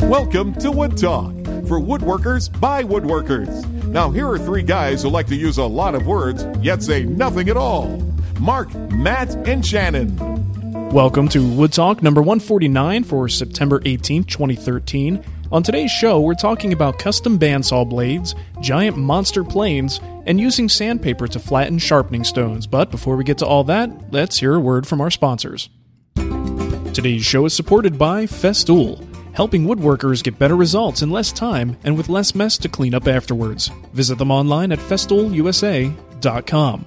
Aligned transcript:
Welcome 0.00 0.54
to 0.56 0.70
Wood 0.70 0.96
Talk 0.96 1.32
for 1.66 1.80
woodworkers 1.80 2.60
by 2.60 2.84
woodworkers. 2.84 3.66
Now, 3.86 4.10
here 4.10 4.28
are 4.28 4.38
three 4.38 4.62
guys 4.62 5.02
who 5.02 5.08
like 5.08 5.26
to 5.28 5.34
use 5.34 5.58
a 5.58 5.64
lot 5.64 5.94
of 5.94 6.06
words 6.06 6.46
yet 6.60 6.82
say 6.82 7.04
nothing 7.04 7.48
at 7.48 7.56
all 7.56 7.88
Mark, 8.38 8.72
Matt, 8.92 9.34
and 9.48 9.64
Shannon. 9.64 10.90
Welcome 10.90 11.28
to 11.28 11.48
Wood 11.48 11.72
Talk 11.72 12.02
number 12.02 12.20
149 12.20 13.04
for 13.04 13.28
September 13.28 13.80
18, 13.84 14.24
2013. 14.24 15.24
On 15.50 15.62
today's 15.62 15.90
show, 15.90 16.20
we're 16.20 16.34
talking 16.34 16.72
about 16.72 16.98
custom 16.98 17.38
bandsaw 17.38 17.88
blades, 17.88 18.34
giant 18.60 18.96
monster 18.96 19.42
planes, 19.42 20.00
and 20.26 20.38
using 20.38 20.68
sandpaper 20.68 21.26
to 21.26 21.38
flatten 21.38 21.78
sharpening 21.78 22.24
stones. 22.24 22.66
But 22.66 22.90
before 22.90 23.16
we 23.16 23.24
get 23.24 23.38
to 23.38 23.46
all 23.46 23.64
that, 23.64 24.12
let's 24.12 24.38
hear 24.38 24.54
a 24.54 24.60
word 24.60 24.86
from 24.86 25.00
our 25.00 25.10
sponsors. 25.10 25.70
Today's 26.96 27.24
show 27.26 27.44
is 27.44 27.52
supported 27.52 27.98
by 27.98 28.24
Festool, 28.24 29.05
helping 29.36 29.66
woodworkers 29.66 30.24
get 30.24 30.38
better 30.38 30.56
results 30.56 31.02
in 31.02 31.10
less 31.10 31.30
time 31.30 31.76
and 31.84 31.94
with 31.94 32.08
less 32.08 32.34
mess 32.34 32.56
to 32.56 32.70
clean 32.70 32.94
up 32.94 33.06
afterwards. 33.06 33.70
Visit 33.92 34.16
them 34.16 34.30
online 34.30 34.72
at 34.72 34.78
festoolusa.com. 34.78 36.86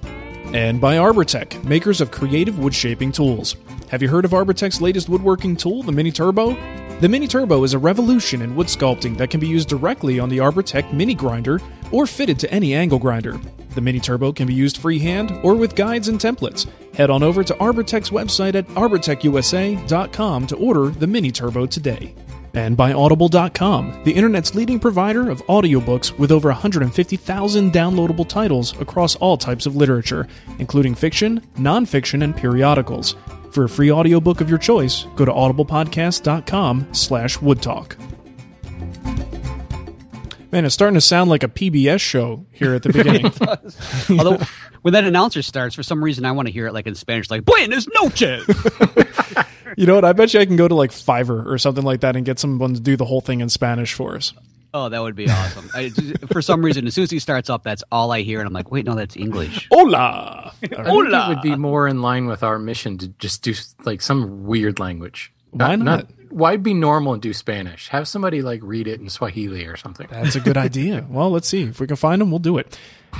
And 0.52 0.80
by 0.80 0.96
Arbortech, 0.96 1.62
makers 1.62 2.00
of 2.00 2.10
creative 2.10 2.58
wood 2.58 2.74
shaping 2.74 3.12
tools. 3.12 3.54
Have 3.88 4.02
you 4.02 4.08
heard 4.08 4.24
of 4.24 4.32
Arbortech's 4.32 4.80
latest 4.80 5.08
woodworking 5.08 5.54
tool, 5.54 5.84
the 5.84 5.92
Mini 5.92 6.10
Turbo? 6.10 6.56
The 6.98 7.08
Mini 7.08 7.28
Turbo 7.28 7.62
is 7.62 7.72
a 7.72 7.78
revolution 7.78 8.42
in 8.42 8.56
wood 8.56 8.66
sculpting 8.66 9.16
that 9.18 9.30
can 9.30 9.38
be 9.38 9.46
used 9.46 9.68
directly 9.68 10.18
on 10.18 10.28
the 10.28 10.38
Arbortech 10.38 10.92
Mini 10.92 11.14
Grinder 11.14 11.60
or 11.92 12.04
fitted 12.04 12.40
to 12.40 12.52
any 12.52 12.74
angle 12.74 12.98
grinder. 12.98 13.38
The 13.76 13.80
Mini 13.80 14.00
Turbo 14.00 14.32
can 14.32 14.48
be 14.48 14.54
used 14.54 14.78
freehand 14.78 15.30
or 15.44 15.54
with 15.54 15.76
guides 15.76 16.08
and 16.08 16.18
templates. 16.18 16.66
Head 16.94 17.10
on 17.10 17.22
over 17.22 17.44
to 17.44 17.54
Arbortech's 17.54 18.10
website 18.10 18.56
at 18.56 18.66
arbortechusa.com 18.68 20.46
to 20.48 20.56
order 20.56 20.88
the 20.88 21.06
Mini 21.06 21.30
Turbo 21.30 21.66
today. 21.66 22.12
And 22.54 22.76
by 22.76 22.92
Audible.com, 22.92 24.02
the 24.04 24.12
internet's 24.12 24.54
leading 24.54 24.80
provider 24.80 25.30
of 25.30 25.44
audiobooks 25.46 26.18
with 26.18 26.32
over 26.32 26.48
150,000 26.48 27.72
downloadable 27.72 28.28
titles 28.28 28.78
across 28.80 29.14
all 29.16 29.36
types 29.36 29.66
of 29.66 29.76
literature, 29.76 30.26
including 30.58 30.94
fiction, 30.94 31.40
nonfiction, 31.56 32.24
and 32.24 32.36
periodicals. 32.36 33.14
For 33.52 33.64
a 33.64 33.68
free 33.68 33.90
audiobook 33.90 34.40
of 34.40 34.48
your 34.48 34.58
choice, 34.58 35.06
go 35.16 35.24
to 35.24 35.32
audiblepodcast.com 35.32 36.88
slash 36.92 37.38
woodtalk. 37.38 37.96
Man, 40.52 40.64
it's 40.64 40.74
starting 40.74 40.94
to 40.94 41.00
sound 41.00 41.30
like 41.30 41.44
a 41.44 41.48
PBS 41.48 42.00
show 42.00 42.44
here 42.50 42.74
at 42.74 42.82
the 42.82 42.92
beginning. 42.92 43.26
Although, 44.18 44.44
when 44.82 44.94
that 44.94 45.04
announcer 45.04 45.42
starts, 45.42 45.76
for 45.76 45.84
some 45.84 46.02
reason, 46.02 46.24
I 46.24 46.32
want 46.32 46.48
to 46.48 46.52
hear 46.52 46.66
it 46.66 46.72
like 46.72 46.88
in 46.88 46.96
Spanish, 46.96 47.30
like 47.30 47.44
"Buenas 47.44 47.86
noches." 47.94 48.44
you 49.76 49.86
know 49.86 49.94
what? 49.94 50.04
I 50.04 50.12
bet 50.12 50.34
you 50.34 50.40
I 50.40 50.46
can 50.46 50.56
go 50.56 50.68
to 50.68 50.74
like 50.74 50.90
Fiverr 50.90 51.46
or 51.46 51.58
something 51.58 51.84
like 51.84 52.00
that 52.00 52.16
and 52.16 52.24
get 52.24 52.38
someone 52.38 52.74
to 52.74 52.80
do 52.80 52.96
the 52.96 53.04
whole 53.04 53.20
thing 53.20 53.40
in 53.40 53.48
Spanish 53.48 53.94
for 53.94 54.16
us. 54.16 54.32
oh, 54.72 54.88
that 54.88 55.02
would 55.02 55.16
be 55.16 55.28
awesome. 55.28 55.68
I, 55.74 55.90
for 56.30 56.40
some 56.42 56.64
reason, 56.64 56.86
as 56.86 56.94
soon 56.94 57.04
as 57.04 57.10
he 57.10 57.18
starts 57.18 57.50
up, 57.50 57.62
that's 57.64 57.82
all 57.90 58.12
I 58.12 58.22
hear, 58.22 58.38
and 58.38 58.46
I'm 58.46 58.52
like, 58.52 58.70
"Wait, 58.70 58.84
no, 58.86 58.94
that's 58.94 59.16
English." 59.16 59.66
Hola! 59.70 60.52
I 60.62 60.66
think 60.66 60.72
it 61.12 61.28
would 61.28 61.42
be 61.42 61.56
more 61.56 61.88
in 61.88 62.02
line 62.02 62.26
with 62.26 62.42
our 62.42 62.58
mission 62.58 62.96
to 62.98 63.08
just 63.18 63.42
do 63.42 63.54
like 63.84 64.00
some 64.00 64.44
weird 64.44 64.78
language. 64.78 65.32
Why 65.50 65.76
not? 65.76 66.06
Why 66.30 66.56
be 66.56 66.74
normal 66.74 67.12
and 67.12 67.22
do 67.22 67.32
Spanish? 67.32 67.88
Have 67.88 68.08
somebody 68.08 68.42
like 68.42 68.60
read 68.62 68.86
it 68.86 69.00
in 69.00 69.08
Swahili 69.08 69.66
or 69.66 69.76
something. 69.76 70.08
That's 70.10 70.36
a 70.36 70.40
good 70.40 70.56
idea. 70.56 71.06
Well, 71.08 71.30
let's 71.30 71.48
see. 71.48 71.64
If 71.64 71.80
we 71.80 71.86
can 71.86 71.96
find 71.96 72.20
them, 72.20 72.30
we'll 72.30 72.38
do 72.38 72.58
it. 72.58 72.78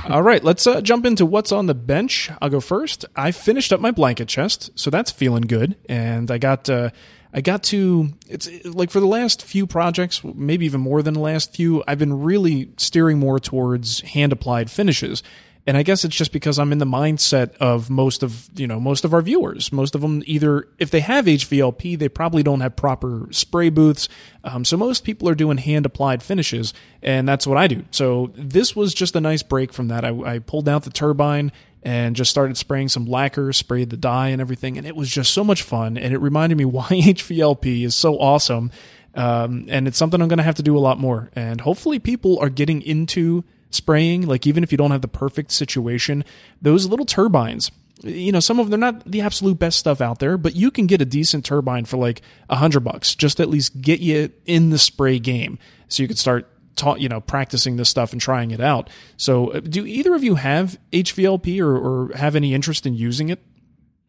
All 0.09 0.23
right, 0.23 0.43
let's 0.43 0.65
uh, 0.65 0.81
jump 0.81 1.05
into 1.05 1.25
what's 1.25 1.51
on 1.51 1.65
the 1.65 1.73
bench. 1.75 2.31
I'll 2.41 2.49
go 2.49 2.61
first. 2.61 3.05
I 3.15 3.31
finished 3.31 3.73
up 3.73 3.79
my 3.79 3.91
blanket 3.91 4.27
chest, 4.27 4.71
so 4.75 4.89
that's 4.89 5.11
feeling 5.11 5.43
good. 5.43 5.75
And 5.89 6.31
I 6.31 6.37
got 6.37 6.69
uh, 6.69 6.91
I 7.33 7.41
got 7.41 7.63
to 7.65 8.13
it's 8.27 8.49
like 8.65 8.89
for 8.89 8.99
the 8.99 9.05
last 9.05 9.43
few 9.43 9.67
projects, 9.67 10.23
maybe 10.23 10.65
even 10.65 10.81
more 10.81 11.01
than 11.01 11.13
the 11.13 11.19
last 11.19 11.55
few, 11.55 11.83
I've 11.87 11.99
been 11.99 12.21
really 12.21 12.71
steering 12.77 13.19
more 13.19 13.39
towards 13.39 14.01
hand 14.01 14.31
applied 14.31 14.71
finishes. 14.71 15.23
And 15.67 15.77
I 15.77 15.83
guess 15.83 16.03
it's 16.03 16.15
just 16.15 16.31
because 16.31 16.57
I'm 16.57 16.71
in 16.71 16.79
the 16.79 16.85
mindset 16.85 17.55
of 17.57 17.89
most 17.89 18.23
of, 18.23 18.49
you 18.55 18.65
know, 18.65 18.79
most 18.79 19.05
of 19.05 19.13
our 19.13 19.21
viewers. 19.21 19.71
Most 19.71 19.93
of 19.93 20.01
them 20.01 20.23
either, 20.25 20.67
if 20.79 20.89
they 20.89 21.01
have 21.01 21.25
HVLP, 21.25 21.99
they 21.99 22.09
probably 22.09 22.41
don't 22.41 22.61
have 22.61 22.75
proper 22.75 23.27
spray 23.29 23.69
booths. 23.69 24.09
Um, 24.43 24.65
so 24.65 24.75
most 24.75 25.03
people 25.03 25.29
are 25.29 25.35
doing 25.35 25.57
hand 25.57 25.85
applied 25.85 26.23
finishes, 26.23 26.73
and 27.03 27.27
that's 27.27 27.45
what 27.45 27.57
I 27.57 27.67
do. 27.67 27.85
So 27.91 28.31
this 28.33 28.75
was 28.75 28.95
just 28.95 29.15
a 29.15 29.21
nice 29.21 29.43
break 29.43 29.71
from 29.71 29.89
that. 29.89 30.03
I, 30.03 30.09
I 30.21 30.39
pulled 30.39 30.67
out 30.67 30.83
the 30.83 30.89
turbine 30.89 31.51
and 31.83 32.15
just 32.15 32.31
started 32.31 32.57
spraying 32.57 32.89
some 32.89 33.05
lacquer, 33.05 33.53
sprayed 33.53 33.91
the 33.91 33.97
dye 33.97 34.29
and 34.29 34.41
everything, 34.41 34.77
and 34.77 34.87
it 34.87 34.95
was 34.95 35.09
just 35.09 35.31
so 35.31 35.43
much 35.43 35.61
fun. 35.61 35.95
And 35.95 36.11
it 36.11 36.17
reminded 36.17 36.57
me 36.57 36.65
why 36.65 36.87
HVLP 36.87 37.85
is 37.85 37.93
so 37.93 38.17
awesome. 38.19 38.71
Um, 39.13 39.65
and 39.69 39.87
it's 39.87 39.97
something 39.97 40.21
I'm 40.21 40.27
going 40.27 40.37
to 40.37 40.43
have 40.43 40.55
to 40.55 40.63
do 40.63 40.77
a 40.77 40.79
lot 40.79 40.97
more. 40.97 41.29
And 41.35 41.61
hopefully 41.61 41.99
people 41.99 42.39
are 42.39 42.49
getting 42.49 42.81
into 42.81 43.43
spraying, 43.71 44.27
like 44.27 44.45
even 44.45 44.63
if 44.63 44.71
you 44.71 44.77
don't 44.77 44.91
have 44.91 45.01
the 45.01 45.07
perfect 45.07 45.51
situation, 45.51 46.23
those 46.61 46.85
little 46.85 47.05
turbines, 47.05 47.71
you 48.03 48.31
know, 48.31 48.39
some 48.39 48.59
of 48.59 48.69
them, 48.69 48.79
they're 48.79 48.91
not 48.91 49.05
the 49.09 49.21
absolute 49.21 49.59
best 49.59 49.79
stuff 49.79 50.01
out 50.01 50.19
there, 50.19 50.37
but 50.37 50.55
you 50.55 50.71
can 50.71 50.87
get 50.87 51.01
a 51.01 51.05
decent 51.05 51.45
turbine 51.45 51.85
for 51.85 51.97
like 51.97 52.21
a 52.49 52.55
hundred 52.55 52.81
bucks, 52.81 53.15
just 53.15 53.39
at 53.39 53.49
least 53.49 53.81
get 53.81 53.99
you 53.99 54.31
in 54.45 54.69
the 54.69 54.77
spray 54.77 55.19
game. 55.19 55.59
So 55.87 56.03
you 56.03 56.07
could 56.07 56.17
start 56.17 56.47
taught 56.75 57.01
you 57.01 57.09
know 57.09 57.21
practicing 57.21 57.75
this 57.75 57.89
stuff 57.89 58.11
and 58.11 58.21
trying 58.21 58.51
it 58.51 58.61
out. 58.61 58.89
So, 59.17 59.51
uh, 59.51 59.59
do 59.59 59.85
either 59.85 60.15
of 60.15 60.23
you 60.23 60.35
have 60.35 60.79
HVLP 60.91 61.59
or, 61.59 61.77
or 61.77 62.15
have 62.15 62.35
any 62.35 62.53
interest 62.53 62.85
in 62.85 62.93
using 62.93 63.29
it? 63.29 63.39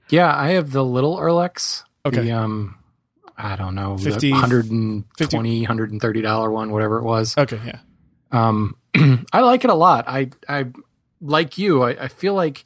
Yeah, 0.09 0.35
I 0.35 0.51
have 0.51 0.73
the 0.73 0.85
little 0.85 1.17
Earlex. 1.17 1.85
Okay. 2.05 2.23
The, 2.23 2.33
um, 2.33 2.77
I 3.37 3.57
don't 3.57 3.75
know, 3.75 3.97
50 3.97 4.29
the 4.29 4.33
120 4.33 5.61
130 5.61 6.23
dollar 6.23 6.51
one, 6.51 6.71
whatever 6.71 6.99
it 6.99 7.05
was. 7.05 7.37
Okay, 7.37 7.61
yeah. 7.65 7.81
Um, 8.33 8.77
I 9.33 9.41
like 9.41 9.65
it 9.65 9.71
a 9.71 9.75
lot. 9.75 10.05
I, 10.09 10.31
I 10.49 10.67
like 11.21 11.59
you. 11.59 11.83
I, 11.83 11.91
I 11.91 12.09
feel 12.09 12.35
like 12.35 12.65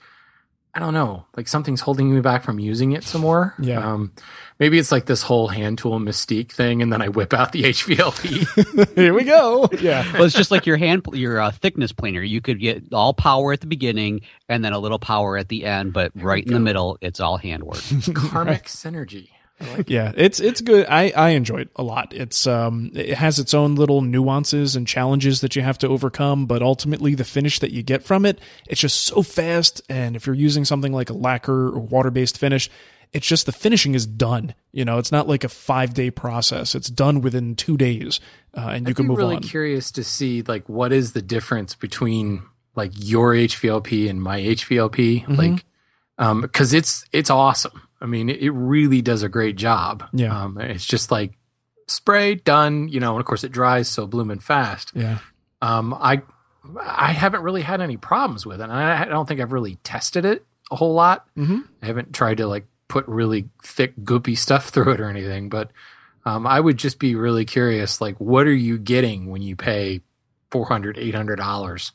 I 0.77 0.79
don't 0.79 0.93
know, 0.93 1.25
like 1.35 1.49
something's 1.49 1.81
holding 1.81 2.15
me 2.15 2.21
back 2.21 2.43
from 2.45 2.59
using 2.59 2.93
it 2.93 3.03
some 3.03 3.23
more. 3.23 3.55
Yeah. 3.59 3.79
Um, 3.79 4.13
maybe 4.59 4.79
it's 4.79 4.93
like 4.93 5.07
this 5.07 5.23
whole 5.23 5.49
hand 5.49 5.79
tool 5.79 5.99
mystique 5.99 6.53
thing, 6.53 6.83
and 6.83 6.93
then 6.93 7.01
I 7.01 7.09
whip 7.09 7.33
out 7.33 7.53
the 7.53 7.63
HVLP. 7.73 8.95
Here 8.95 9.15
we 9.15 9.25
go. 9.25 9.71
Yeah. 9.81 10.05
well, 10.13 10.25
it's 10.25 10.35
just 10.35 10.51
like 10.51 10.67
your 10.67 10.77
hand, 10.77 11.07
your 11.15 11.41
uh, 11.41 11.51
thickness 11.51 11.93
planer. 11.93 12.21
You 12.21 12.43
could 12.43 12.61
get 12.61 12.93
all 12.93 13.15
power 13.15 13.55
at 13.55 13.63
the 13.63 13.67
beginning 13.67 14.21
and 14.51 14.63
then 14.63 14.75
a 14.75 14.79
little 14.79 14.99
power 14.99 15.39
at 15.39 15.49
the 15.49 15.65
end, 15.65 15.95
but 15.95 16.13
right 16.15 16.47
in 16.47 16.53
the 16.53 16.61
middle, 16.61 16.99
it's 17.01 17.21
all 17.21 17.39
handwork. 17.39 17.81
Karmic 18.15 18.65
synergy. 18.65 19.31
Like 19.61 19.88
yeah 19.88 20.12
it's 20.17 20.38
it's 20.38 20.61
good. 20.61 20.87
I 20.87 21.11
i 21.17 21.31
enjoy 21.31 21.62
it 21.62 21.70
a 21.76 21.82
lot. 21.82 22.12
It's 22.12 22.47
um 22.47 22.91
it 22.94 23.14
has 23.17 23.38
its 23.38 23.55
own 23.55 23.75
little 23.75 24.03
nuances 24.03 24.76
and 24.76 24.87
challenges 24.87 25.41
that 25.41 25.56
you 25.56 25.62
have 25.62 25.79
to 25.79 25.88
overcome 25.88 26.44
but 26.47 26.62
ultimately 26.62 27.14
the 27.14 27.25
finish 27.25 27.58
that 27.61 27.70
you 27.70 27.82
get 27.82 28.03
from 28.03 28.26
it 28.26 28.38
it's 28.67 28.81
just 28.81 29.00
so 29.06 29.23
fast. 29.23 29.81
And 29.88 30.14
if 30.17 30.26
you're 30.26 30.35
using 30.37 30.64
something 30.67 30.93
like 30.93 31.08
a 31.08 31.14
lacquer 31.14 31.69
or 31.69 31.79
water-based 31.81 32.38
finish 32.38 32.69
it's 33.12 33.26
just 33.26 33.47
the 33.47 33.53
finishing 33.53 33.94
is 33.94 34.05
done. 34.05 34.55
You 34.73 34.85
know 34.85 34.99
it's 34.99 35.12
not 35.12 35.26
like 35.29 35.43
a 35.44 35.49
five 35.49 35.94
day 35.94 36.11
process. 36.11 36.75
It's 36.75 36.91
done 36.91 37.23
within 37.23 37.55
two 37.56 37.76
days 37.79 38.20
uh, 38.55 38.69
and 38.73 38.87
you 38.87 38.91
I'd 38.91 38.97
can 38.97 39.06
move 39.06 39.17
really 39.19 39.37
on. 39.37 39.43
curious 39.43 39.91
to 39.93 40.05
see 40.05 40.43
like 40.43 40.69
what 40.69 40.93
is 40.93 41.12
the 41.14 41.23
difference 41.23 41.75
between 41.75 42.43
like 42.75 42.93
your 42.94 43.32
HVLP 43.32 44.11
and 44.11 44.20
my 44.23 44.38
HVLP, 44.41 45.23
Mm-hmm. 45.23 45.35
like 45.35 45.64
um 46.19 46.43
because 46.43 46.75
it's 46.75 47.06
it's 47.12 47.31
awesome. 47.31 47.81
I 48.00 48.06
mean, 48.06 48.28
it, 48.28 48.43
it 48.43 48.50
really 48.50 49.02
does 49.02 49.22
a 49.22 49.28
great 49.28 49.56
job. 49.56 50.04
Yeah. 50.12 50.44
um, 50.44 50.58
it's 50.58 50.84
just 50.87 51.10
like 51.10 51.32
spray 51.88 52.34
done, 52.34 52.88
you 52.88 53.00
know, 53.00 53.12
and 53.12 53.20
of 53.20 53.26
course 53.26 53.44
it 53.44 53.52
dries 53.52 53.88
so 53.88 54.06
blooming 54.06 54.40
fast. 54.40 54.93
yeah 54.94 55.19
Um, 55.62 55.94
I 55.94 56.22
I 56.81 57.12
haven't 57.12 57.43
really 57.43 57.62
had 57.62 57.81
any 57.81 57.96
problems 57.96 58.44
with 58.44 58.60
it. 58.60 58.64
And 58.64 58.72
I, 58.72 59.02
I 59.02 59.04
don't 59.04 59.26
think 59.26 59.40
I've 59.40 59.52
really 59.52 59.76
tested 59.84 60.25
it 60.25 60.44
a 60.70 60.76
whole 60.76 60.94
lot. 60.94 61.26
mm-hmm. 61.37 61.60
I 61.82 61.87
haven't 61.87 62.12
tried 62.12 62.38
to 62.38 62.46
like 62.46 62.66
put 62.88 63.06
really 63.06 63.48
thick 63.62 63.96
goopy 63.96 64.37
stuff 64.37 64.69
through 64.70 64.93
it 64.93 65.00
or 65.00 65.08
anything, 65.08 65.48
but 65.48 65.70
um, 66.25 66.46
I 66.46 66.58
would 66.58 66.76
just 66.76 66.98
be 66.98 67.14
really 67.14 67.44
curious, 67.44 68.00
like, 68.00 68.16
what 68.19 68.48
are 68.48 68.54
you 68.54 68.78
getting 68.78 69.31
when 69.31 69.43
you 69.43 69.54
pay 69.54 70.00
400 70.50 70.96
$800 70.96 71.93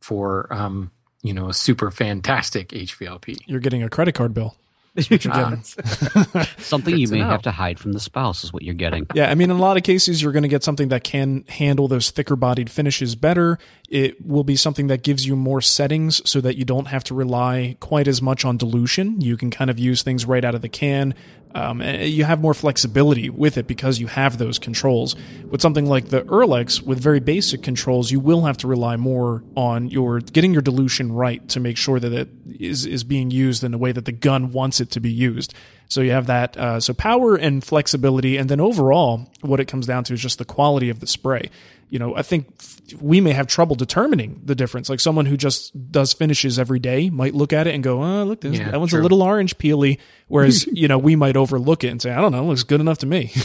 for, 0.00 0.50
um, 0.50 0.90
you 1.22 1.34
know, 1.34 1.50
a 1.50 1.54
super 1.54 1.90
fantastic 1.90 2.70
HVLP? 2.70 3.40
you're 3.46 3.60
getting 3.60 3.82
a 3.82 3.90
credit 3.90 4.14
card 4.14 4.32
bill 4.32 4.56
You're. 5.10 5.32
Um, 5.32 5.62
something 6.58 6.96
you 6.96 7.08
may 7.08 7.18
know. 7.18 7.24
have 7.26 7.42
to 7.42 7.50
hide 7.50 7.80
from 7.80 7.92
the 7.92 8.00
spouse 8.00 8.44
is 8.44 8.52
what 8.52 8.62
you're 8.62 8.74
getting. 8.74 9.06
Yeah, 9.14 9.30
I 9.30 9.34
mean, 9.34 9.50
in 9.50 9.56
a 9.56 9.60
lot 9.60 9.76
of 9.76 9.82
cases, 9.82 10.22
you're 10.22 10.32
going 10.32 10.44
to 10.44 10.48
get 10.48 10.62
something 10.62 10.88
that 10.88 11.02
can 11.02 11.44
handle 11.48 11.88
those 11.88 12.10
thicker 12.10 12.36
bodied 12.36 12.70
finishes 12.70 13.16
better. 13.16 13.58
It 13.88 14.24
will 14.26 14.44
be 14.44 14.56
something 14.56 14.86
that 14.86 15.02
gives 15.02 15.26
you 15.26 15.36
more 15.36 15.60
settings 15.60 16.22
so 16.28 16.40
that 16.40 16.56
you 16.56 16.64
don't 16.64 16.86
have 16.86 17.04
to 17.04 17.14
rely 17.14 17.76
quite 17.80 18.08
as 18.08 18.22
much 18.22 18.44
on 18.44 18.56
dilution. 18.56 19.20
You 19.20 19.36
can 19.36 19.50
kind 19.50 19.70
of 19.70 19.78
use 19.78 20.02
things 20.02 20.24
right 20.24 20.44
out 20.44 20.54
of 20.54 20.62
the 20.62 20.68
can. 20.68 21.14
Um, 21.54 21.80
you 21.82 22.24
have 22.24 22.40
more 22.40 22.54
flexibility 22.54 23.30
with 23.30 23.56
it 23.56 23.68
because 23.68 24.00
you 24.00 24.08
have 24.08 24.38
those 24.38 24.58
controls. 24.58 25.14
With 25.48 25.60
something 25.60 25.86
like 25.86 26.08
the 26.08 26.22
Earlex, 26.22 26.82
with 26.82 26.98
very 26.98 27.20
basic 27.20 27.62
controls, 27.62 28.10
you 28.10 28.18
will 28.18 28.44
have 28.44 28.56
to 28.58 28.66
rely 28.66 28.96
more 28.96 29.44
on 29.56 29.88
your 29.88 30.18
getting 30.18 30.52
your 30.52 30.62
dilution 30.62 31.12
right 31.12 31.46
to 31.50 31.60
make 31.60 31.76
sure 31.76 32.00
that 32.00 32.12
it 32.12 32.28
is 32.58 32.86
is 32.86 33.04
being 33.04 33.30
used 33.30 33.62
in 33.62 33.70
the 33.70 33.78
way 33.78 33.92
that 33.92 34.04
the 34.04 34.12
gun 34.12 34.50
wants 34.50 34.80
it 34.80 34.90
to 34.92 35.00
be 35.00 35.12
used. 35.12 35.54
So 35.88 36.00
you 36.00 36.10
have 36.10 36.26
that. 36.26 36.56
Uh, 36.56 36.80
so 36.80 36.92
power 36.92 37.36
and 37.36 37.62
flexibility, 37.62 38.36
and 38.36 38.48
then 38.48 38.58
overall, 38.58 39.30
what 39.42 39.60
it 39.60 39.66
comes 39.66 39.86
down 39.86 40.02
to 40.04 40.14
is 40.14 40.20
just 40.20 40.38
the 40.38 40.44
quality 40.44 40.90
of 40.90 40.98
the 40.98 41.06
spray. 41.06 41.50
You 41.88 42.00
know, 42.00 42.16
I 42.16 42.22
think 42.22 42.58
we 43.00 43.20
may 43.20 43.32
have 43.32 43.46
trouble 43.46 43.76
determining 43.76 44.42
the 44.44 44.54
difference. 44.54 44.88
Like 44.90 45.00
someone 45.00 45.26
who 45.26 45.36
just 45.36 45.72
does 45.90 46.12
finishes 46.12 46.58
every 46.58 46.78
day 46.78 47.08
might 47.08 47.34
look 47.34 47.52
at 47.52 47.66
it 47.66 47.74
and 47.74 47.82
go, 47.82 48.02
"Oh, 48.02 48.24
look, 48.24 48.42
this, 48.42 48.58
Yeah, 48.58 48.70
that 48.70 48.78
one's 48.78 48.92
a 48.92 48.98
little 48.98 49.22
orange 49.22 49.56
peely." 49.56 49.98
Whereas, 50.28 50.66
you 50.72 50.88
know, 50.88 50.98
we 50.98 51.16
might 51.16 51.36
overlook 51.36 51.84
it 51.84 51.88
and 51.88 52.02
say, 52.02 52.12
"I 52.12 52.20
don't 52.20 52.32
know, 52.32 52.42
it 52.42 52.46
looks 52.46 52.62
good 52.62 52.80
enough 52.80 52.98
to 52.98 53.06
me." 53.06 53.32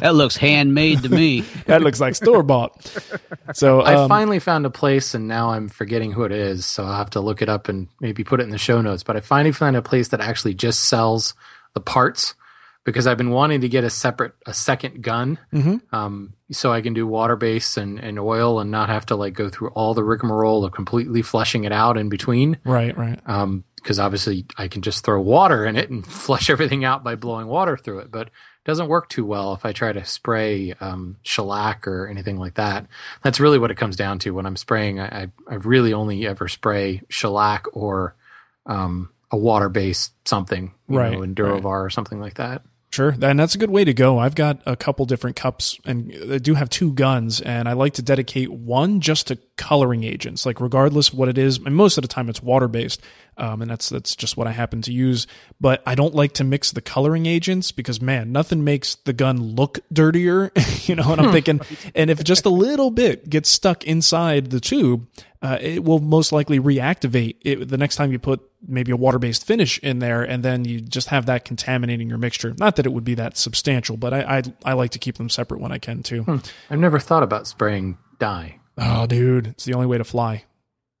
That 0.00 0.14
looks 0.14 0.36
handmade 0.36 1.02
to 1.02 1.08
me. 1.08 1.40
that 1.66 1.82
looks 1.82 2.00
like 2.00 2.14
store 2.16 2.42
bought. 2.42 2.74
So 3.54 3.80
I 3.80 3.94
um, 3.94 4.08
finally 4.08 4.40
found 4.40 4.66
a 4.66 4.70
place, 4.70 5.14
and 5.14 5.28
now 5.28 5.50
I'm 5.50 5.68
forgetting 5.68 6.12
who 6.12 6.24
it 6.24 6.32
is, 6.32 6.66
so 6.66 6.84
I'll 6.84 6.96
have 6.96 7.10
to 7.10 7.20
look 7.20 7.42
it 7.42 7.48
up 7.48 7.68
and 7.68 7.88
maybe 8.00 8.24
put 8.24 8.40
it 8.40 8.44
in 8.44 8.50
the 8.50 8.58
show 8.58 8.80
notes. 8.80 9.02
But 9.02 9.16
I 9.16 9.20
finally 9.20 9.52
found 9.52 9.76
a 9.76 9.82
place 9.82 10.08
that 10.08 10.20
actually 10.20 10.54
just 10.54 10.80
sells 10.80 11.34
the 11.74 11.80
parts 11.80 12.34
because 12.84 13.06
I've 13.06 13.16
been 13.18 13.30
wanting 13.30 13.60
to 13.62 13.68
get 13.68 13.84
a 13.84 13.90
separate, 13.90 14.34
a 14.46 14.52
second 14.54 15.02
gun, 15.02 15.38
um, 15.92 16.34
so 16.50 16.72
I 16.72 16.80
can 16.80 16.94
do 16.94 17.06
water 17.06 17.36
base 17.36 17.76
and, 17.76 17.98
and 17.98 18.18
oil 18.18 18.58
and 18.60 18.70
not 18.70 18.88
have 18.88 19.06
to 19.06 19.16
like 19.16 19.34
go 19.34 19.48
through 19.48 19.68
all 19.70 19.94
the 19.94 20.04
rigmarole 20.04 20.64
of 20.64 20.72
completely 20.72 21.22
flushing 21.22 21.64
it 21.64 21.72
out 21.72 21.96
in 21.96 22.08
between. 22.08 22.58
right, 22.64 22.96
right. 22.96 23.20
Um, 23.26 23.64
because 23.76 23.98
obviously 23.98 24.46
I 24.56 24.68
can 24.68 24.80
just 24.80 25.04
throw 25.04 25.20
water 25.20 25.64
in 25.66 25.74
it 25.74 25.90
and 25.90 26.06
flush 26.24 26.50
everything 26.50 26.84
out 26.84 27.02
by 27.02 27.16
blowing 27.16 27.48
water 27.48 27.76
through 27.76 27.98
it, 28.00 28.12
but 28.12 28.28
it 28.28 28.32
doesn't 28.64 28.86
work 28.86 29.08
too 29.08 29.24
well 29.26 29.54
if 29.54 29.64
I 29.66 29.72
try 29.72 29.92
to 29.92 30.04
spray 30.04 30.72
um, 30.80 31.16
shellac 31.22 31.88
or 31.88 32.06
anything 32.06 32.36
like 32.38 32.54
that. 32.54 32.86
That's 33.24 33.40
really 33.40 33.58
what 33.58 33.72
it 33.72 33.76
comes 33.76 33.96
down 33.96 34.20
to 34.20 34.30
when 34.30 34.46
I'm 34.46 34.54
spraying. 34.56 35.00
I, 35.00 35.22
I, 35.22 35.28
I 35.48 35.54
really 35.56 35.92
only 35.92 36.24
ever 36.28 36.46
spray 36.46 37.02
shellac 37.08 37.66
or 37.72 38.14
um, 38.66 39.10
a 39.32 39.36
water 39.36 39.68
based 39.68 40.12
something, 40.28 40.72
you 40.88 40.98
Right, 40.98 41.12
know, 41.12 41.26
Endurovar 41.26 41.64
or 41.84 41.90
something 41.90 42.20
like 42.20 42.34
that. 42.34 42.62
Sure, 42.92 43.16
and 43.22 43.40
that's 43.40 43.54
a 43.54 43.58
good 43.58 43.70
way 43.70 43.84
to 43.84 43.94
go. 43.94 44.18
I've 44.18 44.34
got 44.34 44.60
a 44.66 44.76
couple 44.76 45.06
different 45.06 45.34
cups, 45.34 45.78
and 45.86 46.14
I 46.30 46.36
do 46.36 46.52
have 46.52 46.68
two 46.68 46.92
guns, 46.92 47.40
and 47.40 47.66
I 47.66 47.72
like 47.72 47.94
to 47.94 48.02
dedicate 48.02 48.52
one 48.52 49.00
just 49.00 49.28
to 49.28 49.38
coloring 49.56 50.04
agents. 50.04 50.44
Like 50.44 50.60
regardless 50.60 51.08
of 51.08 51.14
what 51.14 51.30
it 51.30 51.38
is, 51.38 51.56
and 51.56 51.74
most 51.74 51.96
of 51.96 52.02
the 52.02 52.08
time 52.08 52.28
it's 52.28 52.42
water 52.42 52.68
based, 52.68 53.00
um, 53.38 53.62
and 53.62 53.70
that's 53.70 53.88
that's 53.88 54.14
just 54.14 54.36
what 54.36 54.46
I 54.46 54.50
happen 54.50 54.82
to 54.82 54.92
use. 54.92 55.26
But 55.58 55.82
I 55.86 55.94
don't 55.94 56.14
like 56.14 56.32
to 56.34 56.44
mix 56.44 56.70
the 56.70 56.82
coloring 56.82 57.24
agents 57.24 57.72
because 57.72 58.02
man, 58.02 58.30
nothing 58.30 58.62
makes 58.62 58.96
the 58.96 59.14
gun 59.14 59.42
look 59.42 59.78
dirtier. 59.90 60.52
you 60.82 60.94
know, 60.94 61.12
and 61.12 61.20
I'm 61.22 61.32
thinking, 61.32 61.62
and 61.94 62.10
if 62.10 62.22
just 62.22 62.44
a 62.44 62.50
little 62.50 62.90
bit 62.90 63.30
gets 63.30 63.48
stuck 63.48 63.84
inside 63.84 64.50
the 64.50 64.60
tube, 64.60 65.06
uh, 65.42 65.58
it 65.60 65.84
will 65.84 65.98
most 65.98 66.30
likely 66.32 66.60
reactivate 66.60 67.36
it 67.42 67.68
the 67.68 67.76
next 67.76 67.96
time 67.96 68.12
you 68.12 68.18
put 68.18 68.40
maybe 68.66 68.92
a 68.92 68.96
water 68.96 69.18
based 69.18 69.44
finish 69.46 69.78
in 69.78 69.98
there, 69.98 70.22
and 70.22 70.44
then 70.44 70.64
you 70.64 70.80
just 70.80 71.08
have 71.08 71.26
that 71.26 71.44
contaminating 71.44 72.08
your 72.08 72.18
mixture. 72.18 72.54
Not 72.58 72.76
that 72.76 72.86
it 72.86 72.92
would 72.92 73.04
be 73.04 73.14
that 73.16 73.36
substantial, 73.36 73.96
but 73.96 74.14
I 74.14 74.38
I, 74.38 74.42
I 74.64 74.72
like 74.74 74.92
to 74.92 74.98
keep 74.98 75.16
them 75.16 75.28
separate 75.28 75.60
when 75.60 75.72
I 75.72 75.78
can 75.78 76.02
too. 76.02 76.24
I've 76.70 76.78
never 76.78 76.98
thought 76.98 77.22
about 77.24 77.46
spraying 77.46 77.98
dye. 78.18 78.60
Oh, 78.78 79.06
dude, 79.06 79.48
it's 79.48 79.64
the 79.64 79.74
only 79.74 79.86
way 79.86 79.98
to 79.98 80.04
fly. 80.04 80.44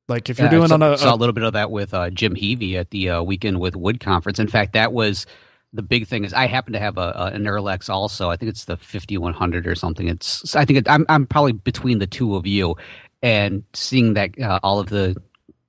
Like 0.08 0.28
if 0.28 0.38
you're 0.38 0.46
Yeah, 0.46 0.50
I 0.50 0.54
doing 0.56 0.68
saw, 0.68 0.74
on 0.74 0.82
a, 0.82 0.98
saw 0.98 1.12
a 1.12 1.14
a 1.14 1.16
little 1.16 1.32
bit 1.32 1.44
of 1.44 1.52
that 1.52 1.70
with 1.70 1.94
uh, 1.94 2.10
Jim 2.10 2.34
Heavey 2.34 2.74
at 2.74 2.90
the 2.90 3.10
uh, 3.10 3.22
weekend 3.22 3.60
with 3.60 3.76
Wood 3.76 4.00
conference. 4.00 4.38
In 4.38 4.48
fact, 4.48 4.72
that 4.72 4.92
was 4.92 5.26
the 5.72 5.82
big 5.82 6.06
thing. 6.06 6.24
Is 6.24 6.34
I 6.34 6.46
happen 6.46 6.72
to 6.72 6.80
have 6.80 6.98
a, 6.98 7.12
a 7.14 7.24
an 7.26 7.44
Earlex 7.44 7.88
also. 7.88 8.28
I 8.28 8.36
think 8.36 8.50
it's 8.50 8.64
the 8.64 8.76
5100 8.76 9.66
or 9.66 9.74
something. 9.74 10.08
It's 10.08 10.54
I 10.56 10.64
think 10.64 10.80
it, 10.80 10.90
I'm 10.90 11.06
I'm 11.08 11.26
probably 11.26 11.52
between 11.52 11.98
the 12.00 12.06
two 12.06 12.34
of 12.34 12.46
you, 12.46 12.76
and 13.22 13.64
seeing 13.72 14.14
that 14.14 14.38
uh, 14.40 14.60
all 14.62 14.80
of 14.80 14.88
the 14.88 15.16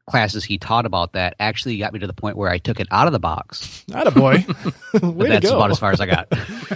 classes 0.06 0.44
he 0.44 0.58
taught 0.58 0.86
about 0.86 1.14
that 1.14 1.36
actually 1.40 1.78
got 1.78 1.94
me 1.94 2.00
to 2.00 2.08
the 2.08 2.14
point 2.14 2.36
where 2.36 2.50
I 2.50 2.58
took 2.58 2.80
it 2.80 2.88
out 2.92 3.08
of 3.08 3.14
the 3.14 3.20
box. 3.20 3.84
Not 3.88 4.08
a 4.08 4.12
boy. 4.12 4.38
That's 4.94 5.50
about 5.50 5.72
as 5.72 5.80
far 5.80 5.92
as 5.92 6.02
I 6.02 6.06
got. 6.06 6.28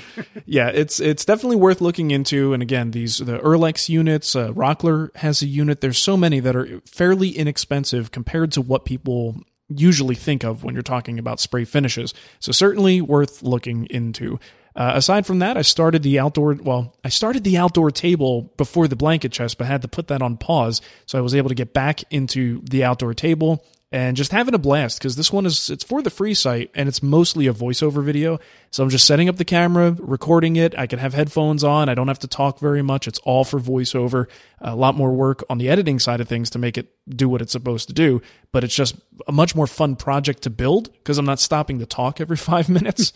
yeah, 0.45 0.69
it's 0.69 0.99
it's 0.99 1.25
definitely 1.25 1.57
worth 1.57 1.81
looking 1.81 2.11
into. 2.11 2.53
And 2.53 2.63
again, 2.63 2.91
these 2.91 3.17
the 3.17 3.39
Earlex 3.39 3.89
units, 3.89 4.35
uh, 4.35 4.51
Rockler 4.53 5.13
has 5.17 5.41
a 5.41 5.47
unit. 5.47 5.81
There's 5.81 5.97
so 5.97 6.15
many 6.15 6.39
that 6.39 6.55
are 6.55 6.81
fairly 6.85 7.29
inexpensive 7.29 8.11
compared 8.11 8.51
to 8.53 8.61
what 8.61 8.85
people 8.85 9.37
usually 9.69 10.15
think 10.15 10.43
of 10.45 10.63
when 10.63 10.73
you're 10.73 10.81
talking 10.81 11.19
about 11.19 11.41
spray 11.41 11.65
finishes. 11.65 12.13
So 12.39 12.51
certainly 12.51 13.01
worth 13.01 13.43
looking 13.43 13.85
into. 13.89 14.39
Uh, 14.77 14.91
aside 14.93 15.25
from 15.25 15.39
that, 15.39 15.57
I 15.57 15.63
started 15.63 16.03
the 16.03 16.19
outdoor. 16.19 16.53
Well, 16.53 16.95
I 17.03 17.09
started 17.09 17.43
the 17.43 17.57
outdoor 17.57 17.89
table 17.89 18.53
before 18.57 18.87
the 18.87 18.95
blanket 18.95 19.31
chest, 19.31 19.57
but 19.57 19.65
had 19.65 19.81
to 19.81 19.87
put 19.87 20.07
that 20.07 20.21
on 20.21 20.37
pause. 20.37 20.81
So 21.07 21.17
I 21.17 21.21
was 21.21 21.33
able 21.33 21.49
to 21.49 21.55
get 21.55 21.73
back 21.73 22.03
into 22.11 22.61
the 22.61 22.83
outdoor 22.83 23.15
table 23.15 23.65
and 23.91 24.17
just 24.17 24.31
having 24.33 24.53
a 24.53 24.57
blast 24.57 24.99
because 24.99 25.15
this 25.15 25.31
one 25.31 25.45
is 25.45 25.69
it's 25.69 25.83
for 25.83 26.01
the 26.01 26.09
free 26.09 26.33
site 26.33 26.69
and 26.75 26.89
it's 26.89 27.01
mostly 27.01 27.47
a 27.47 27.53
voiceover 27.53 28.03
video. 28.03 28.39
So 28.69 28.83
i'm 28.83 28.89
just 28.89 29.07
setting 29.07 29.29
up 29.29 29.37
the 29.37 29.45
camera 29.45 29.95
recording 29.99 30.57
it. 30.57 30.77
I 30.77 30.87
can 30.87 30.99
have 30.99 31.13
headphones 31.13 31.63
on. 31.63 31.87
I 31.87 31.93
don't 31.93 32.09
have 32.09 32.19
to 32.19 32.27
talk 32.27 32.59
very 32.59 32.81
much. 32.81 33.07
It's 33.07 33.19
all 33.19 33.45
for 33.45 33.59
voiceover. 33.59 34.27
A 34.59 34.75
lot 34.75 34.95
more 34.95 35.13
work 35.13 35.43
on 35.49 35.57
the 35.57 35.69
editing 35.69 35.99
side 35.99 36.19
of 36.19 36.27
things 36.27 36.49
to 36.49 36.59
make 36.59 36.77
it 36.77 36.91
do 37.07 37.29
what 37.29 37.41
it's 37.41 37.53
supposed 37.53 37.87
to 37.87 37.93
do. 37.93 38.21
But 38.51 38.65
it's 38.65 38.75
just 38.75 38.95
a 39.27 39.31
much 39.31 39.55
more 39.55 39.67
fun 39.67 39.95
project 39.95 40.41
to 40.43 40.49
build 40.49 40.91
because 40.93 41.17
i'm 41.17 41.25
not 41.25 41.39
stopping 41.39 41.79
to 41.79 41.85
talk 41.85 42.19
every 42.19 42.37
five 42.51 42.67
minutes. 42.67 43.13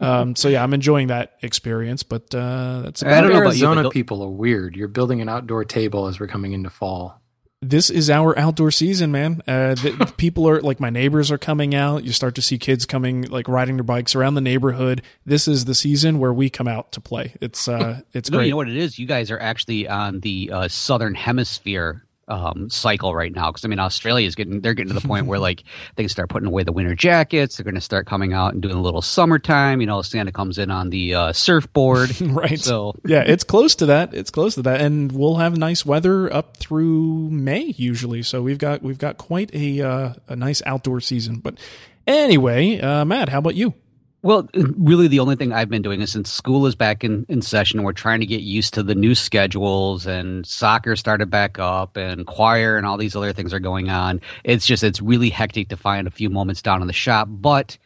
Um, 0.00 0.34
so 0.34 0.48
yeah 0.48 0.62
i'm 0.62 0.74
enjoying 0.74 1.08
that 1.08 1.36
experience 1.42 2.02
but 2.02 2.34
uh, 2.34 2.82
that's 2.82 3.02
I 3.02 3.20
don't 3.20 3.30
know 3.30 3.42
about 3.42 3.56
you, 3.56 3.66
but 3.66 3.68
Arizona 3.76 3.90
people 3.90 4.22
are 4.22 4.30
weird. 4.30 4.76
You're 4.76 4.88
building 4.88 5.20
an 5.20 5.28
outdoor 5.28 5.64
table 5.64 6.06
as 6.06 6.18
we're 6.18 6.26
coming 6.26 6.52
into 6.52 6.70
fall. 6.70 7.17
This 7.60 7.90
is 7.90 8.08
our 8.08 8.38
outdoor 8.38 8.70
season, 8.70 9.10
man. 9.10 9.42
Uh, 9.46 9.74
the, 9.74 10.12
people 10.16 10.48
are 10.48 10.60
like 10.60 10.78
my 10.80 10.90
neighbors 10.90 11.30
are 11.30 11.38
coming 11.38 11.74
out. 11.74 12.04
You 12.04 12.12
start 12.12 12.34
to 12.36 12.42
see 12.42 12.56
kids 12.58 12.86
coming, 12.86 13.22
like 13.22 13.48
riding 13.48 13.76
their 13.76 13.84
bikes 13.84 14.14
around 14.14 14.34
the 14.34 14.40
neighborhood. 14.40 15.02
This 15.26 15.48
is 15.48 15.64
the 15.64 15.74
season 15.74 16.18
where 16.18 16.32
we 16.32 16.50
come 16.50 16.68
out 16.68 16.92
to 16.92 17.00
play. 17.00 17.34
It's 17.40 17.66
uh, 17.68 18.02
it's 18.12 18.30
No, 18.30 18.38
great. 18.38 18.46
you 18.46 18.50
know 18.52 18.56
what 18.58 18.68
it 18.68 18.76
is? 18.76 18.98
You 18.98 19.06
guys 19.06 19.30
are 19.30 19.38
actually 19.40 19.88
on 19.88 20.20
the 20.20 20.50
uh, 20.52 20.68
southern 20.68 21.14
hemisphere 21.14 22.04
um, 22.28 22.70
cycle 22.70 23.14
right 23.14 23.34
now 23.34 23.50
because 23.50 23.64
I 23.64 23.68
mean 23.68 23.78
Australia 23.78 24.26
is 24.26 24.34
getting 24.34 24.60
they're 24.60 24.74
getting 24.74 24.92
to 24.94 25.00
the 25.00 25.06
point 25.06 25.26
where 25.26 25.38
like 25.38 25.64
they 25.96 26.02
can 26.02 26.08
start 26.08 26.28
putting 26.28 26.46
away 26.46 26.62
the 26.62 26.72
winter 26.72 26.94
jackets. 26.94 27.56
They're 27.56 27.64
going 27.64 27.74
to 27.74 27.80
start 27.80 28.06
coming 28.06 28.32
out 28.32 28.52
and 28.52 28.62
doing 28.62 28.76
a 28.76 28.82
little 28.82 29.02
summertime. 29.02 29.80
You 29.80 29.86
know, 29.86 30.02
Santa 30.02 30.32
comes 30.32 30.58
in 30.58 30.70
on 30.70 30.90
the 30.90 31.14
uh, 31.14 31.32
surfboard, 31.32 32.20
right? 32.20 32.58
So 32.58 32.94
yeah, 33.04 33.24
it's 33.26 33.44
close 33.44 33.74
to 33.76 33.86
that. 33.86 34.14
It's 34.14 34.30
close 34.30 34.54
to 34.54 34.62
that, 34.62 34.80
and 34.80 35.10
we'll 35.12 35.36
have 35.36 35.56
nice 35.56 35.84
weather 35.84 36.32
up 36.32 36.56
through 36.56 37.30
May 37.30 37.74
usually. 37.76 38.22
So 38.22 38.42
we've 38.42 38.58
got 38.58 38.82
we've 38.82 38.98
got 38.98 39.18
quite 39.18 39.54
a 39.54 39.80
uh, 39.80 40.14
a 40.28 40.36
nice 40.36 40.62
outdoor 40.66 41.00
season. 41.00 41.36
But 41.36 41.58
anyway, 42.06 42.80
uh, 42.80 43.04
Matt, 43.04 43.28
how 43.28 43.38
about 43.38 43.54
you? 43.54 43.74
Well, 44.20 44.48
really, 44.54 45.06
the 45.06 45.20
only 45.20 45.36
thing 45.36 45.52
I've 45.52 45.68
been 45.68 45.82
doing 45.82 46.00
is 46.00 46.10
since 46.10 46.30
school 46.30 46.66
is 46.66 46.74
back 46.74 47.04
in, 47.04 47.24
in 47.28 47.40
session, 47.40 47.84
we're 47.84 47.92
trying 47.92 48.18
to 48.18 48.26
get 48.26 48.40
used 48.40 48.74
to 48.74 48.82
the 48.82 48.96
new 48.96 49.14
schedules 49.14 50.06
and 50.06 50.44
soccer 50.44 50.96
started 50.96 51.30
back 51.30 51.60
up 51.60 51.96
and 51.96 52.26
choir 52.26 52.76
and 52.76 52.84
all 52.84 52.96
these 52.96 53.14
other 53.14 53.32
things 53.32 53.54
are 53.54 53.60
going 53.60 53.90
on. 53.90 54.20
It's 54.42 54.66
just, 54.66 54.82
it's 54.82 55.00
really 55.00 55.30
hectic 55.30 55.68
to 55.68 55.76
find 55.76 56.08
a 56.08 56.10
few 56.10 56.30
moments 56.30 56.62
down 56.62 56.80
in 56.80 56.88
the 56.88 56.92
shop. 56.92 57.28
But 57.30 57.78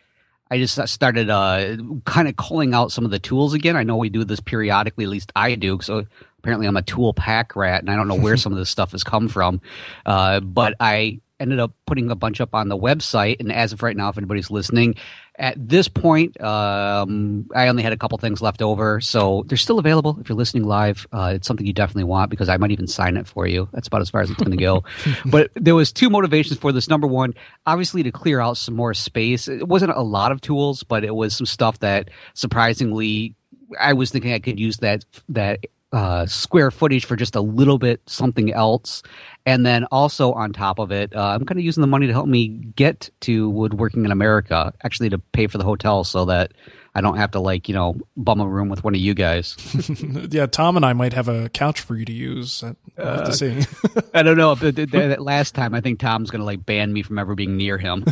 I 0.50 0.56
just 0.58 0.88
started 0.88 1.28
uh, 1.28 1.76
kind 2.06 2.28
of 2.28 2.36
calling 2.36 2.72
out 2.72 2.92
some 2.92 3.04
of 3.04 3.10
the 3.10 3.18
tools 3.18 3.52
again. 3.52 3.76
I 3.76 3.82
know 3.82 3.98
we 3.98 4.08
do 4.08 4.24
this 4.24 4.40
periodically, 4.40 5.04
at 5.04 5.10
least 5.10 5.32
I 5.36 5.54
do. 5.54 5.80
So 5.82 6.06
apparently 6.38 6.66
I'm 6.66 6.78
a 6.78 6.82
tool 6.82 7.12
pack 7.12 7.56
rat 7.56 7.82
and 7.82 7.90
I 7.90 7.96
don't 7.96 8.08
know 8.08 8.14
where 8.14 8.36
some 8.38 8.52
of 8.52 8.58
this 8.58 8.70
stuff 8.70 8.92
has 8.92 9.04
come 9.04 9.28
from. 9.28 9.60
Uh, 10.06 10.40
but 10.40 10.76
I 10.80 11.20
ended 11.42 11.60
up 11.60 11.72
putting 11.86 12.10
a 12.10 12.14
bunch 12.14 12.40
up 12.40 12.54
on 12.54 12.68
the 12.68 12.78
website. 12.78 13.40
And 13.40 13.52
as 13.52 13.72
of 13.72 13.82
right 13.82 13.96
now, 13.96 14.08
if 14.08 14.16
anybody's 14.16 14.50
listening, 14.50 14.96
at 15.36 15.56
this 15.56 15.88
point, 15.88 16.40
um, 16.40 17.48
I 17.54 17.68
only 17.68 17.82
had 17.82 17.92
a 17.92 17.96
couple 17.96 18.16
things 18.18 18.42
left 18.42 18.62
over, 18.62 19.00
so 19.00 19.44
they're 19.46 19.58
still 19.58 19.78
available 19.78 20.18
if 20.20 20.28
you're 20.28 20.36
listening 20.36 20.64
live. 20.64 21.06
Uh, 21.12 21.32
it's 21.34 21.46
something 21.46 21.66
you 21.66 21.72
definitely 21.72 22.04
want 22.04 22.30
because 22.30 22.48
I 22.48 22.56
might 22.58 22.70
even 22.70 22.86
sign 22.86 23.16
it 23.16 23.26
for 23.26 23.46
you. 23.46 23.68
That's 23.72 23.88
about 23.88 24.02
as 24.02 24.10
far 24.10 24.20
as 24.20 24.30
it's 24.30 24.38
going 24.38 24.56
to 24.56 24.62
go. 24.62 24.84
but 25.24 25.50
there 25.54 25.74
was 25.74 25.90
two 25.90 26.10
motivations 26.10 26.58
for 26.58 26.70
this. 26.70 26.88
Number 26.88 27.06
one, 27.06 27.34
obviously 27.66 28.02
to 28.02 28.12
clear 28.12 28.40
out 28.40 28.56
some 28.56 28.76
more 28.76 28.94
space. 28.94 29.48
It 29.48 29.66
wasn't 29.66 29.92
a 29.92 30.02
lot 30.02 30.32
of 30.32 30.40
tools, 30.40 30.82
but 30.82 31.02
it 31.02 31.14
was 31.14 31.34
some 31.34 31.46
stuff 31.46 31.78
that 31.80 32.10
surprisingly 32.34 33.34
I 33.80 33.94
was 33.94 34.10
thinking 34.10 34.32
I 34.32 34.38
could 34.38 34.60
use 34.60 34.76
that 34.78 35.04
that 35.30 35.64
uh, 35.92 36.26
square 36.26 36.70
footage 36.70 37.04
for 37.04 37.16
just 37.16 37.36
a 37.36 37.40
little 37.40 37.78
bit 37.78 38.00
something 38.06 38.52
else. 38.52 39.02
And 39.44 39.66
then 39.66 39.84
also 39.86 40.32
on 40.32 40.52
top 40.52 40.78
of 40.78 40.90
it, 40.90 41.14
uh, 41.14 41.20
I'm 41.20 41.44
kind 41.44 41.58
of 41.58 41.64
using 41.64 41.82
the 41.82 41.86
money 41.86 42.06
to 42.06 42.12
help 42.12 42.26
me 42.26 42.48
get 42.48 43.10
to 43.22 43.50
woodworking 43.50 44.04
in 44.04 44.10
America, 44.10 44.72
actually 44.84 45.10
to 45.10 45.18
pay 45.18 45.46
for 45.46 45.58
the 45.58 45.64
hotel 45.64 46.04
so 46.04 46.24
that 46.26 46.52
I 46.94 47.00
don't 47.00 47.16
have 47.16 47.30
to 47.32 47.40
like, 47.40 47.68
you 47.68 47.74
know, 47.74 47.96
bum 48.16 48.40
a 48.40 48.46
room 48.46 48.68
with 48.68 48.84
one 48.84 48.94
of 48.94 49.00
you 49.00 49.14
guys. 49.14 49.56
yeah, 50.30 50.46
Tom 50.46 50.76
and 50.76 50.84
I 50.84 50.92
might 50.92 51.12
have 51.14 51.28
a 51.28 51.48
couch 51.48 51.80
for 51.80 51.96
you 51.96 52.04
to 52.04 52.12
use. 52.12 52.62
I'll 52.62 52.76
have 52.96 53.24
to 53.24 53.30
uh, 53.30 53.32
see. 53.32 53.64
I 54.14 54.22
don't 54.22 54.36
know. 54.36 54.54
But 54.54 54.76
that 54.76 55.22
last 55.22 55.54
time, 55.54 55.74
I 55.74 55.80
think 55.80 56.00
Tom's 56.00 56.30
going 56.30 56.40
to 56.40 56.46
like 56.46 56.66
ban 56.66 56.92
me 56.92 57.02
from 57.02 57.18
ever 57.18 57.34
being 57.34 57.56
near 57.56 57.78
him. 57.78 58.04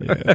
yeah 0.00 0.34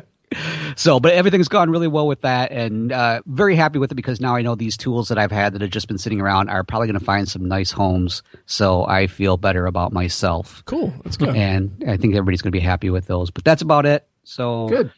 so, 0.75 0.99
but 0.99 1.13
everything's 1.13 1.47
gone 1.47 1.69
really 1.69 1.87
well 1.87 2.07
with 2.07 2.21
that, 2.21 2.51
and 2.51 2.91
uh, 2.91 3.21
very 3.25 3.55
happy 3.55 3.79
with 3.79 3.91
it 3.91 3.95
because 3.95 4.21
now 4.21 4.35
I 4.35 4.41
know 4.41 4.55
these 4.55 4.77
tools 4.77 5.09
that 5.09 5.17
I've 5.17 5.31
had 5.31 5.53
that 5.53 5.61
have 5.61 5.71
just 5.71 5.87
been 5.87 5.97
sitting 5.97 6.21
around 6.21 6.49
are 6.49 6.63
probably 6.63 6.87
going 6.87 6.99
to 6.99 7.05
find 7.05 7.27
some 7.27 7.45
nice 7.45 7.71
homes. 7.71 8.23
So 8.45 8.85
I 8.85 9.07
feel 9.07 9.37
better 9.37 9.65
about 9.65 9.91
myself. 9.91 10.63
Cool, 10.65 10.93
that's 11.03 11.17
good. 11.17 11.35
And 11.35 11.83
I 11.87 11.97
think 11.97 12.15
everybody's 12.15 12.41
going 12.41 12.51
to 12.51 12.57
be 12.57 12.61
happy 12.61 12.89
with 12.89 13.07
those. 13.07 13.29
But 13.29 13.43
that's 13.43 13.61
about 13.61 13.85
it. 13.85 14.07
So 14.23 14.67
good. 14.69 14.91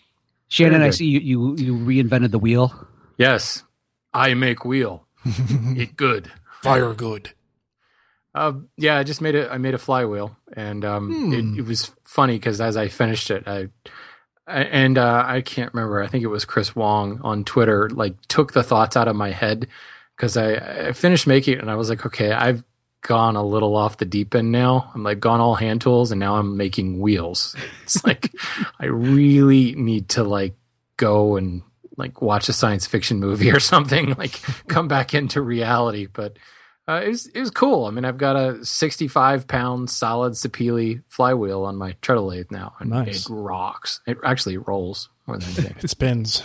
Shannon. 0.54 0.84
I 0.84 0.92
see 0.92 1.08
you, 1.08 1.20
you 1.20 1.56
you 1.56 1.76
reinvented 1.76 2.30
the 2.30 2.38
wheel. 2.38 2.88
Yes, 3.18 3.64
I 4.14 4.36
make 4.36 4.64
wheel. 4.64 5.08
it 5.26 5.96
good. 5.96 6.32
Fire 6.62 6.94
good. 6.94 7.32
Uh, 8.36 8.54
yeah, 8.78 8.98
I 8.98 9.04
just 9.04 9.20
made 9.20 9.34
it. 9.34 9.50
I 9.52 9.58
made 9.58 9.74
a 9.74 9.80
flywheel, 9.80 10.38
and 10.56 10.86
um, 10.86 11.12
hmm. 11.12 11.34
it, 11.34 11.60
it 11.60 11.66
was 11.66 11.92
funny 12.04 12.36
because 12.36 12.62
as 12.62 12.78
I 12.78 12.88
finished 12.88 13.32
it, 13.32 13.48
I 13.48 13.70
and 14.46 15.00
uh, 15.00 15.24
I 15.26 15.42
can't 15.42 15.74
remember. 15.74 16.04
I 16.04 16.08
think 16.08 16.24
it 16.24 16.28
was 16.28 16.46
Chris 16.46 16.76
Wong 16.76 17.20
on 17.24 17.44
Twitter. 17.46 17.90
Like 17.90 18.22
took 18.28 18.54
the 18.54 18.64
thoughts 18.64 18.96
out 18.96 19.08
of 19.08 19.16
my 19.16 19.32
head 19.32 19.68
because 20.16 20.38
I, 20.38 20.90
I 20.90 20.92
finished 20.92 21.26
making 21.26 21.56
it 21.56 21.62
and 21.62 21.72
I 21.72 21.76
was 21.76 21.90
like, 21.90 22.06
okay, 22.06 22.32
I've 22.32 22.64
gone 23.04 23.36
a 23.36 23.46
little 23.46 23.76
off 23.76 23.98
the 23.98 24.06
deep 24.06 24.34
end 24.34 24.52
now. 24.52 24.92
I'm 24.96 25.04
like 25.04 25.20
gone 25.20 25.40
all 25.40 25.56
hand 25.56 25.82
tools 25.82 26.12
and 26.12 26.20
now 26.20 26.36
I'm 26.36 26.58
making 26.58 27.00
wheels. 27.00 27.56
It's 27.84 28.04
like 28.06 28.34
I 28.80 28.86
really 28.86 29.76
need 29.76 30.10
to 30.10 30.24
like 30.24 30.56
go 30.98 31.36
and 31.36 31.62
like 31.98 32.22
watch 32.22 32.50
a 32.50 32.54
science 32.54 32.88
fiction 32.88 33.20
movie 33.20 33.52
or 33.52 33.60
something. 33.60 34.16
Like 34.18 34.42
come 34.68 34.88
back 34.88 35.14
into 35.14 35.42
reality, 35.42 36.08
but 36.12 36.38
uh, 36.88 37.02
it 37.04 37.10
was 37.10 37.28
it 37.28 37.40
was 37.40 37.52
cool. 37.52 37.86
I 37.86 37.92
mean, 37.92 38.06
I've 38.06 38.18
got 38.18 38.36
a 38.36 38.66
65 38.66 39.48
pound 39.48 39.90
solid 39.90 40.34
Sapele 40.34 41.02
flywheel 41.08 41.64
on 41.64 41.76
my 41.76 41.96
treadle 42.02 42.28
lathe 42.28 42.52
now, 42.52 42.74
and 42.80 42.90
nice. 42.90 43.26
it 43.26 43.34
rocks. 43.34 44.02
It 44.06 44.18
actually 44.24 44.58
rolls 44.58 45.10
more 45.13 45.13
than 45.13 45.13
anything. 45.13 45.13
it 45.28 45.90
spins. 45.90 46.44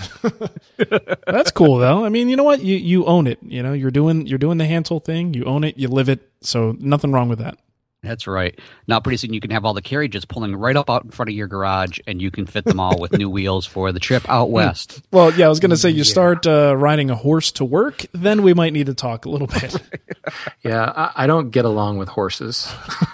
That's 1.26 1.50
cool 1.50 1.78
though. 1.78 2.04
I 2.04 2.08
mean, 2.08 2.28
you 2.28 2.37
know 2.37 2.44
what? 2.44 2.62
You 2.62 2.76
you 2.76 3.04
own 3.06 3.26
it. 3.26 3.38
You 3.42 3.62
know, 3.62 3.73
you're 3.73 3.90
doing 3.90 4.26
you're 4.26 4.38
doing 4.38 4.58
the 4.58 4.66
hand 4.66 4.87
tool 4.87 5.00
thing. 5.00 5.35
You 5.35 5.44
own 5.44 5.64
it. 5.64 5.76
You 5.76 5.88
live 5.88 6.08
it. 6.08 6.20
So 6.40 6.76
nothing 6.78 7.12
wrong 7.12 7.28
with 7.28 7.40
that. 7.40 7.58
That's 8.02 8.28
right. 8.28 8.57
Now, 8.87 9.00
pretty 9.00 9.17
soon 9.17 9.33
you 9.33 9.40
can 9.40 9.50
have 9.50 9.64
all 9.64 9.75
the 9.75 9.83
carriages 9.83 10.25
pulling 10.25 10.55
right 10.55 10.76
up 10.76 10.88
out 10.88 11.05
in 11.05 11.11
front 11.11 11.31
of 11.31 11.35
your 11.35 11.49
garage, 11.49 11.99
and 12.07 12.23
you 12.23 12.31
can 12.31 12.47
fit 12.47 12.64
them 12.64 12.78
all 12.78 12.97
with 13.00 13.12
new 13.12 13.28
wheels 13.28 13.67
for 13.67 13.90
the 13.90 13.99
trip 13.99 14.28
out 14.28 14.50
west. 14.50 15.02
Well, 15.11 15.35
yeah, 15.35 15.47
I 15.47 15.49
was 15.49 15.59
going 15.59 15.71
to 15.71 15.76
say 15.76 15.90
you 15.90 15.99
yeah. 15.99 16.05
start 16.05 16.47
uh, 16.47 16.76
riding 16.76 17.11
a 17.11 17.17
horse 17.17 17.50
to 17.52 17.64
work, 17.64 18.07
then 18.12 18.43
we 18.43 18.55
might 18.55 18.73
need 18.73 18.87
to 18.87 18.95
talk 18.95 19.25
a 19.25 19.31
little 19.31 19.49
bit. 19.49 19.76
yeah, 20.62 20.93
I, 20.95 21.25
I, 21.25 21.26
don't 21.26 21.50
get 21.50 21.64
along 21.64 21.99
with 21.99 22.09
horses. 22.09 22.73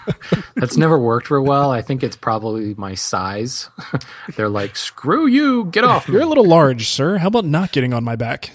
That's 0.55 0.77
never 0.77 0.99
worked 0.99 1.31
real 1.31 1.43
well. 1.43 1.71
I 1.71 1.81
think 1.81 2.03
it's 2.03 2.17
probably 2.17 2.75
my 2.75 2.95
size. 2.95 3.71
They're 4.37 4.51
like, 4.51 4.77
"Screw 4.77 5.27
you, 5.27 5.65
get 5.65 5.85
off!" 5.85 6.09
You're 6.09 6.21
a 6.21 6.27
little 6.27 6.47
large, 6.47 6.89
sir. 6.89 7.17
How 7.17 7.29
about 7.29 7.47
not 7.47 7.73
getting 7.73 7.95
on 7.95 8.05
my 8.05 8.17
back? 8.17 8.51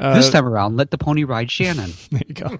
Uh, 0.00 0.14
this 0.14 0.30
time 0.30 0.46
around, 0.46 0.76
let 0.76 0.90
the 0.90 0.96
pony 0.96 1.24
ride 1.24 1.50
Shannon. 1.50 1.92
There 2.10 2.22
you 2.26 2.34
go. 2.34 2.58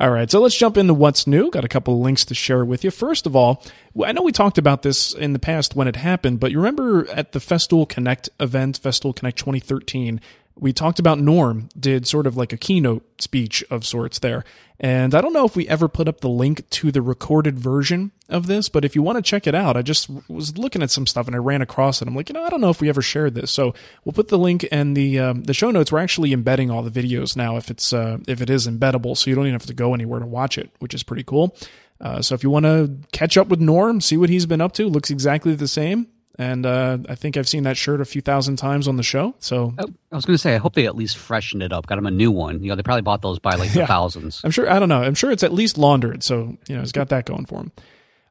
All 0.00 0.10
right, 0.10 0.30
so 0.30 0.40
let's 0.40 0.56
jump 0.56 0.78
into 0.78 0.94
what's 0.94 1.26
new. 1.26 1.50
Got 1.50 1.66
a 1.66 1.68
couple 1.68 1.92
of 1.92 2.00
links 2.00 2.24
to 2.24 2.34
share 2.34 2.64
with 2.64 2.84
you. 2.84 2.90
First 2.90 3.26
of 3.26 3.36
all, 3.36 3.62
I 4.02 4.12
know 4.12 4.22
we 4.22 4.32
talked 4.32 4.56
about 4.56 4.80
this 4.80 5.12
in 5.12 5.34
the 5.34 5.38
past 5.38 5.76
when 5.76 5.86
it 5.88 5.96
happened, 5.96 6.40
but 6.40 6.50
you 6.50 6.56
remember 6.56 7.06
at 7.10 7.32
the 7.32 7.38
Festool 7.38 7.86
Connect 7.86 8.30
event, 8.40 8.80
Festool 8.80 9.14
Connect 9.14 9.36
2013, 9.36 10.18
we 10.60 10.74
talked 10.74 10.98
about 10.98 11.18
Norm 11.18 11.70
did 11.78 12.06
sort 12.06 12.26
of 12.26 12.36
like 12.36 12.52
a 12.52 12.56
keynote 12.56 13.02
speech 13.20 13.64
of 13.70 13.86
sorts 13.86 14.18
there. 14.18 14.44
And 14.78 15.14
I 15.14 15.20
don't 15.20 15.32
know 15.32 15.44
if 15.44 15.56
we 15.56 15.68
ever 15.68 15.88
put 15.88 16.08
up 16.08 16.20
the 16.20 16.28
link 16.28 16.68
to 16.70 16.92
the 16.92 17.02
recorded 17.02 17.58
version 17.58 18.12
of 18.28 18.46
this, 18.46 18.68
but 18.68 18.84
if 18.84 18.94
you 18.94 19.02
want 19.02 19.16
to 19.16 19.22
check 19.22 19.46
it 19.46 19.54
out, 19.54 19.76
I 19.76 19.82
just 19.82 20.08
was 20.28 20.56
looking 20.56 20.82
at 20.82 20.90
some 20.90 21.06
stuff 21.06 21.26
and 21.26 21.34
I 21.34 21.38
ran 21.38 21.60
across 21.60 22.00
it. 22.00 22.08
I'm 22.08 22.14
like, 22.14 22.28
you 22.28 22.34
know, 22.34 22.44
I 22.44 22.48
don't 22.48 22.60
know 22.60 22.70
if 22.70 22.80
we 22.80 22.88
ever 22.88 23.02
shared 23.02 23.34
this. 23.34 23.50
So 23.50 23.74
we'll 24.04 24.12
put 24.12 24.28
the 24.28 24.38
link 24.38 24.66
and 24.70 24.96
the 24.96 25.18
um, 25.18 25.42
the 25.44 25.54
show 25.54 25.70
notes. 25.70 25.90
We're 25.90 25.98
actually 25.98 26.32
embedding 26.32 26.70
all 26.70 26.82
the 26.82 26.90
videos 26.90 27.36
now 27.36 27.56
if 27.56 27.70
it's 27.70 27.92
uh, 27.92 28.18
if 28.28 28.40
it 28.40 28.48
is 28.48 28.66
embeddable, 28.66 29.16
so 29.16 29.28
you 29.28 29.36
don't 29.36 29.46
even 29.46 29.54
have 29.54 29.66
to 29.66 29.74
go 29.74 29.92
anywhere 29.92 30.20
to 30.20 30.26
watch 30.26 30.56
it, 30.56 30.70
which 30.78 30.94
is 30.94 31.02
pretty 31.02 31.24
cool. 31.24 31.56
Uh, 32.00 32.22
so 32.22 32.34
if 32.34 32.42
you 32.42 32.48
want 32.48 32.64
to 32.64 32.96
catch 33.12 33.36
up 33.36 33.48
with 33.48 33.60
Norm, 33.60 34.00
see 34.00 34.16
what 34.16 34.30
he's 34.30 34.46
been 34.46 34.62
up 34.62 34.72
to, 34.72 34.88
looks 34.88 35.10
exactly 35.10 35.54
the 35.54 35.68
same 35.68 36.06
and 36.38 36.64
uh, 36.64 36.98
I 37.08 37.14
think 37.14 37.36
I've 37.36 37.48
seen 37.48 37.64
that 37.64 37.76
shirt 37.76 38.00
a 38.00 38.04
few 38.04 38.22
thousand 38.22 38.56
times 38.56 38.88
on 38.88 38.96
the 38.96 39.02
show. 39.02 39.34
So 39.40 39.74
oh, 39.78 39.86
I 40.12 40.16
was 40.16 40.24
going 40.24 40.34
to 40.34 40.38
say, 40.38 40.54
I 40.54 40.58
hope 40.58 40.74
they 40.74 40.86
at 40.86 40.96
least 40.96 41.16
freshened 41.16 41.62
it 41.62 41.72
up, 41.72 41.86
got 41.86 41.98
him 41.98 42.06
a 42.06 42.10
new 42.10 42.30
one. 42.30 42.62
You 42.62 42.70
know, 42.70 42.76
they 42.76 42.82
probably 42.82 43.02
bought 43.02 43.22
those 43.22 43.38
by 43.38 43.56
like 43.56 43.68
yeah. 43.74 43.82
the 43.82 43.86
thousands. 43.86 44.40
I'm 44.44 44.50
sure. 44.50 44.70
I 44.70 44.78
don't 44.78 44.88
know. 44.88 45.02
I'm 45.02 45.14
sure 45.14 45.30
it's 45.30 45.42
at 45.42 45.52
least 45.52 45.76
laundered, 45.76 46.22
so 46.22 46.56
you 46.66 46.76
know, 46.76 46.82
it's 46.82 46.92
got 46.92 47.08
that 47.08 47.26
going 47.26 47.46
for 47.46 47.60
him. 47.60 47.72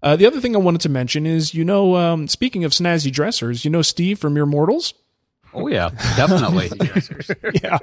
Uh, 0.01 0.15
the 0.15 0.25
other 0.25 0.39
thing 0.39 0.55
I 0.55 0.59
wanted 0.59 0.81
to 0.81 0.89
mention 0.89 1.25
is, 1.25 1.53
you 1.53 1.65
know, 1.65 1.97
um, 1.97 2.27
speaking 2.27 2.63
of 2.63 2.71
snazzy 2.71 3.11
dressers, 3.11 3.65
you 3.65 3.71
know 3.71 3.81
Steve 3.81 4.17
from 4.17 4.33
Mere 4.33 4.45
Mortals. 4.45 4.93
Oh 5.53 5.67
yeah, 5.67 5.89
definitely. 6.15 6.69
yeah, 7.63 7.79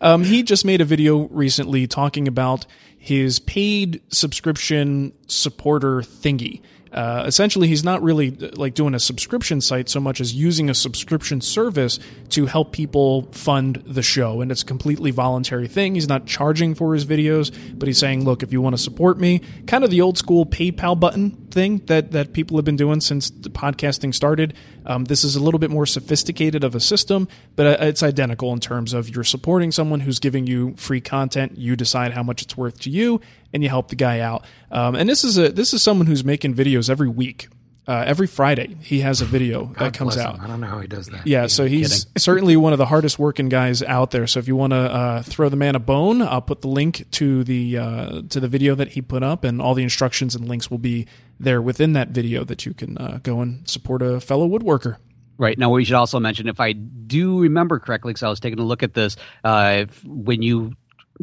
um, 0.00 0.24
he 0.24 0.42
just 0.42 0.64
made 0.64 0.80
a 0.80 0.84
video 0.84 1.28
recently 1.28 1.86
talking 1.86 2.26
about 2.26 2.66
his 2.96 3.38
paid 3.38 4.00
subscription 4.08 5.12
supporter 5.26 6.00
thingy. 6.00 6.62
Uh, 6.92 7.24
essentially, 7.26 7.68
he's 7.68 7.84
not 7.84 8.02
really 8.02 8.30
like 8.30 8.74
doing 8.74 8.94
a 8.94 9.00
subscription 9.00 9.60
site 9.60 9.88
so 9.88 10.00
much 10.00 10.20
as 10.20 10.34
using 10.34 10.68
a 10.68 10.74
subscription 10.74 11.40
service 11.40 11.98
to 12.30 12.46
help 12.46 12.72
people 12.72 13.22
fund 13.32 13.82
the 13.86 14.02
show. 14.02 14.40
And 14.40 14.50
it's 14.50 14.62
a 14.62 14.66
completely 14.66 15.10
voluntary 15.10 15.68
thing. 15.68 15.94
He's 15.94 16.08
not 16.08 16.26
charging 16.26 16.74
for 16.74 16.94
his 16.94 17.04
videos, 17.04 17.56
but 17.78 17.86
he's 17.86 17.98
saying, 17.98 18.24
look, 18.24 18.42
if 18.42 18.52
you 18.52 18.60
want 18.60 18.76
to 18.76 18.82
support 18.82 19.18
me, 19.18 19.40
kind 19.66 19.84
of 19.84 19.90
the 19.90 20.00
old 20.00 20.18
school 20.18 20.44
PayPal 20.46 20.98
button 20.98 21.30
thing 21.50 21.78
that, 21.86 22.12
that 22.12 22.32
people 22.32 22.56
have 22.56 22.64
been 22.64 22.76
doing 22.76 23.00
since 23.00 23.30
the 23.30 23.50
podcasting 23.50 24.14
started. 24.14 24.54
Um, 24.86 25.04
this 25.04 25.24
is 25.24 25.36
a 25.36 25.40
little 25.42 25.58
bit 25.58 25.70
more 25.70 25.86
sophisticated 25.86 26.64
of 26.64 26.74
a 26.74 26.80
system, 26.80 27.28
but 27.56 27.66
uh, 27.66 27.84
it's 27.84 28.02
identical 28.02 28.52
in 28.52 28.60
terms 28.60 28.92
of 28.92 29.08
you're 29.08 29.24
supporting 29.24 29.72
someone 29.72 30.00
who's 30.00 30.18
giving 30.18 30.46
you 30.46 30.74
free 30.76 31.00
content. 31.00 31.58
You 31.58 31.76
decide 31.76 32.12
how 32.12 32.22
much 32.22 32.42
it's 32.42 32.56
worth 32.56 32.80
to 32.80 32.90
you, 32.90 33.20
and 33.52 33.62
you 33.62 33.68
help 33.68 33.88
the 33.88 33.96
guy 33.96 34.20
out. 34.20 34.44
Um, 34.70 34.94
and 34.94 35.08
this 35.08 35.24
is 35.24 35.38
a 35.38 35.50
this 35.50 35.74
is 35.74 35.82
someone 35.82 36.06
who's 36.06 36.24
making 36.24 36.54
videos 36.54 36.88
every 36.88 37.08
week. 37.08 37.48
Uh, 37.88 38.04
every 38.06 38.28
Friday, 38.28 38.76
he 38.82 39.00
has 39.00 39.20
a 39.20 39.24
video 39.24 39.64
God 39.64 39.78
that 39.78 39.94
comes 39.94 40.16
out. 40.16 40.38
I 40.38 40.46
don't 40.46 40.60
know 40.60 40.68
how 40.68 40.78
he 40.78 40.86
does 40.86 41.08
that. 41.08 41.26
Yeah, 41.26 41.48
so 41.48 41.66
he's 41.66 42.06
certainly 42.16 42.56
one 42.56 42.72
of 42.72 42.78
the 42.78 42.86
hardest 42.86 43.18
working 43.18 43.48
guys 43.48 43.82
out 43.82 44.12
there. 44.12 44.28
So 44.28 44.38
if 44.38 44.46
you 44.46 44.54
want 44.54 44.72
to 44.74 44.76
uh, 44.76 45.22
throw 45.22 45.48
the 45.48 45.56
man 45.56 45.74
a 45.74 45.80
bone, 45.80 46.22
I'll 46.22 46.42
put 46.42 46.60
the 46.60 46.68
link 46.68 47.10
to 47.12 47.42
the 47.42 47.78
uh, 47.78 48.22
to 48.28 48.38
the 48.38 48.46
video 48.46 48.76
that 48.76 48.90
he 48.90 49.02
put 49.02 49.24
up, 49.24 49.42
and 49.42 49.60
all 49.60 49.74
the 49.74 49.82
instructions 49.82 50.36
and 50.36 50.46
links 50.46 50.70
will 50.70 50.78
be 50.78 51.06
there 51.40 51.60
within 51.62 51.94
that 51.94 52.08
video 52.10 52.44
that 52.44 52.64
you 52.66 52.74
can 52.74 52.96
uh, 52.98 53.18
go 53.22 53.40
and 53.40 53.68
support 53.68 54.02
a 54.02 54.20
fellow 54.20 54.46
woodworker. 54.48 54.96
Right. 55.38 55.58
Now, 55.58 55.70
we 55.70 55.84
should 55.86 55.94
also 55.94 56.20
mention, 56.20 56.48
if 56.48 56.60
I 56.60 56.72
do 56.72 57.40
remember 57.40 57.78
correctly, 57.78 58.10
because 58.12 58.22
I 58.22 58.28
was 58.28 58.40
taking 58.40 58.58
a 58.58 58.62
look 58.64 58.82
at 58.82 58.92
this, 58.92 59.16
uh, 59.42 59.84
if, 59.88 60.04
when 60.04 60.42
you 60.42 60.74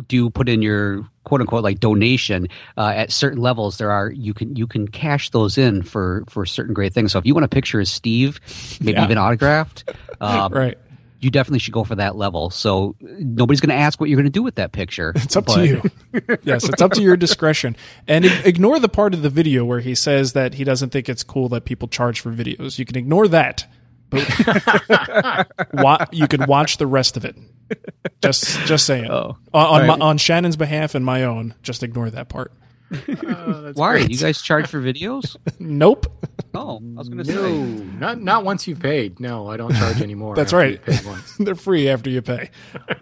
do 0.08 0.30
put 0.30 0.50
in 0.50 0.62
your 0.62 1.08
quote 1.24 1.42
unquote 1.42 1.64
like 1.64 1.80
donation 1.80 2.48
uh, 2.78 2.94
at 2.96 3.12
certain 3.12 3.42
levels 3.42 3.80
there 3.80 3.90
are 3.90 4.12
you 4.12 4.32
can 4.32 4.56
you 4.56 4.68
can 4.68 4.88
cash 4.88 5.32
those 5.32 5.58
in 5.58 5.82
for 5.82 6.24
for 6.30 6.46
certain 6.46 6.72
great 6.72 6.94
things 6.94 7.12
so 7.12 7.18
if 7.18 7.26
you 7.26 7.34
want 7.34 7.44
a 7.44 7.48
picture 7.50 7.80
of 7.80 7.88
steve 7.88 8.40
maybe 8.80 8.92
Yeah. 8.96 9.06
even 9.06 9.18
autographed 9.18 9.92
um, 10.22 10.54
Right. 10.54 10.78
You 11.20 11.32
definitely 11.32 11.60
should 11.60 11.74
go 11.74 11.84
for 11.84 11.96
that 11.96 12.16
level 12.16 12.50
so 12.52 12.96
nobody's 13.02 13.60
going 13.60 13.70
to 13.76 13.82
ask 13.82 14.00
what 14.00 14.10
you're 14.10 14.18
going 14.18 14.26
to 14.26 14.30
do 14.30 14.44
with 14.44 14.56
that 14.56 14.72
picture 14.72 15.14
It's 15.16 15.36
up 15.36 15.46
but- 15.48 15.56
to 15.56 15.66
you. 15.66 15.82
yes, 16.44 16.68
it's 16.70 16.82
up 16.82 16.92
to 16.94 17.02
your 17.02 17.18
discretion. 17.18 17.76
And 18.08 18.26
ignore 18.26 18.80
the 18.80 18.90
part 18.90 19.14
of 19.14 19.22
the 19.24 19.30
video 19.30 19.66
where 19.66 19.80
he 19.80 19.96
says 19.96 20.34
that 20.34 20.54
he 20.56 20.64
doesn't 20.64 20.90
think 20.92 21.10
it's 21.10 21.24
cool 21.24 21.50
that 21.50 21.66
people 21.66 21.88
charge 21.88 22.20
for 22.20 22.32
videos. 22.32 22.78
You 22.80 22.86
can 22.86 22.98
ignore 22.98 23.28
that. 23.30 23.66
But 24.10 25.48
wa- 25.74 26.06
you 26.12 26.28
can 26.28 26.46
watch 26.48 26.78
the 26.78 26.88
rest 26.88 27.18
of 27.18 27.26
it. 27.26 27.36
Just 28.22 28.60
just 28.66 28.86
saying. 28.86 29.12
Oh. 29.12 29.38
on 29.54 29.66
on, 29.66 29.88
Right. 29.90 30.00
my, 30.00 30.06
on 30.06 30.18
Shannon's 30.18 30.56
behalf 30.56 30.96
and 30.96 31.04
my 31.04 31.24
own, 31.24 31.54
just 31.62 31.84
ignore 31.84 32.10
that 32.10 32.30
part. 32.30 32.54
Oh, 33.28 33.72
why 33.76 33.98
you 33.98 34.18
guys 34.18 34.42
charge 34.42 34.68
for 34.68 34.80
videos 34.82 35.36
Nope. 35.60 36.08
Oh 36.58 36.82
i 36.96 37.00
was 37.00 37.10
going 37.10 37.24
to 37.24 37.32
No, 37.34 37.42
say 37.44 37.84
not 38.00 38.22
not 38.22 38.44
once 38.44 38.68
you've 38.68 38.80
paid. 38.80 39.20
No, 39.20 39.48
I 39.50 39.58
don't 39.58 39.74
charge 39.76 40.02
anymore. 40.02 40.36
That's 40.36 40.54
right. 40.54 40.80
once. 41.06 41.36
They're 41.38 41.56
free 41.56 41.90
after 41.90 42.10
you 42.10 42.22
pay. 42.22 42.50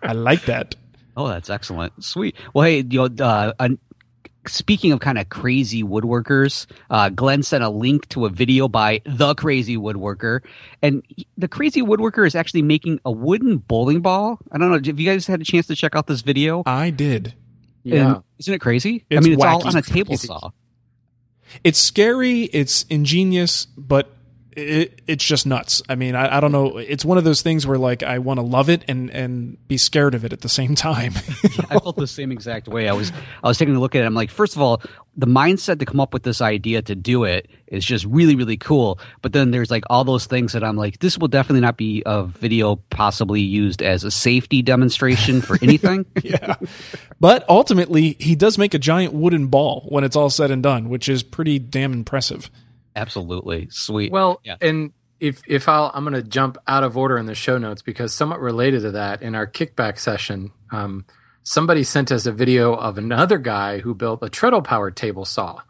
I 0.04 0.14
like 0.14 0.46
that. 0.46 0.76
Oh, 1.18 1.28
that's 1.28 1.50
excellent. 1.50 2.04
Sweet. 2.04 2.36
Well, 2.54 2.66
hey, 2.66 2.84
you 2.90 3.08
know, 3.10 3.26
uh, 3.26 3.54
an- 3.60 3.80
speaking 4.48 4.92
of 4.92 5.00
kind 5.00 5.18
of 5.18 5.30
crazy 5.30 5.82
woodworkers, 5.84 6.66
uh, 6.90 7.10
Glenn 7.10 7.42
sent 7.42 7.64
a 7.64 7.70
link 7.70 8.08
to 8.10 8.26
a 8.26 8.30
video 8.30 8.68
by 8.68 9.02
the 9.06 9.34
Crazy 9.36 9.78
Woodworker, 9.78 10.42
and 10.84 11.04
he- 11.08 11.26
the 11.38 11.48
Crazy 11.48 11.82
Woodworker 11.82 12.28
is 12.28 12.36
actually 12.36 12.62
making 12.64 13.00
a 13.06 13.12
wooden 13.12 13.58
bowling 13.58 14.02
ball. 14.02 14.40
I 14.52 14.58
don't 14.58 14.70
know. 14.70 14.80
Have 14.84 15.00
you 15.00 15.06
guys 15.10 15.26
had 15.26 15.42
a 15.42 15.46
chance 15.46 15.68
to 15.68 15.76
check 15.76 15.96
out 15.96 16.06
this 16.08 16.22
video? 16.22 16.64
I 16.66 16.90
did. 16.90 17.34
Yeah. 17.84 18.16
And 18.16 18.24
isn't 18.40 18.54
it 18.54 18.60
crazy? 18.60 19.06
I 19.12 19.20
mean, 19.20 19.34
it's 19.34 19.44
all 19.44 19.66
on 19.68 19.76
a 19.78 19.82
table 19.82 20.18
saw. 20.18 20.52
It's 21.64 21.80
scary. 21.80 22.44
It's 22.46 22.84
ingenious, 22.90 23.68
but 23.78 24.12
it, 24.56 25.02
it's 25.06 25.24
just 25.24 25.46
nuts. 25.46 25.82
I 25.90 25.96
mean, 25.96 26.16
I, 26.16 26.38
I 26.38 26.40
don't 26.40 26.52
know. 26.52 26.78
It's 26.78 27.04
one 27.04 27.18
of 27.18 27.24
those 27.24 27.42
things 27.42 27.68
where 27.68 27.78
like 27.78 28.04
I 28.04 28.20
want 28.20 28.40
to 28.40 28.46
love 28.46 28.70
it 28.70 28.84
and 28.88 29.10
and 29.10 29.58
be 29.68 29.78
scared 29.78 30.16
of 30.16 30.24
it 30.24 30.32
at 30.32 30.42
the 30.42 30.50
same 30.50 30.76
time. 30.76 31.14
I 31.70 31.80
felt 31.80 31.98
the 31.98 32.08
same 32.08 32.32
exact 32.32 32.68
way. 32.68 32.88
I 32.88 32.94
was 32.94 33.12
I 33.44 33.48
was 33.48 33.58
taking 33.58 33.76
a 33.76 33.80
look 33.80 33.96
at 33.96 34.04
it. 34.04 34.06
I'm 34.06 34.14
like, 34.14 34.32
first 34.32 34.56
of 34.56 34.62
all, 34.62 34.82
the 35.18 35.28
mindset 35.28 35.80
to 35.80 35.86
come 35.86 36.00
up 36.00 36.14
with 36.14 36.24
this 36.24 36.42
idea 36.42 36.82
to 36.84 36.96
do 36.96 37.26
it 37.26 37.50
is 37.68 37.84
just 37.84 38.06
really 38.06 38.36
really 38.36 38.58
cool. 38.58 39.00
But 39.22 39.34
then 39.34 39.52
there's 39.52 39.70
like 39.72 39.84
all 39.90 40.06
those 40.06 40.26
things 40.26 40.54
that 40.54 40.64
I'm 40.64 40.78
like, 40.78 41.00
this 41.00 41.18
will 41.18 41.28
definitely 41.28 41.62
not 41.62 41.76
be 41.76 42.02
a 42.06 42.24
video 42.24 42.78
possibly 42.90 43.42
used 43.42 43.82
as 43.82 44.04
a 44.06 44.12
safety 44.12 44.62
demonstration 44.62 45.42
for 45.42 45.58
anything. 45.62 46.06
yeah. 46.24 46.56
But 47.20 47.44
ultimately, 47.50 48.16
he 48.20 48.36
does 48.36 48.58
make 48.58 48.74
a 48.74 48.80
giant 48.80 49.14
wooden 49.14 49.48
ball 49.48 49.86
when 49.90 50.04
it's 50.06 50.16
all 50.16 50.30
said 50.30 50.50
and 50.50 50.64
done, 50.64 50.90
which 50.90 51.10
is 51.10 51.24
pretty 51.24 51.60
damn 51.60 51.92
impressive. 51.92 52.50
Absolutely 52.96 53.68
sweet. 53.72 54.12
Well, 54.12 54.40
Yeah. 54.44 54.56
and 54.62 54.92
if 55.20 55.42
if 55.48 55.68
I'll, 55.70 55.92
I'm 55.94 56.04
going 56.04 56.14
to 56.22 56.24
jump 56.28 56.58
out 56.68 56.84
of 56.84 56.98
order 56.98 57.18
in 57.18 57.26
the 57.26 57.36
show 57.36 57.58
notes 57.58 57.82
because 57.82 58.14
somewhat 58.14 58.40
related 58.42 58.82
to 58.82 58.92
that, 58.92 59.22
in 59.22 59.34
our 59.36 59.48
kickback 59.48 59.98
session, 59.98 60.52
um, 60.72 61.06
somebody 61.44 61.84
sent 61.84 62.12
us 62.12 62.26
a 62.26 62.32
video 62.32 62.74
of 62.74 62.98
another 62.98 63.38
guy 63.38 63.78
who 63.80 63.94
built 63.94 64.22
a 64.24 64.30
treadle 64.30 64.62
powered 64.64 64.96
table 64.98 65.24
saw, 65.26 65.62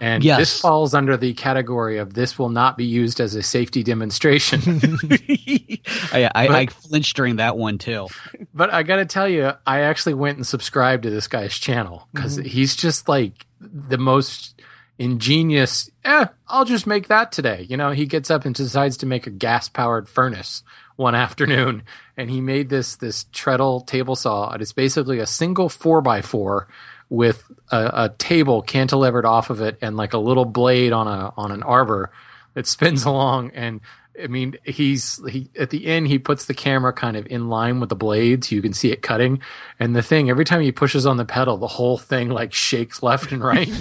and 0.00 0.24
Yes. 0.24 0.38
this 0.38 0.60
falls 0.60 0.94
under 0.94 1.16
the 1.16 1.32
category 1.34 1.98
of 1.98 2.14
this 2.14 2.38
will 2.38 2.48
not 2.48 2.76
be 2.76 2.84
used 2.86 3.20
as 3.20 3.34
a 3.34 3.42
safety 3.42 3.82
demonstration. 3.84 4.60
I, 6.12 6.30
I, 6.34 6.48
I 6.48 6.66
flinched 6.66 7.16
during 7.16 7.36
that 7.36 7.56
one 7.56 7.78
too. 7.78 8.08
But 8.54 8.72
I 8.72 8.82
got 8.82 8.96
to 8.96 9.04
tell 9.06 9.28
you, 9.28 9.52
I 9.66 9.80
actually 9.82 10.14
went 10.14 10.38
and 10.38 10.46
subscribed 10.46 11.04
to 11.04 11.10
this 11.10 11.28
guy's 11.28 11.56
channel 11.58 12.08
because 12.12 12.36
he's 12.36 12.74
just 12.76 13.08
like 13.08 13.46
the 13.60 13.98
most 13.98 14.60
ingenious. 14.98 15.90
Eh, 16.04 16.26
I'll 16.48 16.64
just 16.64 16.86
make 16.86 17.08
that 17.08 17.32
today. 17.32 17.66
You 17.68 17.76
know, 17.76 17.90
he 17.90 18.06
gets 18.06 18.30
up 18.30 18.44
and 18.44 18.54
decides 18.54 18.96
to 18.98 19.06
make 19.06 19.26
a 19.26 19.30
gas 19.30 19.68
powered 19.68 20.08
furnace 20.08 20.62
one 20.96 21.14
afternoon, 21.26 21.82
and 22.16 22.30
he 22.30 22.40
made 22.40 22.68
this 22.68 22.96
this 22.96 23.26
treadle 23.32 23.80
table 23.80 24.16
saw. 24.16 24.50
And 24.50 24.62
it's 24.62 24.72
basically 24.72 25.18
a 25.18 25.26
single 25.26 25.68
four 25.68 26.00
by 26.00 26.22
four 26.22 26.68
with 27.08 27.50
a, 27.70 28.04
a 28.04 28.14
table 28.16 28.62
cantilevered 28.62 29.24
off 29.24 29.50
of 29.50 29.60
it 29.60 29.76
and 29.82 29.96
like 29.96 30.14
a 30.14 30.18
little 30.18 30.46
blade 30.46 30.92
on 30.92 31.06
a 31.06 31.32
on 31.36 31.52
an 31.52 31.62
arbor 31.62 32.10
that 32.54 32.66
spins 32.66 33.04
along 33.04 33.50
and 33.50 33.80
I 34.20 34.26
mean, 34.26 34.56
he's 34.64 35.20
he 35.26 35.48
at 35.58 35.70
the 35.70 35.86
end 35.86 36.06
he 36.08 36.18
puts 36.18 36.44
the 36.44 36.54
camera 36.54 36.92
kind 36.92 37.16
of 37.16 37.26
in 37.28 37.48
line 37.48 37.80
with 37.80 37.88
the 37.88 37.96
blade 37.96 38.44
so 38.44 38.54
you 38.54 38.60
can 38.60 38.74
see 38.74 38.92
it 38.92 39.00
cutting. 39.00 39.40
And 39.78 39.96
the 39.96 40.02
thing 40.02 40.28
every 40.28 40.44
time 40.44 40.60
he 40.60 40.70
pushes 40.70 41.06
on 41.06 41.16
the 41.16 41.24
pedal, 41.24 41.56
the 41.56 41.66
whole 41.66 41.96
thing 41.96 42.28
like 42.28 42.52
shakes 42.52 43.02
left 43.02 43.32
and 43.32 43.42
right. 43.42 43.68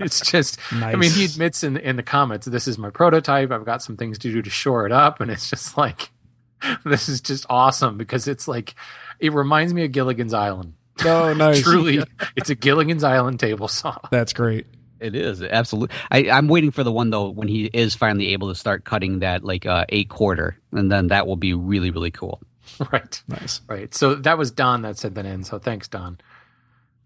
it's 0.00 0.20
just 0.22 0.58
I 0.72 0.94
mean, 0.94 1.10
he 1.10 1.26
admits 1.26 1.62
in 1.62 1.76
in 1.76 1.96
the 1.96 2.02
comments, 2.02 2.46
this 2.46 2.66
is 2.66 2.78
my 2.78 2.88
prototype. 2.88 3.50
I've 3.50 3.66
got 3.66 3.82
some 3.82 3.96
things 3.96 4.18
to 4.20 4.32
do 4.32 4.40
to 4.40 4.50
shore 4.50 4.86
it 4.86 4.92
up, 4.92 5.20
and 5.20 5.30
it's 5.30 5.50
just 5.50 5.76
like 5.76 6.10
this 6.84 7.08
is 7.08 7.20
just 7.20 7.44
awesome 7.50 7.98
because 7.98 8.28
it's 8.28 8.48
like 8.48 8.74
it 9.20 9.34
reminds 9.34 9.74
me 9.74 9.84
of 9.84 9.92
Gilligan's 9.92 10.32
Island. 10.32 10.72
Oh, 11.04 11.34
nice. 11.36 11.62
Truly, 11.62 12.02
it's 12.34 12.48
a 12.48 12.54
Gilligan's 12.54 13.04
Island 13.04 13.40
table 13.40 13.68
saw. 13.68 13.98
That's 14.10 14.32
great. 14.32 14.66
It 15.00 15.14
is 15.14 15.42
absolutely. 15.42 15.94
I, 16.10 16.30
I'm 16.30 16.48
waiting 16.48 16.70
for 16.70 16.82
the 16.84 16.92
one 16.92 17.10
though 17.10 17.28
when 17.30 17.48
he 17.48 17.66
is 17.66 17.94
finally 17.94 18.32
able 18.32 18.48
to 18.48 18.54
start 18.54 18.84
cutting 18.84 19.20
that 19.20 19.44
like 19.44 19.66
uh, 19.66 19.84
eight 19.88 20.08
quarter, 20.08 20.56
and 20.72 20.90
then 20.90 21.08
that 21.08 21.26
will 21.26 21.36
be 21.36 21.54
really 21.54 21.90
really 21.90 22.10
cool. 22.10 22.40
right. 22.92 23.22
Nice. 23.28 23.60
Right. 23.68 23.94
So 23.94 24.14
that 24.16 24.36
was 24.38 24.50
Don 24.50 24.82
that 24.82 24.98
said 24.98 25.14
that 25.14 25.24
in. 25.26 25.44
So 25.44 25.58
thanks, 25.58 25.88
Don. 25.88 26.18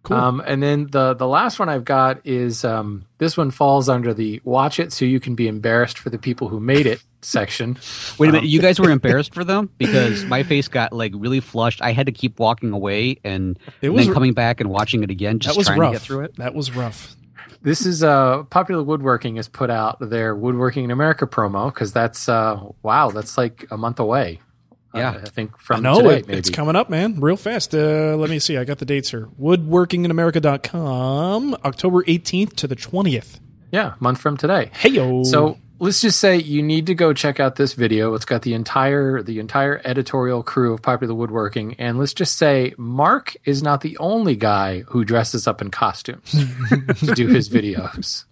Cool. 0.05 0.17
Um, 0.17 0.43
and 0.45 0.61
then 0.61 0.89
the 0.91 1.15
the 1.15 1.29
last 1.29 1.61
one 1.61 1.69
I've 1.69 1.85
got 1.85 2.27
is 2.27 2.65
um, 2.65 3.05
this 3.19 3.37
one 3.37 3.53
falls 3.53 3.89
under 3.89 4.13
the 4.13 4.41
watch 4.43 4.81
it 4.81 4.93
so 4.93 5.05
you 5.05 5.21
can 5.21 5.37
be 5.37 5.47
embarrassed 5.47 5.97
for 5.99 6.11
the 6.11 6.19
people 6.19 6.49
who 6.49 6.59
made 6.59 6.87
it 6.87 7.01
section. 7.21 7.79
Wait 8.19 8.29
a 8.31 8.33
minute, 8.33 8.49
you 8.49 8.61
guys 8.61 8.81
were 8.81 8.91
embarrassed 8.99 9.33
for 9.33 9.45
them 9.45 9.71
because 9.79 10.25
my 10.25 10.43
face 10.43 10.67
got 10.67 10.93
like 10.93 11.13
really 11.15 11.39
flushed. 11.39 11.81
I 11.81 11.93
had 11.93 12.07
to 12.07 12.13
keep 12.13 12.41
walking 12.41 12.73
away 12.73 13.21
and 13.23 13.57
It 13.81 13.91
was- 13.91 14.07
then 14.07 14.13
coming 14.15 14.33
back 14.33 14.61
and 14.61 14.69
watching 14.71 15.05
it 15.05 15.13
again, 15.13 15.39
just 15.39 15.55
that 15.55 15.59
was 15.59 15.69
trying 15.69 15.79
rough. 15.79 15.93
to 15.93 15.99
get 16.01 16.03
through 16.03 16.21
it. 16.23 16.35
That 16.35 16.53
was 16.57 16.75
rough. 16.75 17.15
This 17.63 17.87
is 17.87 18.03
uh, 18.03 18.43
Popular 18.45 18.83
Woodworking 18.83 19.37
has 19.37 19.47
put 19.47 19.71
out 19.71 19.99
their 20.01 20.35
Woodworking 20.35 20.83
in 20.85 20.91
America 20.91 21.29
promo 21.29 21.73
because 21.73 21.93
that's 21.93 22.29
uh, 22.29 22.61
wow, 22.83 23.11
that's 23.11 23.39
like 23.39 23.69
a 23.71 23.77
month 23.77 24.01
away. 24.01 24.41
Yeah. 24.95 25.11
Uh, 25.11 25.21
I 25.25 25.31
think 25.31 25.59
from 25.59 25.83
no, 25.83 26.09
it, 26.11 26.29
it's 26.29 26.51
coming 26.51 26.77
up, 26.77 26.91
man, 26.91 27.19
real 27.21 27.37
fast. 27.37 27.75
Uh, 27.75 28.17
let 28.17 28.29
me 28.31 28.41
see. 28.41 28.57
I 28.57 28.65
got 28.65 28.79
the 28.79 28.85
dates 28.85 29.11
here. 29.11 29.29
Woodworkinginamerica.com, 29.41 31.55
October 31.65 32.03
18th 32.03 32.57
to 32.57 32.67
the 32.67 32.77
20th. 32.77 33.39
Yeah, 33.71 33.95
month 34.01 34.21
from 34.21 34.37
today. 34.37 34.71
Hey, 34.75 34.91
yo. 34.91 35.23
So 35.23 35.57
let's 35.83 36.01
just 36.01 36.21
say 36.21 36.37
you 36.37 36.63
need 36.63 36.87
to 36.87 36.95
go 36.95 37.13
check 37.13 37.41
out 37.41 37.57
this 37.57 37.73
video. 37.73 38.15
It's 38.15 38.25
got 38.25 38.43
the 38.43 38.55
entire 38.55 39.21
the 39.21 39.41
entire 39.41 39.83
editorial 39.85 40.43
crew 40.45 40.73
of 40.73 40.81
Popular 40.81 41.13
Woodworking, 41.13 41.75
and 41.75 41.99
let's 41.99 42.15
just 42.15 42.39
say 42.39 42.73
Mark 42.79 43.37
is 43.45 43.65
not 43.65 43.81
the 43.81 43.99
only 43.99 44.37
guy 44.37 44.83
who 44.83 45.05
dresses 45.05 45.49
up 45.49 45.61
in 45.61 45.73
costumes 45.73 46.31
to 47.01 47.15
do 47.15 47.27
his 47.27 47.49
videos. 47.51 48.25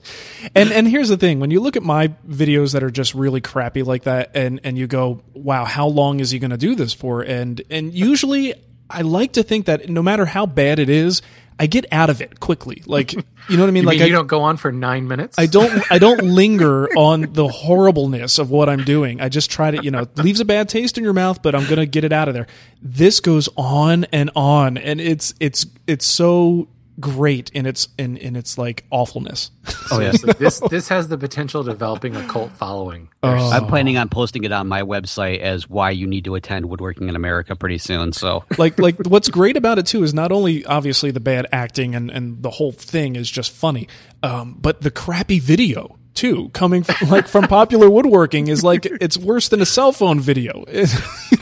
And 0.54 0.70
and 0.70 0.86
here's 0.86 1.08
the 1.08 1.16
thing: 1.16 1.40
when 1.40 1.50
you 1.50 1.60
look 1.60 1.76
at 1.76 1.82
my 1.82 2.08
videos 2.26 2.72
that 2.72 2.84
are 2.84 2.90
just 2.90 3.14
really 3.14 3.40
crappy 3.40 3.82
like 3.82 4.04
that, 4.04 4.30
and 4.34 4.60
and 4.62 4.78
you 4.78 4.86
go, 4.86 5.20
"Wow, 5.34 5.64
how 5.64 5.88
long 5.88 6.20
is 6.20 6.30
he 6.30 6.38
going 6.38 6.52
to 6.52 6.56
do 6.56 6.76
this 6.76 6.94
for?" 6.94 7.22
And 7.22 7.60
and 7.68 7.92
usually, 7.92 8.54
I 8.88 9.02
like 9.02 9.32
to 9.32 9.42
think 9.42 9.66
that 9.66 9.88
no 9.88 10.02
matter 10.02 10.24
how 10.24 10.46
bad 10.46 10.78
it 10.78 10.88
is, 10.88 11.20
I 11.60 11.66
get 11.66 11.84
out 11.92 12.08
of 12.08 12.22
it 12.22 12.40
quickly. 12.40 12.82
Like 12.86 13.12
you 13.12 13.22
know 13.50 13.62
what 13.62 13.68
I 13.68 13.70
mean? 13.70 13.84
Like 13.84 13.96
mean 13.96 14.04
I, 14.04 14.06
you 14.06 14.12
don't 14.12 14.26
go 14.26 14.40
on 14.40 14.56
for 14.56 14.72
nine 14.72 15.06
minutes? 15.06 15.38
I 15.38 15.44
don't 15.44 15.92
I 15.92 15.98
don't 15.98 16.22
linger 16.22 16.88
on 16.96 17.34
the 17.34 17.48
horribleness 17.48 18.38
of 18.38 18.50
what 18.50 18.70
I'm 18.70 18.82
doing. 18.82 19.20
I 19.20 19.28
just 19.28 19.50
try 19.50 19.70
to, 19.70 19.84
you 19.84 19.90
know, 19.90 20.06
leaves 20.16 20.40
a 20.40 20.46
bad 20.46 20.70
taste 20.70 20.96
in 20.96 21.04
your 21.04 21.12
mouth, 21.12 21.42
but 21.42 21.54
I'm 21.54 21.64
going 21.64 21.76
to 21.76 21.84
get 21.84 22.02
it 22.02 22.14
out 22.14 22.28
of 22.28 22.34
there. 22.34 22.46
This 22.80 23.20
goes 23.20 23.50
on 23.58 24.04
and 24.04 24.30
on 24.34 24.78
and 24.78 25.02
it's 25.02 25.34
it's 25.38 25.66
it's 25.86 26.06
so 26.06 26.68
great 27.00 27.50
in 27.50 27.66
its 27.66 27.88
in 27.98 28.16
in 28.16 28.36
its 28.36 28.58
like 28.58 28.84
awfulness. 28.90 29.50
Oh 29.90 30.00
yeah, 30.00 30.10
Seriously, 30.12 30.32
this 30.38 30.60
this 30.70 30.88
has 30.88 31.08
the 31.08 31.18
potential 31.18 31.60
of 31.60 31.66
developing 31.66 32.16
a 32.16 32.26
cult 32.26 32.52
following. 32.52 33.08
Oh. 33.22 33.50
I'm 33.50 33.66
planning 33.66 33.96
on 33.96 34.08
posting 34.08 34.44
it 34.44 34.52
on 34.52 34.66
my 34.66 34.82
website 34.82 35.40
as 35.40 35.68
why 35.68 35.90
you 35.90 36.06
need 36.06 36.24
to 36.24 36.34
attend 36.34 36.66
Woodworking 36.66 37.08
in 37.08 37.16
America 37.16 37.56
pretty 37.56 37.78
soon. 37.78 38.12
So 38.12 38.44
like 38.58 38.78
like 38.78 38.96
what's 39.06 39.28
great 39.28 39.56
about 39.56 39.78
it 39.78 39.86
too 39.86 40.02
is 40.02 40.14
not 40.14 40.32
only 40.32 40.64
obviously 40.64 41.10
the 41.10 41.20
bad 41.20 41.46
acting 41.52 41.94
and 41.94 42.10
and 42.10 42.42
the 42.42 42.50
whole 42.50 42.72
thing 42.72 43.16
is 43.16 43.30
just 43.30 43.52
funny, 43.52 43.88
um, 44.22 44.56
but 44.60 44.80
the 44.80 44.90
crappy 44.90 45.38
video 45.38 45.98
too. 46.20 46.50
Coming 46.50 46.82
from, 46.82 47.08
like 47.08 47.26
from 47.26 47.48
popular 47.48 47.88
woodworking 47.88 48.48
is 48.48 48.62
like 48.62 48.84
it's 49.00 49.16
worse 49.16 49.48
than 49.48 49.60
a 49.62 49.66
cell 49.66 49.90
phone 49.92 50.20
video. 50.20 50.64
you 50.72 50.82
know 50.82 50.86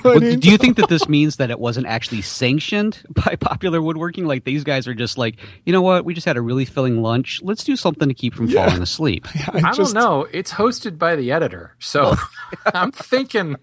Well, 0.05 0.17
I 0.17 0.21
mean? 0.21 0.39
do 0.41 0.51
you 0.51 0.57
think 0.57 0.77
that 0.77 0.89
this 0.89 1.09
means 1.09 1.37
that 1.37 1.51
it 1.51 1.59
wasn't 1.59 1.87
actually 1.87 2.23
sanctioned 2.23 3.03
by 3.11 3.37
popular 3.37 3.83
woodworking? 3.83 4.27
Like 4.27 4.45
these 4.45 4.63
guys 4.65 4.87
are 4.87 4.95
just 4.95 5.19
like, 5.19 5.37
you 5.65 5.73
know 5.73 5.83
what? 5.83 6.05
We 6.05 6.15
just 6.15 6.27
had 6.27 6.37
a 6.37 6.41
really 6.41 6.65
filling 6.65 7.03
lunch. 7.03 7.41
Let's 7.43 7.65
do 7.65 7.75
something 7.77 8.09
to 8.09 8.15
keep 8.15 8.35
from 8.35 8.49
falling 8.49 8.81
asleep. 8.81 9.27
I, 9.49 9.73
just- 9.75 9.95
don't 9.95 9.95
know. 9.95 10.27
It's 10.33 10.53
hosted 10.53 10.99
by 10.99 11.17
the 11.17 11.33
editor, 11.33 11.75
so 11.79 12.15
oh. 12.15 12.31
I'm 12.73 12.93
thinking 12.93 13.57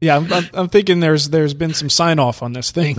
Yeah, 0.00 0.16
I'm, 0.16 0.30
I'm, 0.32 0.44
I'm 0.52 0.68
thinking 0.68 1.00
there's 1.00 1.30
there's 1.30 1.54
been 1.54 1.72
some 1.72 1.88
sign 1.88 2.18
off 2.18 2.42
on 2.42 2.52
this 2.52 2.70
thing. 2.70 2.96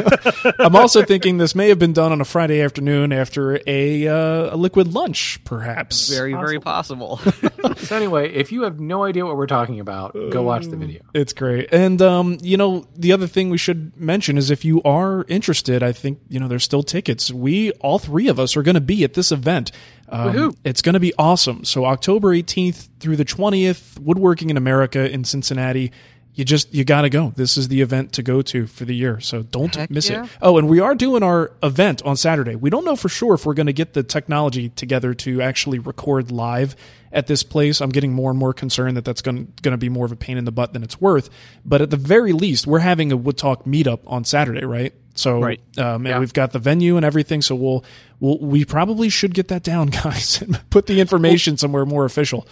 I'm 0.60 0.76
also 0.76 1.02
thinking 1.04 1.38
this 1.38 1.54
may 1.56 1.68
have 1.70 1.78
been 1.78 1.92
done 1.92 2.12
on 2.12 2.20
a 2.20 2.24
Friday 2.24 2.60
afternoon 2.62 3.12
after 3.12 3.60
a 3.66 4.06
uh, 4.06 4.54
a 4.54 4.56
liquid 4.56 4.94
lunch, 4.94 5.40
perhaps. 5.44 6.08
Very, 6.08 6.34
very 6.34 6.60
possible. 6.60 7.20
So 7.78 7.96
anyway, 7.96 8.32
if 8.32 8.52
you 8.52 8.62
have 8.62 8.80
no 8.80 9.04
idea 9.04 9.26
what 9.26 9.36
we're 9.36 9.46
talking 9.46 9.80
about, 9.80 10.12
go 10.30 10.42
watch 10.42 10.66
the 10.66 10.76
video. 10.76 11.02
It's 11.14 11.32
great. 11.32 11.68
And 11.72 12.00
um, 12.00 12.38
you 12.40 12.56
know, 12.56 12.86
the 12.96 13.12
other 13.12 13.26
thing 13.26 13.50
we 13.50 13.58
should 13.58 13.96
mention 13.96 14.38
is 14.38 14.50
if 14.50 14.64
you 14.64 14.82
are 14.82 15.24
interested, 15.28 15.82
I 15.82 15.92
think, 15.92 16.20
you 16.28 16.38
know, 16.40 16.48
there's 16.48 16.64
still 16.64 16.82
tickets. 16.82 17.32
We 17.32 17.72
all 17.72 17.98
three 17.98 18.28
of 18.28 18.38
us 18.40 18.56
are 18.56 18.62
going 18.62 18.76
to 18.76 18.80
be 18.80 19.04
at 19.04 19.14
this 19.14 19.30
event. 19.32 19.72
Um, 20.08 20.54
it's 20.64 20.82
going 20.82 20.94
to 20.94 21.00
be 21.00 21.12
awesome. 21.18 21.64
So 21.64 21.84
October 21.84 22.28
18th 22.28 22.88
through 23.00 23.16
the 23.16 23.24
20th, 23.24 23.98
Woodworking 23.98 24.50
in 24.50 24.56
America 24.56 25.10
in 25.10 25.24
Cincinnati. 25.24 25.92
You 26.36 26.44
just 26.44 26.72
you 26.72 26.84
got 26.84 27.02
to 27.02 27.10
go. 27.10 27.32
This 27.34 27.56
is 27.56 27.68
the 27.68 27.80
event 27.80 28.12
to 28.12 28.22
go 28.22 28.42
to 28.42 28.66
for 28.66 28.84
the 28.84 28.94
year. 28.94 29.18
So 29.20 29.42
don't 29.42 29.74
Heck 29.74 29.90
miss 29.90 30.08
yeah. 30.10 30.24
it. 30.24 30.30
Oh, 30.42 30.58
and 30.58 30.68
we 30.68 30.78
are 30.80 30.94
doing 30.94 31.22
our 31.22 31.50
event 31.62 32.02
on 32.04 32.16
Saturday. 32.16 32.54
We 32.54 32.68
don't 32.70 32.84
know 32.84 32.94
for 32.94 33.08
sure 33.08 33.34
if 33.34 33.46
we're 33.46 33.54
going 33.54 33.66
to 33.66 33.72
get 33.72 33.94
the 33.94 34.02
technology 34.02 34.68
together 34.68 35.14
to 35.14 35.40
actually 35.40 35.78
record 35.78 36.30
live 36.30 36.76
at 37.10 37.26
this 37.26 37.42
place. 37.42 37.80
I'm 37.80 37.88
getting 37.88 38.12
more 38.12 38.30
and 38.30 38.38
more 38.38 38.52
concerned 38.52 38.96
that 38.98 39.04
that's 39.06 39.22
going 39.22 39.50
going 39.62 39.72
to 39.72 39.78
be 39.78 39.88
more 39.88 40.04
of 40.04 40.12
a 40.12 40.16
pain 40.16 40.36
in 40.36 40.44
the 40.44 40.52
butt 40.52 40.74
than 40.74 40.82
it's 40.82 41.00
worth. 41.00 41.30
But 41.64 41.80
at 41.80 41.88
the 41.90 41.96
very 41.96 42.32
least, 42.34 42.66
we're 42.66 42.80
having 42.80 43.10
a 43.12 43.16
Wood 43.16 43.38
Talk 43.38 43.64
meetup 43.64 44.00
on 44.06 44.24
Saturday, 44.24 44.64
right? 44.66 44.92
So 45.14 45.40
Right. 45.40 45.60
um, 45.78 46.04
and 46.04 46.06
Yeah. 46.06 46.18
we've 46.18 46.34
got 46.34 46.52
the 46.52 46.58
venue 46.58 46.96
and 46.98 47.04
everything. 47.06 47.40
So 47.40 47.54
we'll 47.54 47.82
we'll 48.20 48.38
we 48.40 48.66
probably 48.66 49.08
should 49.08 49.32
get 49.32 49.48
that 49.48 49.62
down, 49.62 49.86
guys, 50.04 50.42
and 50.42 50.60
put 50.68 50.84
the 50.86 51.00
information 51.00 51.56
somewhere 51.56 51.86
more 51.86 52.04
official. 52.04 52.46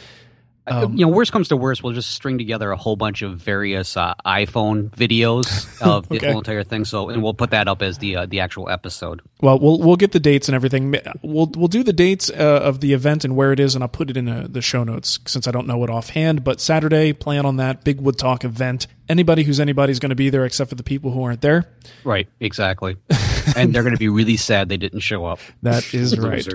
Um, 0.67 0.95
you 0.95 1.05
know, 1.05 1.13
worst 1.13 1.31
comes 1.31 1.49
to 1.49 1.57
worst, 1.57 1.83
we'll 1.83 1.93
just 1.93 2.11
string 2.11 2.39
together 2.39 2.71
a 2.71 2.77
whole 2.77 2.97
bunch 2.97 3.21
of 3.23 3.37
various 3.37 3.97
uh, 3.97 4.15
iPhone 4.25 4.89
videos 4.91 5.47
of 5.87 6.09
the 6.09 6.17
Okay. 6.17 6.29
whole 6.29 6.39
entire 6.39 6.63
thing. 6.65 6.85
So, 6.87 7.11
and 7.11 7.23
we'll 7.23 7.35
put 7.35 7.51
that 7.51 7.69
up 7.69 7.83
as 7.83 7.99
the 7.99 8.17
uh, 8.17 8.27
the 8.27 8.41
actual 8.41 8.71
episode. 8.71 9.21
Well, 9.43 9.59
we'll 9.59 9.79
we'll 9.79 9.97
get 9.97 10.13
the 10.13 10.21
dates 10.21 10.49
and 10.49 10.55
everything. 10.55 10.95
We'll 11.23 11.51
we'll 11.55 11.69
do 11.69 11.83
the 11.83 11.93
dates 11.93 12.31
uh, 12.31 12.35
of 12.63 12.81
the 12.81 12.95
event 12.95 13.25
and 13.25 13.37
where 13.37 13.53
it 13.53 13.61
is, 13.61 13.75
and 13.75 13.85
I'll 13.85 13.89
put 13.89 14.09
it 14.11 14.17
in 14.17 14.29
uh 14.29 14.47
the 14.49 14.63
show 14.63 14.85
notes 14.85 15.19
since 15.27 15.47
I 15.47 15.51
don't 15.51 15.67
know 15.67 15.83
it 15.85 15.91
offhand. 15.91 16.45
But 16.45 16.61
Saturday, 16.61 17.13
plan 17.13 17.45
on 17.45 17.57
that 17.57 17.85
big 17.85 18.01
Wood 18.01 18.17
Talk 18.19 18.45
event. 18.45 18.87
Anybody 19.07 19.43
who's 19.43 19.61
anybody 19.61 19.91
is 19.93 19.99
going 19.99 20.11
to 20.11 20.17
be 20.17 20.31
there, 20.31 20.47
except 20.47 20.71
for 20.71 20.77
the 20.77 20.83
people 20.83 21.11
who 21.11 21.23
aren't 21.25 21.43
there. 21.43 21.67
Right, 22.05 22.27
exactly. 22.41 22.97
and 23.57 23.75
they're 23.75 23.83
going 23.83 23.95
to 23.95 23.99
be 23.99 24.09
really 24.09 24.39
sad 24.39 24.71
they 24.71 24.79
didn't 24.79 25.01
show 25.01 25.27
up. 25.27 25.41
That 25.63 25.93
is 25.93 26.19
right. 26.19 26.49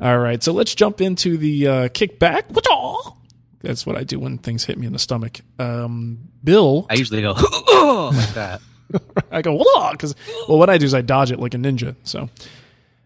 All 0.00 0.18
right. 0.18 0.40
so 0.40 0.52
let's 0.52 0.76
jump 0.76 1.00
into 1.00 1.36
the 1.36 1.66
uh, 1.66 1.88
kickback. 1.88 2.44
What's 2.50 2.68
That's 3.62 3.86
what 3.86 3.96
I 3.96 4.04
do 4.04 4.18
when 4.18 4.38
things 4.38 4.64
hit 4.64 4.78
me 4.78 4.86
in 4.86 4.92
the 4.92 4.98
stomach. 4.98 5.40
Um, 5.58 6.28
Bill, 6.42 6.86
I 6.90 6.94
usually 6.94 7.22
go 7.22 7.32
like 8.12 8.34
that. 8.34 8.60
I 9.30 9.40
go, 9.40 9.62
because, 9.92 10.14
well, 10.48 10.58
what 10.58 10.68
I 10.68 10.76
do 10.76 10.84
is 10.84 10.92
I 10.92 11.00
dodge 11.00 11.32
it 11.32 11.38
like 11.38 11.54
a 11.54 11.56
ninja. 11.56 11.96
So, 12.02 12.28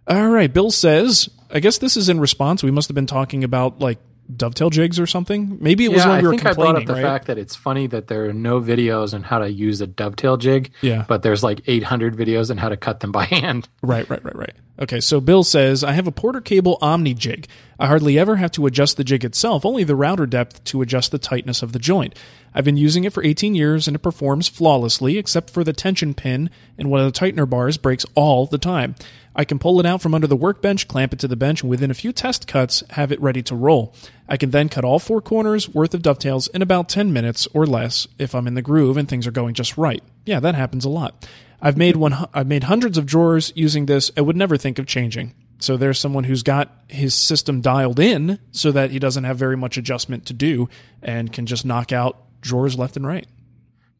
all 0.08 0.28
right. 0.28 0.52
Bill 0.52 0.70
says, 0.70 1.28
I 1.50 1.60
guess 1.60 1.78
this 1.78 1.96
is 1.96 2.08
in 2.08 2.18
response. 2.18 2.62
We 2.62 2.70
must 2.70 2.88
have 2.88 2.94
been 2.94 3.06
talking 3.06 3.44
about 3.44 3.78
like 3.80 3.98
dovetail 4.34 4.70
jigs 4.70 4.98
or 4.98 5.06
something. 5.06 5.58
Maybe 5.60 5.84
it 5.84 5.92
was 5.92 5.98
yeah, 5.98 6.08
when 6.08 6.18
I 6.18 6.22
we 6.22 6.28
were 6.28 6.30
think 6.32 6.46
I 6.46 6.52
brought 6.54 6.76
up 6.76 6.86
the 6.86 6.94
right? 6.94 7.02
fact 7.02 7.26
that 7.26 7.38
it's 7.38 7.54
funny 7.54 7.86
that 7.88 8.08
there 8.08 8.26
are 8.26 8.32
no 8.32 8.60
videos 8.60 9.14
on 9.14 9.22
how 9.22 9.38
to 9.38 9.50
use 9.50 9.80
a 9.80 9.86
dovetail 9.86 10.36
jig. 10.36 10.72
Yeah. 10.80 11.04
But 11.06 11.22
there's 11.22 11.42
like 11.42 11.60
800 11.66 12.16
videos 12.16 12.50
on 12.50 12.56
how 12.56 12.68
to 12.68 12.76
cut 12.76 13.00
them 13.00 13.12
by 13.12 13.24
hand. 13.26 13.68
Right, 13.82 14.08
right, 14.08 14.24
right, 14.24 14.36
right. 14.36 14.54
Okay, 14.78 15.00
so 15.00 15.20
Bill 15.20 15.42
says, 15.42 15.82
I 15.82 15.92
have 15.92 16.06
a 16.06 16.12
Porter 16.12 16.40
Cable 16.40 16.76
Omni 16.82 17.14
jig. 17.14 17.46
I 17.78 17.86
hardly 17.86 18.18
ever 18.18 18.36
have 18.36 18.52
to 18.52 18.66
adjust 18.66 18.98
the 18.98 19.04
jig 19.04 19.24
itself, 19.24 19.64
only 19.64 19.84
the 19.84 19.96
router 19.96 20.26
depth 20.26 20.64
to 20.64 20.82
adjust 20.82 21.12
the 21.12 21.18
tightness 21.18 21.62
of 21.62 21.72
the 21.72 21.78
joint. 21.78 22.14
I've 22.54 22.64
been 22.64 22.76
using 22.76 23.04
it 23.04 23.12
for 23.12 23.24
18 23.24 23.54
years 23.54 23.86
and 23.86 23.94
it 23.94 24.00
performs 24.00 24.48
flawlessly, 24.48 25.16
except 25.18 25.50
for 25.50 25.64
the 25.64 25.72
tension 25.72 26.14
pin 26.14 26.50
and 26.78 26.90
one 26.90 27.00
of 27.00 27.10
the 27.10 27.18
tightener 27.18 27.48
bars 27.48 27.76
breaks 27.76 28.04
all 28.14 28.46
the 28.46 28.58
time. 28.58 28.94
I 29.38 29.44
can 29.44 29.58
pull 29.58 29.78
it 29.78 29.86
out 29.86 30.00
from 30.00 30.14
under 30.14 30.26
the 30.26 30.34
workbench, 30.34 30.88
clamp 30.88 31.12
it 31.12 31.18
to 31.20 31.28
the 31.28 31.36
bench, 31.36 31.60
and 31.60 31.70
within 31.70 31.90
a 31.90 31.94
few 31.94 32.10
test 32.10 32.46
cuts, 32.48 32.82
have 32.90 33.12
it 33.12 33.20
ready 33.20 33.42
to 33.42 33.54
roll. 33.54 33.94
I 34.28 34.38
can 34.38 34.50
then 34.50 34.70
cut 34.70 34.84
all 34.84 34.98
four 34.98 35.20
corners 35.20 35.68
worth 35.68 35.92
of 35.92 36.00
dovetails 36.00 36.48
in 36.48 36.62
about 36.62 36.88
10 36.88 37.12
minutes 37.12 37.46
or 37.52 37.66
less 37.66 38.08
if 38.18 38.34
I'm 38.34 38.46
in 38.46 38.54
the 38.54 38.62
groove 38.62 38.96
and 38.96 39.06
things 39.06 39.26
are 39.26 39.32
going 39.32 39.52
just 39.52 39.76
right. 39.76 40.02
Yeah, 40.24 40.40
that 40.40 40.54
happens 40.54 40.86
a 40.86 40.88
lot. 40.88 41.28
I've 41.60 41.76
made 41.76 41.96
one. 41.96 42.14
I've 42.32 42.46
made 42.46 42.64
hundreds 42.64 42.96
of 42.96 43.06
drawers 43.06 43.52
using 43.54 43.86
this. 43.86 44.10
I 44.16 44.22
would 44.22 44.36
never 44.36 44.56
think 44.56 44.78
of 44.78 44.86
changing. 44.86 45.34
So 45.58 45.76
there's 45.76 45.98
someone 45.98 46.24
who's 46.24 46.42
got 46.42 46.70
his 46.88 47.14
system 47.14 47.60
dialed 47.60 47.98
in 47.98 48.38
so 48.52 48.72
that 48.72 48.90
he 48.90 48.98
doesn't 48.98 49.24
have 49.24 49.36
very 49.36 49.56
much 49.56 49.76
adjustment 49.76 50.26
to 50.26 50.32
do 50.32 50.68
and 51.02 51.32
can 51.32 51.46
just 51.46 51.64
knock 51.64 51.92
out 51.92 52.40
drawers 52.40 52.78
left 52.78 52.96
and 52.96 53.06
right. 53.06 53.26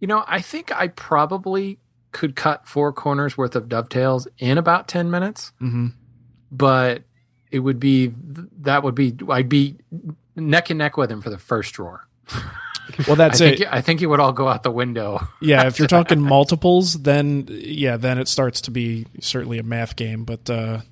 You 0.00 0.06
know, 0.06 0.24
I 0.26 0.40
think 0.40 0.70
I 0.72 0.88
probably 0.88 1.78
could 2.16 2.34
cut 2.34 2.66
four 2.66 2.94
corners 2.94 3.36
worth 3.36 3.54
of 3.54 3.68
dovetails 3.68 4.26
in 4.38 4.56
about 4.56 4.88
10 4.88 5.10
minutes. 5.10 5.52
Mm-hmm. 5.60 5.88
But 6.50 7.02
it 7.50 7.58
would 7.58 7.78
be, 7.78 8.14
that 8.60 8.82
would 8.82 8.94
be, 8.94 9.14
I'd 9.28 9.50
be 9.50 9.76
neck 10.34 10.70
and 10.70 10.78
neck 10.78 10.96
with 10.96 11.12
him 11.12 11.20
for 11.20 11.28
the 11.28 11.38
first 11.38 11.74
drawer. 11.74 12.08
Well, 13.08 13.16
that's 13.16 13.40
I 13.40 13.46
it. 13.46 13.58
think, 13.58 13.72
I 13.72 13.80
think 13.80 14.00
it 14.00 14.06
would 14.06 14.20
all 14.20 14.32
go 14.32 14.46
out 14.46 14.62
the 14.62 14.70
window. 14.70 15.20
yeah, 15.42 15.66
if 15.66 15.80
you're 15.80 15.88
talking 15.88 16.20
multiples, 16.20 16.94
then 16.94 17.46
yeah, 17.50 17.96
then 17.96 18.16
it 18.16 18.28
starts 18.28 18.60
to 18.62 18.70
be 18.70 19.06
certainly 19.20 19.58
a 19.58 19.64
math 19.64 19.96
game. 19.96 20.24
But 20.24 20.48
uh, 20.48 20.82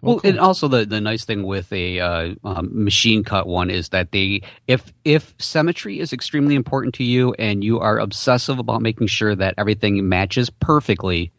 Well, 0.00 0.20
and 0.22 0.38
also 0.38 0.68
the, 0.68 0.84
the 0.86 1.00
nice 1.00 1.24
thing 1.24 1.42
with 1.42 1.72
a 1.72 2.00
uh, 2.00 2.34
um, 2.44 2.70
machine 2.72 3.24
cut 3.24 3.46
one 3.46 3.70
is 3.70 3.88
that 3.88 4.12
they 4.12 4.42
if 4.66 4.92
if 5.04 5.34
symmetry 5.38 5.98
is 5.98 6.12
extremely 6.12 6.54
important 6.54 6.94
to 6.96 7.04
you 7.04 7.34
and 7.34 7.64
you 7.64 7.80
are 7.80 7.98
obsessive 7.98 8.58
about 8.58 8.80
making 8.80 9.08
sure 9.08 9.34
that 9.34 9.54
everything 9.58 10.08
matches 10.08 10.50
perfectly, 10.50 11.32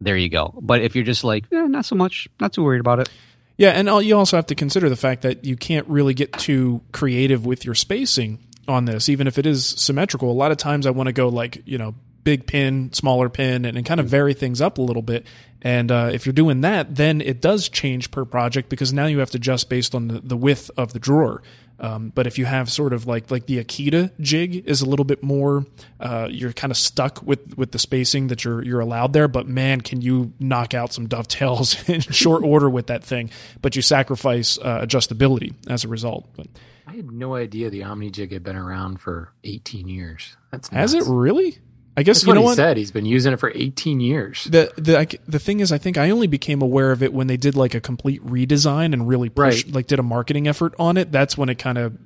there 0.00 0.16
you 0.16 0.28
go. 0.28 0.54
But 0.60 0.82
if 0.82 0.96
you're 0.96 1.04
just 1.04 1.22
like 1.22 1.44
eh, 1.52 1.66
not 1.66 1.84
so 1.84 1.94
much, 1.94 2.28
not 2.40 2.52
too 2.52 2.64
worried 2.64 2.80
about 2.80 2.98
it. 2.98 3.08
Yeah, 3.56 3.70
and 3.70 3.88
you 4.04 4.16
also 4.16 4.38
have 4.38 4.46
to 4.46 4.54
consider 4.54 4.88
the 4.88 4.96
fact 4.96 5.20
that 5.22 5.44
you 5.44 5.54
can't 5.54 5.86
really 5.86 6.14
get 6.14 6.32
too 6.32 6.80
creative 6.92 7.44
with 7.44 7.66
your 7.66 7.74
spacing 7.74 8.38
on 8.66 8.86
this, 8.86 9.10
even 9.10 9.26
if 9.26 9.36
it 9.36 9.44
is 9.44 9.66
symmetrical. 9.66 10.30
A 10.30 10.32
lot 10.32 10.50
of 10.50 10.56
times 10.56 10.86
I 10.86 10.90
want 10.90 11.08
to 11.08 11.12
go 11.12 11.28
like, 11.28 11.62
you 11.66 11.76
know, 11.76 11.94
big 12.24 12.46
pin, 12.46 12.92
smaller 12.92 13.28
pin, 13.28 13.64
and, 13.64 13.76
and 13.76 13.86
kind 13.86 14.00
of 14.00 14.06
vary 14.06 14.34
things 14.34 14.60
up 14.60 14.78
a 14.78 14.82
little 14.82 15.02
bit. 15.02 15.26
And 15.62 15.90
uh, 15.90 16.10
if 16.12 16.24
you're 16.24 16.32
doing 16.32 16.62
that, 16.62 16.96
then 16.96 17.20
it 17.20 17.40
does 17.40 17.68
change 17.68 18.10
per 18.10 18.24
project 18.24 18.68
because 18.68 18.92
now 18.92 19.06
you 19.06 19.18
have 19.18 19.30
to 19.32 19.36
adjust 19.36 19.68
based 19.68 19.94
on 19.94 20.08
the, 20.08 20.20
the 20.20 20.36
width 20.36 20.70
of 20.76 20.92
the 20.92 20.98
drawer. 20.98 21.42
Um, 21.80 22.12
but 22.14 22.26
if 22.26 22.38
you 22.38 22.44
have 22.44 22.70
sort 22.70 22.92
of 22.92 23.06
like 23.06 23.30
like 23.30 23.46
the 23.46 23.62
Akita 23.62 24.12
jig 24.20 24.68
is 24.68 24.82
a 24.82 24.86
little 24.86 25.04
bit 25.04 25.22
more, 25.22 25.64
uh, 25.98 26.28
you're 26.30 26.52
kind 26.52 26.70
of 26.70 26.76
stuck 26.76 27.22
with 27.22 27.56
with 27.56 27.72
the 27.72 27.78
spacing 27.78 28.26
that 28.26 28.44
you're 28.44 28.62
you're 28.62 28.80
allowed 28.80 29.14
there. 29.14 29.28
But 29.28 29.48
man, 29.48 29.80
can 29.80 30.02
you 30.02 30.34
knock 30.38 30.74
out 30.74 30.92
some 30.92 31.08
dovetails 31.08 31.82
in 31.88 32.02
short 32.02 32.44
order 32.44 32.68
with 32.68 32.88
that 32.88 33.02
thing? 33.02 33.30
But 33.62 33.76
you 33.76 33.82
sacrifice 33.82 34.58
uh, 34.58 34.82
adjustability 34.82 35.54
as 35.68 35.84
a 35.84 35.88
result. 35.88 36.28
But 36.36 36.48
I 36.86 36.96
had 36.96 37.10
no 37.10 37.34
idea 37.34 37.70
the 37.70 37.84
Omni 37.84 38.10
jig 38.10 38.32
had 38.32 38.42
been 38.42 38.56
around 38.56 39.00
for 39.00 39.32
18 39.44 39.88
years. 39.88 40.36
That's 40.50 40.68
has 40.68 40.92
it 40.92 41.04
really? 41.06 41.58
I 41.96 42.02
guess 42.02 42.18
That's 42.18 42.24
you 42.24 42.28
what 42.28 42.34
know 42.34 42.40
he 42.40 42.44
what. 42.46 42.56
said. 42.56 42.76
He's 42.76 42.90
been 42.92 43.04
using 43.04 43.32
it 43.32 43.40
for 43.40 43.52
18 43.54 44.00
years. 44.00 44.44
The 44.44 44.72
the 44.76 44.98
I, 45.00 45.06
the 45.26 45.38
thing 45.38 45.60
is, 45.60 45.72
I 45.72 45.78
think 45.78 45.98
I 45.98 46.10
only 46.10 46.26
became 46.28 46.62
aware 46.62 46.92
of 46.92 47.02
it 47.02 47.12
when 47.12 47.26
they 47.26 47.36
did 47.36 47.56
like 47.56 47.74
a 47.74 47.80
complete 47.80 48.24
redesign 48.24 48.92
and 48.92 49.06
really 49.08 49.28
pushed, 49.28 49.66
Right. 49.66 49.74
like 49.74 49.86
did 49.88 49.98
a 49.98 50.02
marketing 50.02 50.46
effort 50.48 50.74
on 50.78 50.96
it. 50.96 51.10
That's 51.12 51.36
when 51.36 51.48
it 51.48 51.58
kind 51.58 51.78
of 51.78 51.96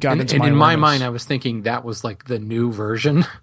got 0.00 0.12
and, 0.12 0.20
into 0.22 0.34
and 0.36 0.42
my 0.42 0.48
in 0.48 0.56
my 0.56 0.76
mind, 0.76 1.02
I 1.02 1.08
was 1.10 1.24
thinking 1.24 1.62
that 1.62 1.84
was 1.84 2.04
like 2.04 2.24
the 2.24 2.38
new 2.38 2.72
version. 2.72 3.26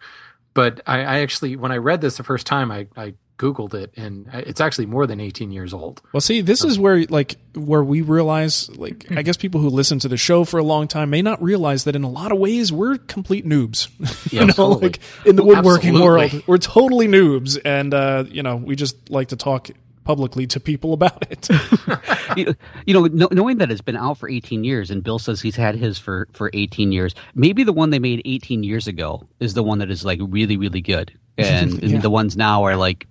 But 0.54 0.82
I, 0.86 1.00
I 1.00 1.20
actually, 1.20 1.56
when 1.56 1.72
I 1.72 1.78
read 1.78 2.02
this 2.02 2.18
the 2.18 2.24
first 2.24 2.46
time, 2.46 2.72
I, 2.74 2.88
I 2.98 3.14
Googled 3.42 3.74
it, 3.74 3.92
and 3.98 4.30
it's 4.34 4.62
actually 4.62 4.86
more 4.86 5.08
than 5.08 5.20
18 5.20 5.52
years 5.52 5.74
old. 5.74 6.00
Well, 6.14 6.22
see, 6.22 6.42
this 6.42 6.64
is 6.64 6.78
where 6.78 7.04
like 7.06 7.38
where 7.56 7.84
we 7.84 8.02
realize, 8.02 8.70
like, 8.78 9.12
I 9.12 9.24
guess 9.24 9.36
people 9.36 9.60
who 9.60 9.70
listen 9.70 9.98
to 10.00 10.08
the 10.08 10.16
show 10.16 10.46
for 10.46 10.60
a 10.60 10.64
long 10.64 10.88
time 10.88 11.10
may 11.10 11.24
not 11.24 11.42
realize 11.42 11.86
that 11.86 11.96
in 11.96 12.04
a 12.04 12.10
lot 12.10 12.32
of 12.32 12.38
ways 12.38 12.72
we're 12.72 12.98
complete 12.98 13.44
noobs. 13.44 13.90
you 14.32 14.42
know, 14.42 14.46
absolutely. 14.46 14.90
like 14.90 15.00
in 15.26 15.38
the 15.38 15.44
woodworking 15.44 15.96
Absolutely. 15.96 16.30
world, 16.30 16.44
we're 16.46 16.60
totally 16.60 17.08
noobs, 17.08 17.60
and 17.66 17.96
uh, 17.96 18.26
you 18.30 18.44
know, 18.44 18.58
we 18.58 18.76
just 18.76 19.10
like 19.10 19.30
to 19.30 19.36
talk 19.36 19.70
publicly 20.04 20.46
to 20.46 20.60
people 20.60 20.94
about 21.00 21.26
it. 21.32 21.50
you, 22.38 22.56
you 22.86 22.94
know, 22.94 23.08
kno- 23.08 23.30
knowing 23.32 23.58
that 23.58 23.72
it's 23.72 23.82
been 23.82 23.98
out 23.98 24.20
for 24.20 24.30
18 24.30 24.64
years, 24.64 24.92
and 24.92 25.04
Bill 25.04 25.18
says 25.18 25.42
he's 25.42 25.56
had 25.56 25.74
his 25.74 25.98
for 25.98 26.28
for 26.34 26.52
18 26.54 26.92
years. 26.92 27.16
Maybe 27.34 27.64
the 27.64 27.74
one 27.74 27.90
they 27.90 27.98
made 27.98 28.22
18 28.24 28.62
years 28.64 28.86
ago 28.86 29.24
is 29.40 29.56
the 29.56 29.64
one 29.64 29.80
that 29.80 29.90
is 29.90 30.06
like 30.06 30.20
really 30.22 30.58
really 30.58 30.82
good, 30.82 31.18
and, 31.40 31.82
and 31.82 32.04
the 32.04 32.12
ones 32.12 32.38
now 32.38 32.66
are 32.66 32.76
like 32.76 33.08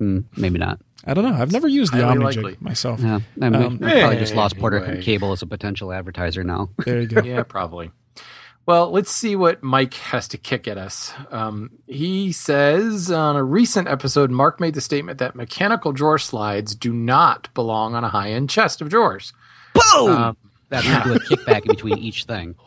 mm, 0.00 0.24
maybe 0.36 0.58
not. 0.58 0.80
I 1.04 1.14
don't 1.14 1.24
know. 1.24 1.34
I've 1.40 1.52
never 1.52 1.68
used 1.68 1.92
the 1.92 2.04
Highly 2.04 2.18
OmniJig 2.18 2.36
likely. 2.36 2.56
myself. 2.60 3.00
Yeah, 3.00 3.20
I, 3.40 3.48
mean, 3.50 3.62
Um, 3.62 3.78
I 3.82 4.00
probably 4.00 4.16
just 4.18 4.34
lost 4.34 4.58
Porter 4.58 4.84
anyway. 4.84 5.02
Cable 5.02 5.32
as 5.32 5.42
a 5.42 5.46
potential 5.46 5.92
advertiser 5.92 6.42
now. 6.42 6.70
There 6.84 7.00
you 7.00 7.06
go. 7.06 7.20
yeah, 7.24 7.42
probably. 7.44 7.90
Well, 8.66 8.90
let's 8.90 9.12
see 9.12 9.36
what 9.36 9.62
Mike 9.62 9.94
has 9.94 10.26
to 10.28 10.38
kick 10.38 10.66
at 10.66 10.76
us. 10.76 11.12
Um, 11.30 11.70
he 11.86 12.32
says 12.32 13.12
on 13.12 13.36
a 13.36 13.44
recent 13.44 13.86
episode, 13.86 14.32
Mark 14.32 14.58
made 14.58 14.74
the 14.74 14.80
statement 14.80 15.18
that 15.20 15.36
mechanical 15.36 15.92
drawer 15.92 16.18
slides 16.18 16.74
do 16.74 16.92
not 16.92 17.52
belong 17.54 17.94
on 17.94 18.02
a 18.02 18.08
high 18.08 18.30
end 18.32 18.50
chest 18.50 18.80
of 18.80 18.88
drawers. 18.88 19.32
Boom! 19.74 20.10
Um, 20.10 20.36
That's 20.68 20.84
a 20.84 21.02
good 21.04 21.22
kickback 21.22 21.60
in 21.62 21.68
between 21.68 21.98
each 21.98 22.24
thing. 22.24 22.56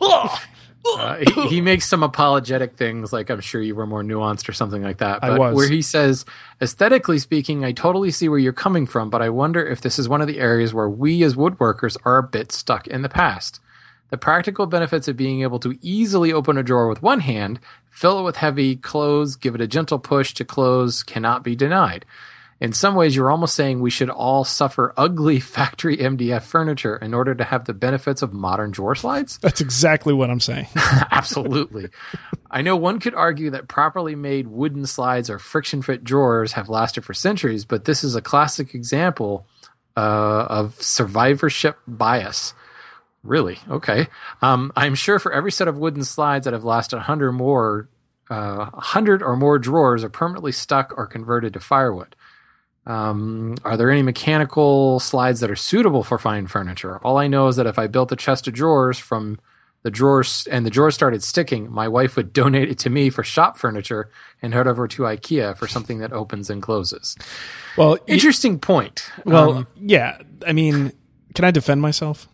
Uh, 0.84 1.16
he, 1.16 1.48
he 1.48 1.60
makes 1.60 1.88
some 1.88 2.02
apologetic 2.02 2.76
things, 2.76 3.12
like 3.12 3.30
I'm 3.30 3.40
sure 3.40 3.60
you 3.60 3.74
were 3.74 3.86
more 3.86 4.02
nuanced 4.02 4.48
or 4.48 4.52
something 4.52 4.82
like 4.82 4.98
that. 4.98 5.22
I 5.22 5.38
was. 5.38 5.54
where 5.54 5.68
he 5.68 5.82
says, 5.82 6.24
aesthetically 6.60 7.18
speaking, 7.18 7.64
I 7.64 7.72
totally 7.72 8.10
see 8.10 8.28
where 8.28 8.38
you're 8.38 8.52
coming 8.52 8.86
from, 8.86 9.10
but 9.10 9.22
I 9.22 9.28
wonder 9.28 9.64
if 9.64 9.80
this 9.80 9.98
is 9.98 10.08
one 10.08 10.20
of 10.20 10.26
the 10.26 10.38
areas 10.38 10.72
where 10.72 10.88
we 10.88 11.22
as 11.22 11.34
woodworkers 11.34 11.96
are 12.04 12.18
a 12.18 12.22
bit 12.22 12.52
stuck 12.52 12.86
in 12.86 13.02
the 13.02 13.08
past. 13.08 13.60
The 14.10 14.18
practical 14.18 14.66
benefits 14.66 15.06
of 15.06 15.16
being 15.16 15.42
able 15.42 15.60
to 15.60 15.78
easily 15.80 16.32
open 16.32 16.58
a 16.58 16.64
drawer 16.64 16.88
with 16.88 17.02
one 17.02 17.20
hand, 17.20 17.60
fill 17.90 18.18
it 18.18 18.24
with 18.24 18.36
heavy 18.36 18.74
clothes, 18.74 19.36
give 19.36 19.54
it 19.54 19.60
a 19.60 19.68
gentle 19.68 20.00
push 20.00 20.34
to 20.34 20.44
close 20.44 21.02
cannot 21.04 21.44
be 21.44 21.54
denied. 21.54 22.04
In 22.60 22.74
some 22.74 22.94
ways, 22.94 23.16
you're 23.16 23.30
almost 23.30 23.54
saying 23.54 23.80
we 23.80 23.90
should 23.90 24.10
all 24.10 24.44
suffer 24.44 24.92
ugly 24.96 25.40
factory 25.40 25.96
MDF 25.96 26.42
furniture 26.42 26.96
in 26.96 27.14
order 27.14 27.34
to 27.34 27.44
have 27.44 27.64
the 27.64 27.72
benefits 27.72 28.20
of 28.20 28.34
modern 28.34 28.70
drawer 28.70 28.94
slides? 28.94 29.38
That's 29.38 29.60
exactly 29.60 30.12
what 30.12 30.30
I'm 30.30 30.40
saying. 30.40 30.68
Absolutely. 30.76 31.88
I 32.50 32.62
know 32.62 32.76
one 32.76 33.00
could 33.00 33.14
argue 33.14 33.50
that 33.50 33.68
properly 33.68 34.14
made 34.14 34.48
wooden 34.48 34.84
slides 34.86 35.30
or 35.30 35.38
friction 35.38 35.80
fit 35.80 36.04
drawers 36.04 36.52
have 36.52 36.68
lasted 36.68 37.04
for 37.04 37.14
centuries, 37.14 37.64
but 37.64 37.86
this 37.86 38.04
is 38.04 38.14
a 38.14 38.20
classic 38.20 38.74
example 38.74 39.46
uh, 39.96 40.46
of 40.48 40.80
survivorship 40.82 41.78
bias. 41.86 42.52
Really? 43.22 43.58
Okay. 43.68 44.08
Um, 44.42 44.72
I'm 44.76 44.94
sure 44.94 45.18
for 45.18 45.32
every 45.32 45.52
set 45.52 45.68
of 45.68 45.78
wooden 45.78 46.04
slides 46.04 46.44
that 46.44 46.54
have 46.54 46.64
lasted 46.64 46.96
100 46.96 47.32
more, 47.32 47.88
uh, 48.28 48.66
100 48.70 49.22
or 49.22 49.36
more 49.36 49.58
drawers 49.58 50.04
are 50.04 50.08
permanently 50.08 50.52
stuck 50.52 50.92
or 50.96 51.06
converted 51.06 51.54
to 51.54 51.60
firewood. 51.60 52.16
Um, 52.86 53.56
are 53.64 53.76
there 53.76 53.90
any 53.90 54.02
mechanical 54.02 55.00
slides 55.00 55.40
that 55.40 55.50
are 55.50 55.56
suitable 55.56 56.02
for 56.02 56.18
fine 56.18 56.46
furniture? 56.46 56.98
All 57.04 57.18
I 57.18 57.26
know 57.28 57.48
is 57.48 57.56
that 57.56 57.66
if 57.66 57.78
I 57.78 57.86
built 57.86 58.10
a 58.12 58.16
chest 58.16 58.48
of 58.48 58.54
drawers 58.54 58.98
from 58.98 59.38
the 59.82 59.90
drawers 59.90 60.46
and 60.50 60.66
the 60.66 60.70
drawers 60.70 60.94
started 60.94 61.22
sticking, 61.22 61.70
my 61.70 61.88
wife 61.88 62.16
would 62.16 62.32
donate 62.34 62.70
it 62.70 62.78
to 62.80 62.90
me 62.90 63.10
for 63.10 63.22
shop 63.22 63.58
furniture 63.58 64.10
and 64.42 64.52
head 64.54 64.66
over 64.66 64.88
to 64.88 65.02
IKEA 65.02 65.56
for 65.56 65.68
something 65.68 65.98
that 65.98 66.12
opens 66.12 66.50
and 66.50 66.62
closes. 66.62 67.16
Well, 67.76 67.92
y- 67.92 67.98
Interesting 68.14 68.58
point. 68.58 69.10
well, 69.24 69.58
Um, 69.58 69.66
yeah. 69.76 70.18
I 70.46 70.52
mean, 70.52 70.92
can 71.34 71.44
I 71.44 71.50
defend 71.50 71.80
myself? 71.82 72.28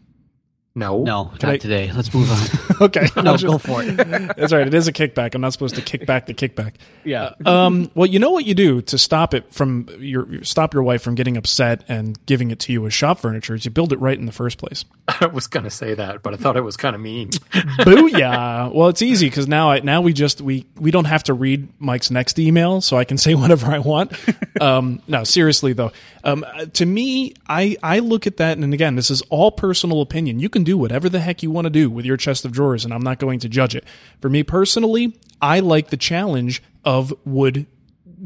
No, 0.77 1.03
No, 1.03 1.25
Can 1.39 1.49
not 1.49 1.55
I- 1.55 1.59
today. 1.59 1.91
Let's 1.93 2.15
move 2.15 2.31
on. 2.31 2.61
Okay, 2.79 3.09
no, 3.17 3.23
I'll 3.33 3.39
just- 3.39 3.45
go 3.47 3.57
for 3.57 3.83
it. 3.83 3.97
That's 4.37 4.53
right. 4.53 4.67
It 4.67 4.75
is 4.75 4.87
a 4.87 4.93
kickback. 4.93 5.35
I'm 5.35 5.41
not 5.41 5.55
supposed 5.55 5.77
to 5.77 5.81
kick 5.81 6.05
back 6.05 6.27
the 6.27 6.35
kickback. 6.35 6.75
Yeah. 7.05 7.31
Um, 7.47 7.91
well, 7.95 8.05
you 8.07 8.19
know 8.19 8.31
what 8.31 8.45
you 8.45 8.55
do 8.55 8.83
to 8.83 8.99
stop 8.99 9.33
it 9.33 9.51
from 9.51 9.89
your 9.99 10.45
stop 10.45 10.75
your 10.75 10.83
wife 10.83 11.01
from 11.01 11.15
getting 11.15 11.39
upset 11.39 11.85
and 11.89 12.19
giving 12.27 12.51
it 12.51 12.59
to 12.61 12.73
you 12.75 12.85
as 12.87 12.93
shop 12.93 13.19
furniture 13.19 13.55
is 13.55 13.65
you 13.65 13.71
build 13.71 13.95
it 13.95 13.99
right 13.99 14.19
in 14.19 14.27
the 14.27 14.33
first 14.33 14.59
place. 14.59 14.85
I 15.09 15.25
was 15.27 15.47
going 15.47 15.65
to 15.65 15.71
say 15.71 15.95
that, 15.95 16.23
but 16.23 16.35
I 16.35 16.37
thought 16.37 16.59
it 16.59 16.61
was 16.65 16.77
kind 16.77 16.95
of 16.95 17.01
mean. 17.01 17.31
Booyah! 17.31 18.73
Well, 18.75 18.89
it's 18.89 19.03
easy 19.03 19.29
because 19.29 19.49
now 19.49 19.71
I 19.71 19.81
now 19.81 20.01
we 20.03 20.13
just 20.13 20.41
we 20.41 20.67
we 20.77 20.91
don't 20.91 21.05
have 21.07 21.23
to 21.25 21.35
read 21.35 21.69
Mike's 21.79 22.11
next 22.11 22.39
email, 22.39 22.81
so 22.81 22.97
I 22.97 23.05
can 23.05 23.17
say 23.19 23.35
whatever 23.35 23.67
I 23.69 23.79
want. 23.79 24.13
um, 24.61 25.01
no, 25.09 25.25
seriously 25.25 25.73
though, 25.73 25.93
um, 26.25 26.45
uh, 26.47 26.67
to 26.75 26.87
me, 26.87 27.35
I 27.49 27.77
I 27.83 28.01
look 28.01 28.27
at 28.27 28.37
that, 28.39 28.59
and 28.59 28.75
again, 28.75 28.97
this 28.97 29.11
is 29.11 29.23
all 29.31 29.51
personal 29.53 30.01
opinion. 30.03 30.41
You 30.41 30.49
can 30.49 30.65
do 30.67 30.79
whatever 30.79 31.09
the 31.09 31.21
heck 31.21 31.43
you 31.43 31.51
want 31.51 31.65
to 31.65 31.71
do 31.71 31.89
with 31.91 32.05
your 32.05 32.17
chest 32.17 32.45
of 32.45 32.53
drawers, 32.53 32.85
and 32.85 32.93
I'm 32.93 33.03
not 33.03 33.19
going 33.19 33.39
to 33.41 33.49
judge 33.49 33.75
it. 33.75 33.85
For 34.21 34.29
me 34.29 34.43
personally, 34.43 35.19
I 35.41 35.61
like 35.61 35.91
the 35.91 35.97
challenge 35.97 36.63
of 36.85 37.15
wood 37.25 37.67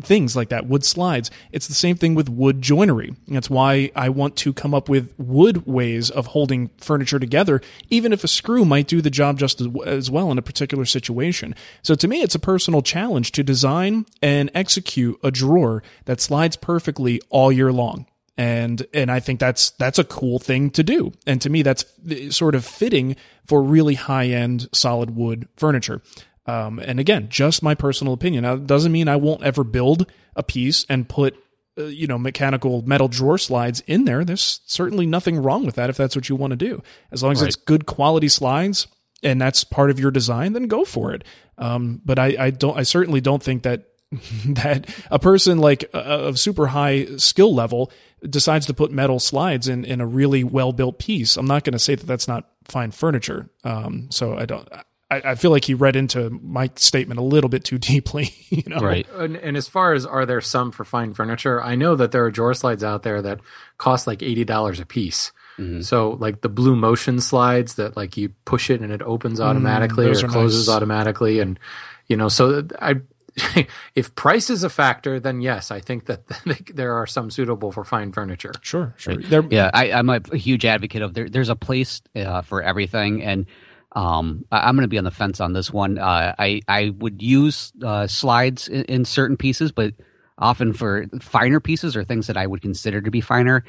things 0.00 0.36
like 0.36 0.48
that, 0.50 0.66
wood 0.66 0.84
slides. 0.84 1.30
It's 1.52 1.66
the 1.66 1.74
same 1.74 1.96
thing 1.96 2.14
with 2.14 2.28
wood 2.28 2.62
joinery. 2.62 3.14
That's 3.28 3.50
why 3.50 3.90
I 3.96 4.08
want 4.08 4.36
to 4.36 4.52
come 4.52 4.74
up 4.74 4.88
with 4.88 5.12
wood 5.18 5.66
ways 5.66 6.10
of 6.10 6.28
holding 6.28 6.70
furniture 6.78 7.18
together, 7.18 7.60
even 7.88 8.12
if 8.12 8.24
a 8.24 8.28
screw 8.28 8.64
might 8.64 8.86
do 8.86 9.00
the 9.00 9.10
job 9.10 9.38
just 9.38 9.60
as, 9.84 10.10
well 10.10 10.30
in 10.32 10.38
a 10.38 10.42
particular 10.42 10.84
situation. 10.84 11.54
So 11.82 11.94
to 11.94 12.08
me, 12.08 12.22
it's 12.22 12.34
a 12.34 12.40
personal 12.40 12.82
challenge 12.82 13.32
to 13.32 13.42
design 13.42 14.06
and 14.22 14.50
execute 14.54 15.18
a 15.22 15.30
drawer 15.30 15.82
that 16.06 16.20
slides 16.20 16.56
perfectly 16.56 17.20
all 17.28 17.52
year 17.52 17.72
long. 17.72 18.06
And 18.40 18.86
and 18.94 19.10
I 19.12 19.20
think 19.20 19.38
that's 19.38 19.68
that's 19.72 19.98
a 19.98 20.04
cool 20.04 20.38
thing 20.38 20.70
to 20.70 20.82
do. 20.82 21.12
And 21.26 21.42
to 21.42 21.50
me, 21.50 21.60
that's 21.60 21.84
sort 22.30 22.54
of 22.54 22.64
fitting 22.64 23.16
for 23.46 23.62
really 23.62 23.96
high 23.96 24.28
end 24.28 24.66
solid 24.72 25.14
wood 25.14 25.46
furniture. 25.58 26.00
Um, 26.46 26.78
and 26.78 26.98
again, 26.98 27.26
just 27.28 27.62
my 27.62 27.74
personal 27.74 28.14
opinion. 28.14 28.44
Now, 28.44 28.54
it 28.54 28.66
doesn't 28.66 28.92
mean 28.92 29.08
I 29.08 29.16
won't 29.16 29.42
ever 29.42 29.62
build 29.62 30.10
a 30.36 30.42
piece 30.42 30.86
and 30.88 31.06
put, 31.06 31.36
uh, 31.78 31.84
you 31.84 32.06
know, 32.06 32.16
mechanical 32.16 32.80
metal 32.80 33.08
drawer 33.08 33.36
slides 33.36 33.82
in 33.86 34.06
there. 34.06 34.24
There's 34.24 34.62
certainly 34.64 35.04
nothing 35.04 35.42
wrong 35.42 35.66
with 35.66 35.74
that 35.74 35.90
if 35.90 35.98
that's 35.98 36.16
what 36.16 36.30
you 36.30 36.34
want 36.34 36.52
to 36.52 36.56
do. 36.56 36.82
As 37.12 37.22
long 37.22 37.32
as 37.32 37.42
it's 37.42 37.56
good 37.56 37.84
quality 37.84 38.28
slides 38.28 38.86
and 39.22 39.38
that's 39.38 39.64
part 39.64 39.90
of 39.90 40.00
your 40.00 40.10
design, 40.10 40.54
then 40.54 40.66
go 40.66 40.86
for 40.86 41.12
it. 41.12 41.24
Um, 41.58 42.00
but 42.06 42.18
I, 42.18 42.36
I 42.38 42.50
don't, 42.50 42.78
I 42.78 42.84
certainly 42.84 43.20
don't 43.20 43.42
think 43.42 43.64
that 43.64 43.84
that 44.44 44.92
a 45.10 45.18
person 45.18 45.58
like 45.58 45.88
uh, 45.94 45.98
of 45.98 46.38
super 46.38 46.68
high 46.68 47.04
skill 47.16 47.54
level 47.54 47.92
decides 48.28 48.66
to 48.66 48.74
put 48.74 48.90
metal 48.90 49.18
slides 49.18 49.68
in 49.68 49.84
in 49.84 50.00
a 50.00 50.06
really 50.06 50.44
well 50.44 50.72
built 50.72 50.98
piece. 50.98 51.36
I'm 51.36 51.46
not 51.46 51.64
going 51.64 51.72
to 51.72 51.78
say 51.78 51.94
that 51.94 52.06
that's 52.06 52.28
not 52.28 52.48
fine 52.64 52.90
furniture. 52.90 53.50
Um, 53.64 54.08
so 54.10 54.36
I 54.36 54.46
don't. 54.46 54.68
I, 55.10 55.22
I 55.24 55.34
feel 55.34 55.50
like 55.50 55.64
he 55.64 55.74
read 55.74 55.96
into 55.96 56.30
my 56.30 56.70
statement 56.76 57.18
a 57.18 57.22
little 57.22 57.50
bit 57.50 57.64
too 57.64 57.78
deeply. 57.78 58.34
You 58.48 58.62
know, 58.66 58.78
Right. 58.78 59.06
And, 59.14 59.36
and 59.36 59.56
as 59.56 59.68
far 59.68 59.92
as 59.92 60.06
are 60.06 60.26
there 60.26 60.40
some 60.40 60.70
for 60.70 60.84
fine 60.84 61.14
furniture, 61.14 61.62
I 61.62 61.74
know 61.74 61.96
that 61.96 62.12
there 62.12 62.24
are 62.24 62.30
drawer 62.30 62.54
slides 62.54 62.84
out 62.84 63.02
there 63.02 63.20
that 63.22 63.40
cost 63.78 64.06
like 64.06 64.22
eighty 64.22 64.44
dollars 64.44 64.80
a 64.80 64.86
piece. 64.86 65.32
Mm-hmm. 65.58 65.82
So 65.82 66.10
like 66.12 66.40
the 66.40 66.50
Blumotion 66.50 67.20
slides 67.20 67.74
that 67.74 67.96
like 67.96 68.16
you 68.16 68.30
push 68.44 68.70
it 68.70 68.80
and 68.80 68.92
it 68.92 69.02
opens 69.02 69.40
automatically 69.40 70.06
or 70.06 70.14
closes 70.14 70.68
nice. 70.68 70.74
automatically, 70.74 71.40
and 71.40 71.58
you 72.06 72.16
know 72.16 72.28
so 72.28 72.66
I. 72.80 73.00
if 73.94 74.14
price 74.14 74.50
is 74.50 74.64
a 74.64 74.70
factor, 74.70 75.20
then 75.20 75.40
yes, 75.40 75.70
I 75.70 75.80
think 75.80 76.06
that 76.06 76.22
there 76.74 76.94
are 76.94 77.06
some 77.06 77.30
suitable 77.30 77.72
for 77.72 77.84
fine 77.84 78.12
furniture. 78.12 78.52
Sure, 78.62 78.94
sure. 78.96 79.16
There, 79.16 79.44
Yeah, 79.50 79.70
I, 79.72 79.92
I'm 79.92 80.08
a, 80.08 80.20
a 80.32 80.36
huge 80.36 80.64
advocate 80.64 81.02
of 81.02 81.14
there. 81.14 81.28
There's 81.28 81.48
a 81.48 81.56
place 81.56 82.02
uh, 82.16 82.42
for 82.42 82.62
everything, 82.62 83.22
and 83.22 83.46
um, 83.92 84.44
I, 84.50 84.68
I'm 84.68 84.74
going 84.76 84.84
to 84.84 84.88
be 84.88 84.98
on 84.98 85.04
the 85.04 85.10
fence 85.10 85.40
on 85.40 85.52
this 85.52 85.72
one. 85.72 85.98
Uh, 85.98 86.34
I 86.38 86.60
I 86.68 86.90
would 86.90 87.22
use 87.22 87.72
uh, 87.82 88.06
slides 88.06 88.68
in, 88.68 88.84
in 88.84 89.04
certain 89.04 89.36
pieces, 89.36 89.72
but 89.72 89.94
often 90.38 90.72
for 90.72 91.06
finer 91.20 91.60
pieces 91.60 91.96
or 91.96 92.04
things 92.04 92.26
that 92.28 92.36
I 92.36 92.46
would 92.46 92.62
consider 92.62 93.00
to 93.00 93.10
be 93.10 93.20
finer. 93.20 93.64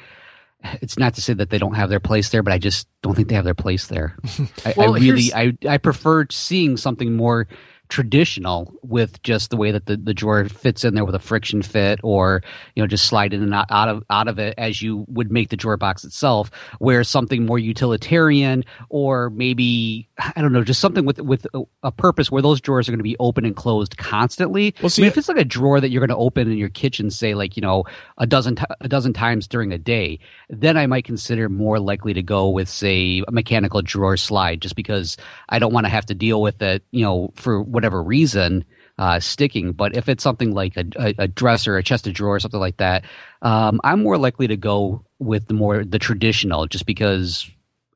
It's 0.80 0.96
not 0.96 1.14
to 1.14 1.22
say 1.22 1.32
that 1.32 1.50
they 1.50 1.58
don't 1.58 1.74
have 1.74 1.90
their 1.90 2.00
place 2.00 2.28
there, 2.28 2.44
but 2.44 2.52
I 2.52 2.58
just 2.58 2.86
don't 3.02 3.16
think 3.16 3.28
they 3.28 3.34
have 3.34 3.44
their 3.44 3.52
place 3.52 3.88
there. 3.88 4.16
I, 4.64 4.74
Well, 4.76 4.94
I 4.94 4.98
really, 4.98 5.34
I 5.34 5.56
I 5.68 5.78
prefer 5.78 6.26
seeing 6.30 6.76
something 6.76 7.14
more 7.16 7.48
traditional 7.92 8.72
with 8.80 9.22
just 9.22 9.50
the 9.50 9.56
way 9.58 9.70
that 9.70 9.84
the, 9.84 9.98
the 9.98 10.14
drawer 10.14 10.48
fits 10.48 10.82
in 10.82 10.94
there 10.94 11.04
with 11.04 11.14
a 11.14 11.18
friction 11.18 11.60
fit 11.60 12.00
or 12.02 12.42
you 12.74 12.82
know 12.82 12.86
just 12.86 13.04
slide 13.04 13.34
in 13.34 13.42
and 13.42 13.52
out, 13.52 13.70
of 13.70 14.02
out 14.08 14.28
of 14.28 14.38
it 14.38 14.54
as 14.56 14.80
you 14.80 15.04
would 15.08 15.30
make 15.30 15.50
the 15.50 15.58
drawer 15.58 15.76
box 15.76 16.02
itself 16.02 16.50
where 16.78 17.04
something 17.04 17.44
more 17.44 17.58
utilitarian 17.58 18.64
or 18.88 19.28
maybe 19.28 20.08
i 20.36 20.40
don't 20.40 20.52
know 20.52 20.64
just 20.64 20.80
something 20.80 21.04
with 21.04 21.20
with 21.20 21.46
a, 21.82 21.92
purpose 21.92 22.30
where 22.30 22.42
those 22.42 22.60
drawers 22.60 22.88
are 22.88 22.92
going 22.92 22.98
to 22.98 23.04
be 23.04 23.16
open 23.20 23.44
and 23.44 23.54
closed 23.56 23.96
constantly 23.96 24.74
Well, 24.82 24.90
see- 24.90 25.02
I 25.02 25.04
mean, 25.04 25.08
if 25.08 25.18
it's 25.18 25.28
like 25.28 25.36
a 25.36 25.44
drawer 25.44 25.80
that 25.80 25.90
you're 25.90 26.00
going 26.00 26.08
to 26.08 26.16
open 26.16 26.50
in 26.50 26.56
your 26.56 26.68
kitchen 26.68 27.10
say 27.10 27.34
like 27.34 27.56
you 27.56 27.60
know 27.60 27.84
a 28.18 28.26
dozen 28.26 28.56
ti 28.56 28.64
a 28.80 28.88
dozen 28.88 29.12
times 29.12 29.46
during 29.46 29.72
a 29.72 29.78
day 29.78 30.18
then 30.48 30.76
i 30.76 30.86
might 30.86 31.04
consider 31.04 31.48
more 31.48 31.78
likely 31.78 32.14
to 32.14 32.22
go 32.22 32.48
with 32.48 32.68
say 32.68 33.22
a 33.26 33.32
mechanical 33.32 33.82
drawer 33.82 34.16
slide 34.16 34.60
just 34.60 34.76
because 34.76 35.16
i 35.48 35.58
don't 35.58 35.72
want 35.72 35.84
to 35.84 35.90
have 35.90 36.06
to 36.06 36.14
deal 36.14 36.40
with 36.42 36.62
it 36.62 36.82
you 36.90 37.04
know 37.04 37.32
for 37.34 37.62
whatever 37.62 38.02
reason 38.02 38.64
uh, 38.98 39.20
sticking. 39.20 39.72
But 39.72 39.96
if 39.96 40.08
it's 40.08 40.22
something 40.22 40.52
like 40.52 40.76
a, 40.76 40.84
a, 40.96 41.14
a 41.18 41.28
dresser, 41.28 41.76
a 41.76 41.82
chest 41.82 42.06
of 42.06 42.14
drawers, 42.14 42.42
something 42.42 42.60
like 42.60 42.76
that, 42.76 43.04
um, 43.40 43.80
I'm 43.84 44.02
more 44.02 44.18
likely 44.18 44.46
to 44.48 44.56
go 44.56 45.04
with 45.18 45.46
the 45.46 45.54
more 45.54 45.84
the 45.84 45.98
traditional, 45.98 46.66
just 46.66 46.86
because 46.86 47.50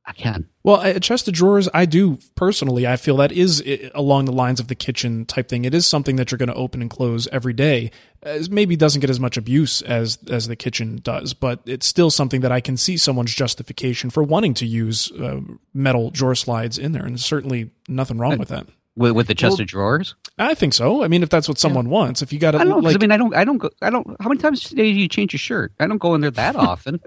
I 0.08 0.12
can. 0.12 0.48
Well, 0.62 0.80
a 0.80 1.00
chest 1.00 1.26
of 1.26 1.34
drawers, 1.34 1.68
I 1.74 1.84
do 1.84 2.18
personally. 2.36 2.86
I 2.86 2.96
feel 2.96 3.16
that 3.16 3.32
is 3.32 3.62
along 3.92 4.26
the 4.26 4.32
lines 4.32 4.60
of 4.60 4.68
the 4.68 4.76
kitchen 4.76 5.26
type 5.26 5.48
thing. 5.48 5.64
It 5.64 5.74
is 5.74 5.84
something 5.84 6.14
that 6.16 6.30
you're 6.30 6.38
going 6.38 6.48
to 6.48 6.54
open 6.54 6.80
and 6.80 6.88
close 6.88 7.26
every 7.32 7.52
day. 7.52 7.90
As 8.22 8.48
maybe 8.48 8.76
doesn't 8.76 9.00
get 9.00 9.10
as 9.10 9.18
much 9.18 9.36
abuse 9.36 9.82
as 9.82 10.18
as 10.30 10.46
the 10.46 10.56
kitchen 10.56 11.00
does, 11.02 11.34
but 11.34 11.60
it's 11.66 11.86
still 11.86 12.10
something 12.10 12.40
that 12.40 12.52
I 12.52 12.60
can 12.60 12.76
see 12.76 12.96
someone's 12.96 13.34
justification 13.34 14.10
for 14.10 14.22
wanting 14.22 14.54
to 14.54 14.66
use 14.66 15.10
uh, 15.12 15.40
metal 15.74 16.10
drawer 16.10 16.34
slides 16.36 16.78
in 16.78 16.92
there, 16.92 17.04
and 17.04 17.20
certainly 17.20 17.70
nothing 17.88 18.18
wrong 18.18 18.38
with 18.38 18.48
that. 18.48 18.66
With, 18.96 19.12
with 19.12 19.26
the 19.28 19.34
chest 19.34 19.54
Well- 19.58 19.62
of 19.62 19.66
drawers. 19.68 20.14
I 20.38 20.52
think 20.54 20.74
so. 20.74 21.02
I 21.02 21.08
mean, 21.08 21.22
if 21.22 21.30
that's 21.30 21.48
what 21.48 21.56
someone 21.56 21.88
wants, 21.88 22.20
if 22.20 22.30
you 22.30 22.38
got 22.38 22.50
to 22.50 22.58
I 22.58 22.64
don't 22.64 22.68
know. 22.68 22.74
'cause 22.82 22.84
like, 22.92 22.96
I 22.96 22.98
mean, 22.98 23.10
I 23.10 23.16
don't. 23.16 23.34
I 23.34 23.44
don't 23.44 23.56
go. 23.56 23.70
I 23.80 23.88
don't. 23.88 24.06
How 24.20 24.28
many 24.28 24.38
times 24.38 24.70
a 24.70 24.74
day 24.74 24.92
do 24.92 24.98
you 25.00 25.08
change 25.08 25.32
your 25.32 25.38
shirt? 25.38 25.72
I 25.80 25.86
don't 25.86 25.96
go 25.96 26.14
in 26.14 26.20
there 26.20 26.30
that 26.32 26.56
often. 26.56 27.00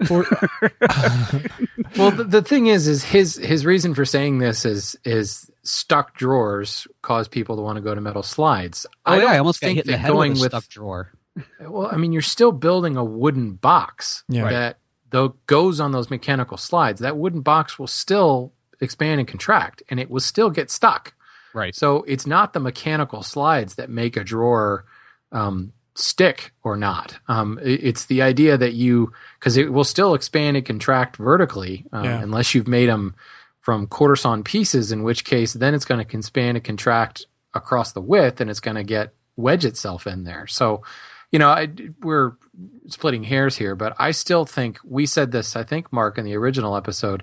Well, 1.96 2.12
the, 2.12 2.24
the 2.24 2.42
thing 2.42 2.66
is, 2.66 2.86
is 2.86 3.02
his 3.02 3.34
his 3.36 3.66
reason 3.66 3.94
for 3.94 4.04
saying 4.04 4.38
this 4.38 4.64
is 4.64 4.96
is 5.04 5.50
stuck 5.64 6.14
drawers 6.16 6.86
cause 7.02 7.26
people 7.26 7.56
to 7.56 7.62
want 7.62 7.76
to 7.76 7.82
go 7.82 7.94
to 7.94 8.00
metal 8.00 8.22
slides. 8.22 8.86
Oh 9.06 9.14
yeah, 9.14 9.26
I 9.26 9.38
almost 9.38 9.60
got 9.60 9.66
think 9.68 9.76
hit 9.78 9.86
in 9.86 9.92
the 9.92 9.96
that 9.96 9.98
head 10.02 10.12
going 10.12 10.32
with 10.32 10.52
a 10.52 10.56
with 10.56 10.68
drawer. 10.68 11.12
Well, 11.60 11.88
I 11.92 11.96
mean, 11.96 12.12
you're 12.12 12.22
still 12.22 12.52
building 12.52 12.96
a 12.96 13.04
wooden 13.04 13.52
box 13.54 14.24
Yeah. 14.28 14.42
Right. 14.42 14.50
that 14.52 14.78
though 15.10 15.34
goes 15.46 15.80
on 15.80 15.90
those 15.92 16.10
mechanical 16.10 16.56
slides. 16.56 17.00
That 17.00 17.16
wooden 17.16 17.40
box 17.40 17.78
will 17.78 17.86
still 17.88 18.52
expand 18.80 19.18
and 19.20 19.28
contract, 19.28 19.82
and 19.88 19.98
it 19.98 20.10
will 20.10 20.20
still 20.20 20.50
get 20.50 20.70
stuck. 20.70 21.14
Right. 21.54 21.74
So 21.74 22.02
it's 22.04 22.26
not 22.26 22.52
the 22.52 22.60
mechanical 22.60 23.22
slides 23.22 23.74
that 23.76 23.90
make 23.90 24.16
a 24.16 24.24
drawer 24.24 24.84
um, 25.32 25.72
stick 25.94 26.52
or 26.62 26.76
not. 26.76 27.18
Um, 27.28 27.58
it- 27.62 27.82
it's 27.84 28.06
the 28.06 28.22
idea 28.22 28.56
that 28.56 28.74
you 28.74 29.12
because 29.38 29.56
it 29.56 29.72
will 29.72 29.84
still 29.84 30.14
expand 30.14 30.56
and 30.56 30.64
contract 30.66 31.16
vertically 31.16 31.86
um, 31.92 32.04
Yeah. 32.04 32.20
unless 32.20 32.54
you've 32.54 32.68
made 32.68 32.88
them 32.88 33.14
from 33.60 33.86
quarter 33.86 34.16
sawn 34.16 34.42
pieces. 34.42 34.90
In 34.92 35.02
which 35.02 35.24
case, 35.24 35.52
then 35.52 35.74
it's 35.74 35.84
going 35.84 36.04
to 36.04 36.16
expand 36.16 36.56
and 36.56 36.64
contract 36.64 37.26
across 37.54 37.92
the 37.92 38.00
width, 38.00 38.40
and 38.40 38.48
it's 38.50 38.60
going 38.60 38.76
to 38.76 38.84
get 38.84 39.12
wedge 39.36 39.64
itself 39.64 40.06
in 40.06 40.24
there. 40.24 40.46
So, 40.46 40.82
you 41.32 41.38
know, 41.38 41.48
I, 41.48 41.68
we're 42.00 42.32
splitting 42.88 43.24
hairs 43.24 43.56
here, 43.56 43.74
but 43.74 43.94
I 43.98 44.10
still 44.12 44.44
think 44.44 44.78
we 44.84 45.04
said 45.06 45.32
this. 45.32 45.56
I 45.56 45.64
think 45.64 45.92
Mark 45.92 46.16
in 46.18 46.24
the 46.24 46.36
original 46.36 46.76
episode, 46.76 47.22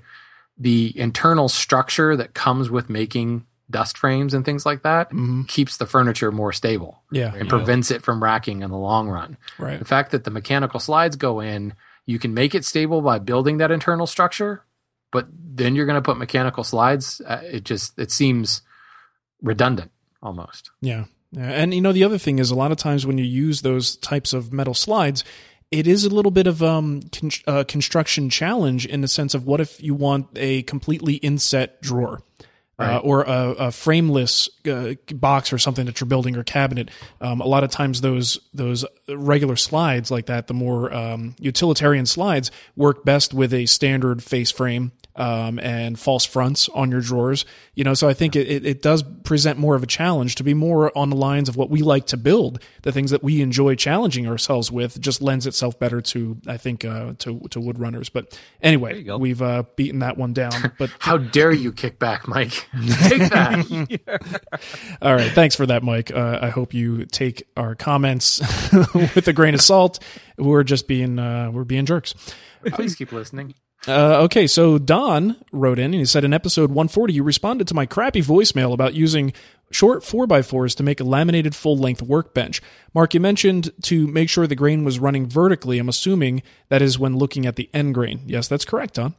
the 0.57 0.93
internal 0.97 1.47
structure 1.49 2.15
that 2.15 2.33
comes 2.33 2.69
with 2.69 2.89
making 2.89 3.45
dust 3.69 3.97
frames 3.97 4.34
and 4.34 4.45
things 4.45 4.65
like 4.65 4.84
that 4.84 5.12
Mhm. 5.12 5.47
keeps 5.47 5.77
the 5.77 5.86
furniture 5.86 6.32
more 6.32 6.53
stable 6.53 7.01
yeah, 7.12 7.34
and 7.36 7.49
prevents 7.49 7.91
it 7.91 8.01
from 8.01 8.23
racking 8.23 8.62
in 8.62 8.69
the 8.71 8.77
long 8.77 9.10
run. 9.10 9.36
right. 9.60 9.80
The 9.80 9.86
fact 9.86 10.12
that 10.12 10.23
the 10.23 10.32
mechanical 10.32 10.80
slides 10.80 11.15
go 11.17 11.39
in, 11.41 11.73
you 12.06 12.17
can 12.19 12.34
make 12.34 12.56
it 12.56 12.63
stable 12.63 13.01
by 13.01 13.19
building 13.19 13.58
that 13.58 13.69
internal 13.71 14.08
structure, 14.08 14.63
but 15.12 15.27
then 15.32 15.75
you're 15.75 15.86
going 15.86 16.01
to 16.01 16.01
put 16.01 16.17
mechanical 16.17 16.63
slides. 16.63 17.21
Uh, 17.25 17.41
it 17.43 17.65
just 17.65 17.97
it 17.99 18.12
seems 18.12 18.62
redundant 19.41 19.91
almost. 20.21 20.71
Yeah. 20.82 21.06
Yeah. 21.32 21.49
And 21.49 21.73
you 21.73 21.82
know, 21.82 21.91
the 21.91 22.03
other 22.06 22.17
thing 22.17 22.39
is 22.39 22.51
a 22.51 22.56
lot 22.56 22.71
of 22.71 22.77
times 22.77 23.06
when 23.06 23.17
you 23.17 23.25
use 23.25 23.62
those 23.62 23.97
types 23.97 24.32
of 24.34 24.53
metal 24.53 24.73
slides, 24.73 25.23
it 25.71 25.86
is 25.86 26.06
a 26.06 26.10
little 26.10 26.32
bit 26.32 26.47
of 26.47 26.63
um 26.63 27.01
con- 27.12 27.30
uh, 27.45 27.63
construction 27.67 28.30
challenge 28.30 28.86
in 28.86 29.01
the 29.01 29.08
sense 29.10 29.34
of 29.34 29.45
what 29.45 29.60
if 29.60 29.84
you 29.84 29.93
want 29.93 30.27
a 30.38 30.62
completely 30.63 31.15
inset 31.15 31.82
drawer. 31.82 32.21
Uh, 32.79 32.99
or 32.99 33.23
a, 33.23 33.55
a 33.57 33.71
frameless 33.71 34.49
uh, 34.69 34.93
box 35.15 35.51
or 35.51 35.57
something 35.57 35.87
that 35.87 35.99
you're 35.99 36.07
building 36.07 36.37
or 36.37 36.43
cabinet. 36.43 36.91
Um, 37.19 37.41
a 37.41 37.47
lot 37.47 37.63
of 37.63 37.71
times 37.71 38.01
those 38.01 38.39
those 38.53 38.85
regular 39.09 39.55
slides 39.55 40.11
like 40.11 40.27
that, 40.27 40.45
the 40.45 40.53
more 40.53 40.93
um, 40.93 41.35
utilitarian 41.39 42.05
slides, 42.05 42.51
work 42.75 43.03
best 43.03 43.33
with 43.33 43.51
a 43.51 43.65
standard 43.65 44.21
face 44.23 44.51
frame 44.51 44.91
um, 45.17 45.60
and 45.60 45.99
false 45.99 46.25
fronts 46.25 46.69
on 46.69 46.91
your 46.91 47.01
drawers. 47.01 47.45
You 47.73 47.84
know, 47.84 47.93
so 47.93 48.08
I 48.08 48.13
think 48.13 48.36
it, 48.36 48.65
it, 48.65 48.82
does 48.82 49.03
present 49.23 49.60
more 49.60 49.75
of 49.75 49.84
a 49.84 49.88
challenge 49.88 50.36
to 50.36 50.43
be 50.43 50.53
more 50.53 50.95
on 50.97 51.10
the 51.10 51.15
lines 51.15 51.49
of 51.49 51.58
what 51.58 51.69
we 51.69 51.82
like 51.82 52.06
to 52.08 52.17
build. 52.17 52.62
The 52.84 52.91
things 52.91 53.12
that 53.12 53.23
we 53.23 53.41
enjoy 53.41 53.75
challenging 53.75 54.27
ourselves 54.27 54.71
with 54.71 55.01
just 55.01 55.21
lends 55.21 55.47
itself 55.47 55.80
better 55.80 55.99
to, 56.01 56.38
I 56.47 56.58
think, 56.58 56.86
uh, 56.86 57.13
to 57.19 57.39
to 57.49 57.60
wood 57.60 57.80
runners. 57.80 58.10
But 58.10 58.39
anyway, 58.62 59.03
we've 59.03 59.41
uh, 59.41 59.63
beaten 59.75 59.99
that 59.99 60.17
one 60.17 60.34
down. 60.34 60.51
But 60.77 60.91
How 60.99 61.17
dare 61.17 61.51
you 61.51 61.71
kick 61.71 61.97
back, 61.97 62.27
Mike? 62.27 62.51
Take 63.03 63.30
that. 63.32 64.41
all 65.01 65.15
right, 65.15 65.32
thanks 65.32 65.56
for 65.56 65.65
that, 65.65 65.82
Mike. 65.82 66.12
Uh, 66.12 66.38
I 66.39 66.49
hope 66.49 66.73
you 66.73 67.06
take 67.06 67.47
our 67.58 67.73
comments 67.73 68.39
with 68.93 69.27
a 69.27 69.34
grain 69.34 69.56
of 69.56 69.62
salt. 69.62 69.97
We're 70.38 70.63
just 70.63 70.88
being 70.88 71.17
uh, 71.17 71.49
we're 71.51 71.63
being 71.63 71.86
jerks. 71.86 72.13
Please 72.73 72.95
keep 72.95 73.12
listening. 73.12 73.56
Uh, 73.87 74.21
okay, 74.23 74.47
so 74.47 74.77
Don 74.77 75.37
wrote 75.51 75.79
in 75.79 75.85
and 75.85 75.95
he 75.95 76.05
said 76.05 76.23
in 76.23 76.33
episode 76.33 76.69
140, 76.71 77.13
you 77.13 77.23
responded 77.23 77.67
to 77.67 77.73
my 77.73 77.85
crappy 77.85 78.21
voicemail 78.21 78.73
about 78.73 78.93
using 78.93 79.33
short 79.71 80.03
4x4s 80.03 80.75
to 80.75 80.83
make 80.83 80.99
a 80.99 81.03
laminated 81.03 81.55
full 81.55 81.77
length 81.77 82.01
workbench. 82.01 82.61
Mark, 82.93 83.13
you 83.13 83.19
mentioned 83.19 83.71
to 83.83 84.07
make 84.07 84.29
sure 84.29 84.47
the 84.47 84.55
grain 84.55 84.83
was 84.83 84.99
running 84.99 85.27
vertically. 85.27 85.79
I'm 85.79 85.89
assuming 85.89 86.41
that 86.69 86.81
is 86.81 86.99
when 86.99 87.17
looking 87.17 87.45
at 87.45 87.55
the 87.55 87.69
end 87.73 87.93
grain. 87.93 88.21
Yes, 88.25 88.47
that's 88.47 88.65
correct, 88.65 88.95
Don. 88.95 89.15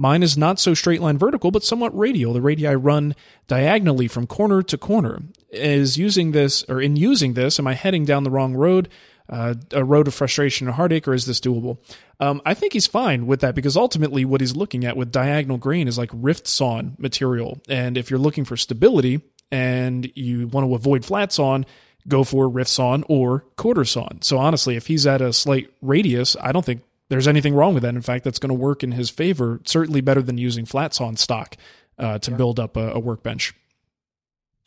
Mine 0.00 0.22
is 0.22 0.38
not 0.38 0.60
so 0.60 0.74
straight 0.74 1.00
line 1.00 1.18
vertical, 1.18 1.50
but 1.50 1.64
somewhat 1.64 1.96
radial. 1.96 2.32
The 2.32 2.40
radii 2.40 2.76
run 2.76 3.16
diagonally 3.48 4.06
from 4.06 4.28
corner 4.28 4.62
to 4.62 4.78
corner. 4.78 5.22
Is 5.50 5.98
using 5.98 6.30
this, 6.30 6.64
or 6.68 6.80
in 6.80 6.94
using 6.94 7.34
this, 7.34 7.58
am 7.58 7.66
I 7.66 7.74
heading 7.74 8.04
down 8.04 8.22
the 8.22 8.30
wrong 8.30 8.54
road? 8.54 8.88
Uh, 9.28 9.54
a 9.72 9.84
road 9.84 10.08
of 10.08 10.14
frustration 10.14 10.66
and 10.66 10.76
heartache, 10.76 11.06
or 11.06 11.14
is 11.14 11.26
this 11.26 11.40
doable? 11.40 11.78
Um, 12.20 12.40
I 12.46 12.54
think 12.54 12.72
he's 12.72 12.86
fine 12.86 13.26
with 13.26 13.40
that 13.40 13.54
because 13.54 13.76
ultimately, 13.76 14.24
what 14.24 14.40
he's 14.40 14.56
looking 14.56 14.84
at 14.84 14.96
with 14.96 15.12
diagonal 15.12 15.58
grain 15.58 15.86
is 15.88 15.98
like 15.98 16.10
rift 16.12 16.46
sawn 16.46 16.96
material. 16.98 17.60
And 17.68 17.96
if 17.98 18.10
you're 18.10 18.18
looking 18.18 18.44
for 18.44 18.56
stability 18.56 19.20
and 19.50 20.10
you 20.14 20.48
want 20.48 20.66
to 20.66 20.74
avoid 20.74 21.04
flat 21.04 21.32
sawn, 21.32 21.66
go 22.06 22.24
for 22.24 22.48
rift 22.48 22.70
sawn 22.70 23.04
or 23.08 23.40
quarter 23.56 23.84
sawn. 23.84 24.20
So 24.22 24.38
honestly, 24.38 24.76
if 24.76 24.86
he's 24.86 25.06
at 25.06 25.20
a 25.20 25.32
slight 25.32 25.70
radius, 25.82 26.36
I 26.40 26.52
don't 26.52 26.64
think 26.64 26.82
there's 27.10 27.28
anything 27.28 27.54
wrong 27.54 27.74
with 27.74 27.82
that. 27.82 27.94
In 27.94 28.02
fact, 28.02 28.24
that's 28.24 28.38
going 28.38 28.48
to 28.48 28.54
work 28.54 28.82
in 28.82 28.92
his 28.92 29.10
favor. 29.10 29.60
Certainly 29.64 30.00
better 30.02 30.22
than 30.22 30.38
using 30.38 30.64
flat 30.66 30.94
sawn 30.94 31.16
stock 31.16 31.56
uh, 31.98 32.18
to 32.20 32.30
build 32.30 32.58
up 32.60 32.76
a, 32.76 32.92
a 32.92 32.98
workbench. 32.98 33.54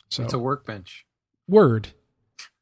So 0.08 0.22
It's 0.24 0.32
a 0.34 0.38
workbench. 0.38 1.04
word. 1.48 1.88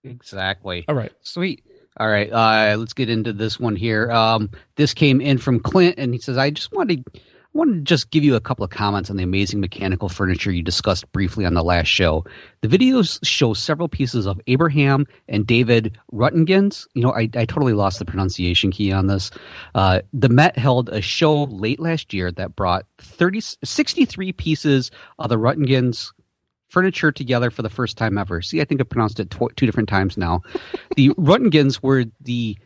Exactly. 0.04 0.84
All 0.88 0.94
right. 0.94 1.12
Sweet. 1.22 1.62
All 2.00 2.08
right, 2.08 2.32
uh, 2.32 2.78
let's 2.78 2.94
get 2.94 3.10
into 3.10 3.34
this 3.34 3.60
one 3.60 3.76
here. 3.76 4.10
Um, 4.10 4.48
this 4.76 4.94
came 4.94 5.20
in 5.20 5.36
from 5.36 5.60
Clint, 5.60 5.96
and 5.98 6.14
he 6.14 6.18
says, 6.18 6.38
"I 6.38 6.48
just 6.48 6.72
wanted, 6.72 7.04
I 7.14 7.20
wanted 7.52 7.74
to 7.74 7.80
just 7.82 8.10
give 8.10 8.24
you 8.24 8.36
a 8.36 8.40
couple 8.40 8.64
of 8.64 8.70
comments 8.70 9.10
on 9.10 9.18
the 9.18 9.22
amazing 9.22 9.60
mechanical 9.60 10.08
furniture 10.08 10.50
you 10.50 10.62
discussed 10.62 11.12
briefly 11.12 11.44
on 11.44 11.52
the 11.52 11.62
last 11.62 11.88
show. 11.88 12.24
The 12.62 12.68
videos 12.68 13.18
show 13.22 13.52
several 13.52 13.86
pieces 13.86 14.24
of 14.24 14.40
Abraham 14.46 15.06
and 15.28 15.46
David 15.46 15.98
Ruttingens. 16.10 16.86
You 16.94 17.02
know, 17.02 17.12
I, 17.12 17.28
I 17.34 17.44
totally 17.44 17.74
lost 17.74 17.98
the 17.98 18.06
pronunciation 18.06 18.70
key 18.70 18.92
on 18.92 19.08
this. 19.08 19.30
Uh, 19.74 20.00
the 20.14 20.30
Met 20.30 20.56
held 20.56 20.88
a 20.88 21.02
show 21.02 21.42
late 21.42 21.80
last 21.80 22.14
year 22.14 22.32
that 22.32 22.56
brought 22.56 22.86
30, 22.96 23.42
63 23.62 24.32
pieces 24.32 24.90
of 25.18 25.28
the 25.28 25.36
Ruttingens 25.36 26.12
furniture 26.70 27.12
together 27.12 27.50
for 27.50 27.62
the 27.62 27.68
first 27.68 27.98
time 27.98 28.16
ever. 28.16 28.40
See, 28.40 28.60
I 28.60 28.64
think 28.64 28.80
I 28.80 28.84
pronounced 28.84 29.20
it 29.20 29.30
tw- 29.30 29.54
two 29.56 29.66
different 29.66 29.88
times 29.88 30.16
now. 30.16 30.42
the 30.96 31.08
Ruttingens 31.18 31.82
were 31.82 32.04
the 32.20 32.56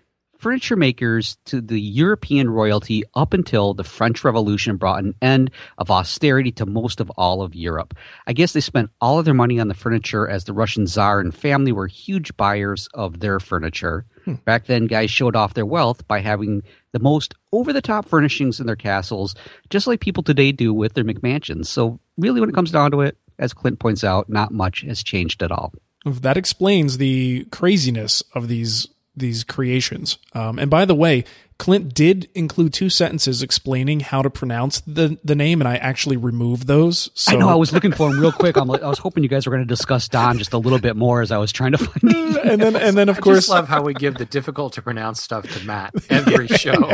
furniture 0.44 0.76
makers 0.76 1.38
to 1.46 1.62
the 1.62 1.80
European 1.80 2.50
royalty 2.50 3.02
up 3.14 3.32
until 3.32 3.72
the 3.72 3.82
French 3.82 4.24
Revolution 4.24 4.76
brought 4.76 5.02
an 5.02 5.14
end 5.22 5.50
of 5.78 5.90
austerity 5.90 6.52
to 6.52 6.66
most 6.66 7.00
of 7.00 7.08
all 7.16 7.40
of 7.40 7.54
Europe. 7.54 7.94
I 8.26 8.34
guess 8.34 8.52
they 8.52 8.60
spent 8.60 8.90
all 9.00 9.18
of 9.18 9.24
their 9.24 9.32
money 9.32 9.58
on 9.58 9.68
the 9.68 9.74
furniture 9.74 10.28
as 10.28 10.44
the 10.44 10.52
Russian 10.52 10.86
Tsar 10.86 11.20
and 11.20 11.34
family 11.34 11.72
were 11.72 11.86
huge 11.86 12.36
buyers 12.36 12.90
of 12.92 13.20
their 13.20 13.40
furniture. 13.40 14.04
Hmm. 14.26 14.34
Back 14.44 14.66
then, 14.66 14.86
guys 14.86 15.10
showed 15.10 15.34
off 15.34 15.54
their 15.54 15.64
wealth 15.64 16.06
by 16.06 16.20
having 16.20 16.62
the 16.92 16.98
most 16.98 17.34
over 17.52 17.72
the 17.72 17.80
top 17.80 18.06
furnishings 18.06 18.60
in 18.60 18.66
their 18.66 18.76
castles, 18.76 19.34
just 19.70 19.86
like 19.86 20.00
people 20.00 20.22
today 20.22 20.52
do 20.52 20.74
with 20.74 20.92
their 20.92 21.04
McMansions. 21.04 21.66
So, 21.66 22.00
really, 22.18 22.40
when 22.40 22.50
it 22.50 22.54
comes 22.54 22.70
down 22.70 22.90
to 22.90 23.00
it, 23.00 23.16
as 23.38 23.52
Clint 23.52 23.78
points 23.78 24.04
out, 24.04 24.28
not 24.28 24.52
much 24.52 24.82
has 24.82 25.02
changed 25.02 25.42
at 25.42 25.52
all. 25.52 25.72
that 26.04 26.36
explains 26.36 26.98
the 26.98 27.46
craziness 27.50 28.22
of 28.34 28.48
these 28.48 28.86
these 29.16 29.44
creations. 29.44 30.18
Um, 30.32 30.58
and 30.58 30.68
by 30.70 30.84
the 30.84 30.94
way, 30.94 31.24
Clint 31.56 31.94
did 31.94 32.28
include 32.34 32.72
two 32.72 32.88
sentences 32.90 33.42
explaining 33.42 34.00
how 34.00 34.22
to 34.22 34.28
pronounce 34.30 34.80
the 34.86 35.18
the 35.24 35.34
name, 35.36 35.60
and 35.60 35.68
I 35.68 35.76
actually 35.76 36.16
removed 36.16 36.66
those. 36.66 37.10
So 37.14 37.32
I 37.32 37.36
know 37.38 37.48
I 37.48 37.54
was 37.54 37.72
looking 37.72 37.92
for 37.92 38.10
him 38.10 38.18
real 38.18 38.32
quick. 38.32 38.56
I'm 38.56 38.66
like, 38.68 38.82
I 38.82 38.88
was 38.88 38.98
hoping 38.98 39.22
you 39.22 39.28
guys 39.28 39.46
were 39.46 39.50
going 39.52 39.62
to 39.62 39.68
discuss 39.68 40.08
Don 40.08 40.36
just 40.38 40.52
a 40.52 40.58
little 40.58 40.80
bit 40.80 40.96
more 40.96 41.22
as 41.22 41.30
I 41.30 41.38
was 41.38 41.52
trying 41.52 41.72
to 41.72 41.78
find. 41.78 42.14
The, 42.34 42.40
and 42.52 42.60
then 42.60 42.74
and 42.76 42.96
then 42.98 43.08
of 43.08 43.18
I 43.18 43.20
course 43.20 43.38
just 43.38 43.48
love 43.48 43.68
how 43.68 43.82
we 43.82 43.94
give 43.94 44.14
the 44.16 44.24
difficult 44.24 44.72
to 44.74 44.82
pronounce 44.82 45.22
stuff 45.22 45.48
to 45.48 45.64
Matt 45.64 45.94
every 46.10 46.48
show. 46.58 46.92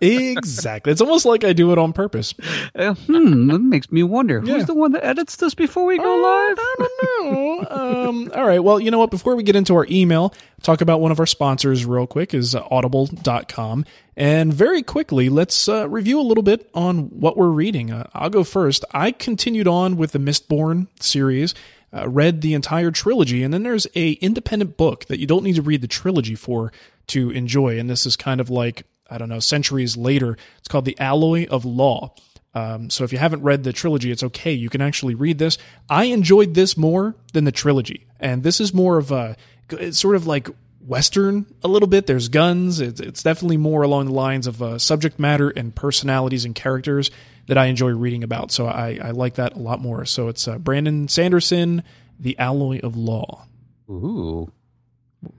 exactly. 0.00 0.92
It's 0.92 1.00
almost 1.00 1.24
like 1.26 1.44
I 1.44 1.52
do 1.52 1.72
it 1.72 1.78
on 1.78 1.92
purpose. 1.92 2.34
uh, 2.74 2.94
hmm, 2.94 3.48
that 3.48 3.58
makes 3.58 3.90
me 3.90 4.02
wonder 4.02 4.40
Yeah. 4.44 4.54
who's 4.54 4.66
the 4.66 4.74
one 4.74 4.92
that 4.92 5.04
edits 5.04 5.36
this 5.36 5.54
before 5.54 5.84
we 5.86 5.98
go 5.98 6.04
live. 6.16 6.58
I 6.58 6.74
don't 6.78 7.26
know. 7.26 7.76
Um, 8.08 8.32
all 8.34 8.46
right. 8.46 8.62
Well, 8.62 8.80
you 8.80 8.90
know 8.90 8.98
what? 8.98 9.10
Before 9.10 9.34
we 9.36 9.42
get 9.42 9.56
into 9.56 9.74
our 9.74 9.86
email, 9.90 10.32
talk 10.62 10.80
about 10.80 11.00
one 11.00 11.12
of 11.12 11.20
our 11.20 11.26
sponsors 11.26 11.84
real 11.84 12.06
quick 12.06 12.34
is 12.34 12.54
audible.com. 12.54 13.84
And 14.16 14.52
very 14.52 14.82
quickly, 14.82 15.28
let's 15.28 15.68
uh, 15.68 15.88
review 15.88 16.20
a 16.20 16.22
little 16.22 16.42
bit 16.42 16.68
on 16.74 17.04
what 17.08 17.36
we're 17.36 17.48
reading. 17.48 17.90
Uh, 17.90 18.08
I'll 18.12 18.30
go 18.30 18.44
first. 18.44 18.84
I 18.92 19.12
continued 19.12 19.66
on 19.66 19.96
with 19.96 20.12
the 20.12 20.18
Mistborn 20.18 20.88
series. 21.00 21.54
Uh, 21.92 22.08
read 22.08 22.40
the 22.40 22.54
entire 22.54 22.92
trilogy, 22.92 23.42
and 23.42 23.52
then 23.52 23.64
there's 23.64 23.86
a 23.96 24.12
independent 24.12 24.76
book 24.76 25.06
that 25.06 25.18
you 25.18 25.26
don't 25.26 25.42
need 25.42 25.56
to 25.56 25.62
read 25.62 25.80
the 25.80 25.88
trilogy 25.88 26.36
for 26.36 26.72
to 27.08 27.30
enjoy. 27.30 27.78
And 27.80 27.90
this 27.90 28.06
is 28.06 28.14
kind 28.14 28.40
of 28.40 28.48
like 28.48 28.84
I 29.10 29.18
don't 29.18 29.28
know, 29.28 29.40
centuries 29.40 29.96
later. 29.96 30.38
It's 30.58 30.68
called 30.68 30.84
The 30.84 30.98
Alloy 30.98 31.46
of 31.48 31.64
Law 31.64 32.14
Um, 32.54 32.90
so 32.90 33.04
if 33.04 33.12
you 33.12 33.18
haven't 33.18 33.42
read 33.42 33.64
the 33.64 33.72
trilogy, 33.72 34.10
it's 34.10 34.22
okay. 34.22 34.52
You 34.52 34.68
can 34.68 34.80
actually 34.80 35.14
read 35.14 35.38
this. 35.38 35.58
I 35.88 36.04
enjoyed 36.04 36.54
this 36.54 36.76
more 36.76 37.14
than 37.32 37.44
the 37.44 37.52
trilogy, 37.52 38.06
and 38.18 38.42
this 38.42 38.60
is 38.60 38.74
more 38.74 38.98
of 38.98 39.12
a 39.12 39.36
it's 39.72 39.98
sort 39.98 40.16
of 40.16 40.26
like 40.26 40.48
western 40.86 41.46
a 41.62 41.68
little 41.68 41.88
bit. 41.88 42.06
There's 42.06 42.28
guns. 42.28 42.80
It's, 42.80 43.00
it's 43.00 43.22
definitely 43.22 43.58
more 43.58 43.82
along 43.82 44.06
the 44.06 44.12
lines 44.12 44.46
of 44.46 44.62
uh, 44.62 44.78
subject 44.78 45.18
matter 45.18 45.50
and 45.50 45.74
personalities 45.74 46.44
and 46.44 46.54
characters 46.54 47.10
that 47.46 47.58
I 47.58 47.66
enjoy 47.66 47.90
reading 47.90 48.22
about. 48.24 48.52
So 48.52 48.66
I, 48.66 48.98
I 49.02 49.10
like 49.10 49.34
that 49.34 49.54
a 49.54 49.58
lot 49.58 49.80
more. 49.80 50.04
So 50.04 50.28
it's 50.28 50.46
uh, 50.46 50.58
Brandon 50.58 51.08
Sanderson, 51.08 51.82
The 52.18 52.38
Alloy 52.38 52.80
of 52.80 52.96
Law. 52.96 53.46
Ooh. 53.90 54.52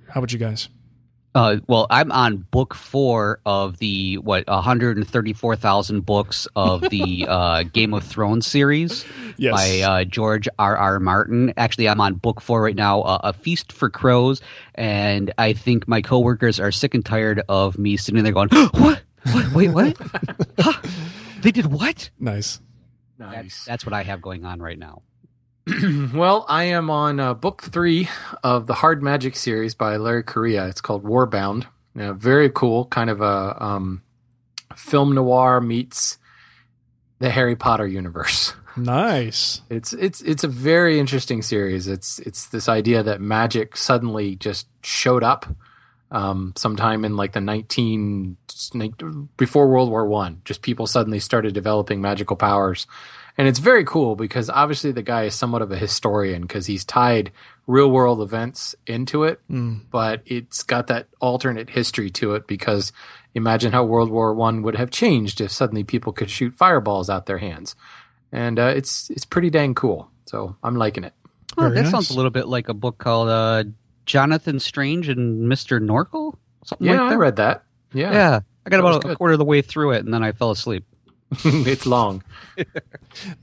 How 0.10 0.20
about 0.20 0.34
you 0.34 0.40
guys? 0.40 0.68
Uh, 1.34 1.58
well, 1.68 1.88
I'm 1.90 2.12
on 2.12 2.38
book 2.52 2.74
four 2.74 3.40
of 3.46 3.78
the 3.78 4.18
what 4.18 4.48
134,000 4.48 6.02
books 6.06 6.48
of 6.56 6.82
the 6.82 7.26
uh, 7.30 7.64
Game 7.64 7.94
of 7.94 8.04
Thrones 8.04 8.46
series 8.46 9.06
Yes. 9.38 9.54
by 9.54 9.80
uh, 9.82 10.04
George 10.04 10.50
R. 10.60 10.76
R. 10.76 11.00
Martin. 11.00 11.54
Actually, 11.56 11.88
I'm 11.90 12.02
on 12.02 12.16
book 12.16 12.42
four 12.42 12.62
right 12.62 12.76
now, 12.76 13.02
uh, 13.02 13.20
A 13.24 13.34
Feast 13.34 13.72
for 13.72 13.90
Crows, 13.90 14.42
and 14.76 15.34
I 15.38 15.54
think 15.54 15.88
my 15.88 16.02
coworkers 16.02 16.60
are 16.60 16.72
sick 16.72 16.94
and 16.94 17.06
tired 17.06 17.42
of 17.48 17.78
me 17.78 17.96
sitting 17.98 18.22
there 18.24 18.34
going, 18.34 18.50
"What? 18.74 19.02
What? 19.32 19.52
Wait, 19.54 19.70
what? 19.70 19.98
huh? 20.60 20.82
They 21.42 21.52
did 21.52 21.68
what?" 21.68 22.10
Nice. 22.20 22.60
That's, 23.18 23.66
that's 23.66 23.86
what 23.86 23.94
I 23.94 24.04
have 24.04 24.22
going 24.22 24.46
on 24.46 24.62
right 24.62 24.78
now. 24.78 25.02
well, 26.14 26.46
I 26.50 26.66
am 26.66 26.90
on 26.90 27.20
uh, 27.20 27.34
book 27.34 27.62
three 27.62 28.10
of 28.44 28.66
the 28.68 28.74
Hard 28.74 29.04
Magic 29.04 29.36
series 29.36 29.76
by 29.76 29.98
Larry 29.98 30.24
Correia. 30.24 30.68
It's 30.68 30.82
called 30.82 31.04
Warbound. 31.04 31.66
Yeah, 31.96 32.14
very 32.14 32.50
cool, 32.50 32.86
kind 32.86 33.10
of 33.10 33.22
a 33.22 33.64
um, 33.64 34.02
film 34.76 35.14
noir 35.14 35.62
meets 35.62 36.18
the 37.20 37.30
Harry 37.30 37.56
Potter 37.56 37.88
universe. 37.88 38.54
Nice. 38.78 39.60
It's 39.70 39.92
it's 39.92 40.22
it's 40.22 40.46
a 40.46 40.48
very 40.48 40.98
interesting 40.98 41.42
series. 41.42 41.90
It's 41.90 42.20
it's 42.20 42.48
this 42.48 42.70
idea 42.70 43.04
that 43.04 43.20
magic 43.20 43.76
suddenly 43.76 44.38
just 44.38 44.66
showed 44.82 45.24
up 45.26 45.46
um, 46.10 46.54
sometime 46.56 47.04
in 47.04 47.18
like 47.18 47.34
the 47.34 47.42
nineteen 47.42 48.38
before 49.36 49.68
World 49.68 49.90
War 49.90 50.08
One. 50.08 50.42
Just 50.46 50.62
people 50.62 50.88
suddenly 50.88 51.20
started 51.20 51.54
developing 51.54 52.00
magical 52.00 52.38
powers, 52.38 52.88
and 53.42 53.48
it's 53.48 53.58
very 53.58 53.84
cool 53.86 54.16
because 54.16 54.52
obviously 54.52 54.92
the 54.92 55.02
guy 55.02 55.24
is 55.24 55.34
somewhat 55.34 55.64
of 55.64 55.72
a 55.72 55.76
historian 55.76 56.44
because 56.44 56.68
he's 56.68 56.86
tied 56.86 57.32
real 57.66 57.90
world 57.90 58.22
events 58.22 58.76
into 58.86 59.24
it, 59.24 59.42
but 59.50 60.22
it's 60.28 60.62
got 60.62 60.86
that 60.88 61.08
alternate 61.20 61.72
history 61.72 62.12
to 62.12 62.36
it 62.36 62.46
because 62.46 62.92
imagine 63.34 63.72
how 63.72 63.84
World 63.84 64.12
War 64.12 64.36
One 64.36 64.62
would 64.62 64.76
have 64.76 64.92
changed 64.92 65.42
if 65.42 65.50
suddenly 65.52 65.84
people 65.84 66.14
could 66.14 66.30
shoot 66.30 66.54
fireballs 66.54 67.10
out 67.10 67.26
their 67.26 67.40
hands, 67.40 67.76
and 68.32 68.60
uh, 68.60 68.74
it's 68.76 69.10
it's 69.10 69.26
pretty 69.26 69.50
dang 69.50 69.74
cool. 69.74 70.08
So 70.28 70.56
I'm 70.62 70.76
liking 70.76 71.04
it. 71.04 71.14
Oh, 71.58 71.68
that 71.68 71.82
nice. 71.82 71.90
sounds 71.92 72.12
a 72.12 72.14
little 72.14 72.30
bit 72.30 72.48
like 72.48 72.70
a 72.70 72.76
book 72.76 73.00
called 73.00 73.30
uh, 73.30 73.64
Jonathan 74.06 74.60
Strange 74.60 75.10
and 75.10 75.50
Mister 75.50 75.80
Norkel. 75.80 76.36
Something 76.64 76.88
Yeah, 76.90 77.02
like 77.02 77.14
I 77.14 77.16
read 77.16 77.38
that. 77.38 77.64
Yeah, 77.92 78.12
Yeah, 78.14 78.40
I 78.68 78.70
got 78.70 78.78
That 78.78 78.80
about 78.82 79.04
a 79.04 79.08
good. 79.08 79.18
quarter 79.18 79.34
of 79.34 79.40
the 79.40 79.46
way 79.46 79.64
through 79.64 79.94
it, 79.94 80.06
and 80.06 80.14
then 80.14 80.24
I 80.24 80.32
fell 80.32 80.52
asleep. 80.52 80.86
it's 81.46 81.86
long. 81.86 82.24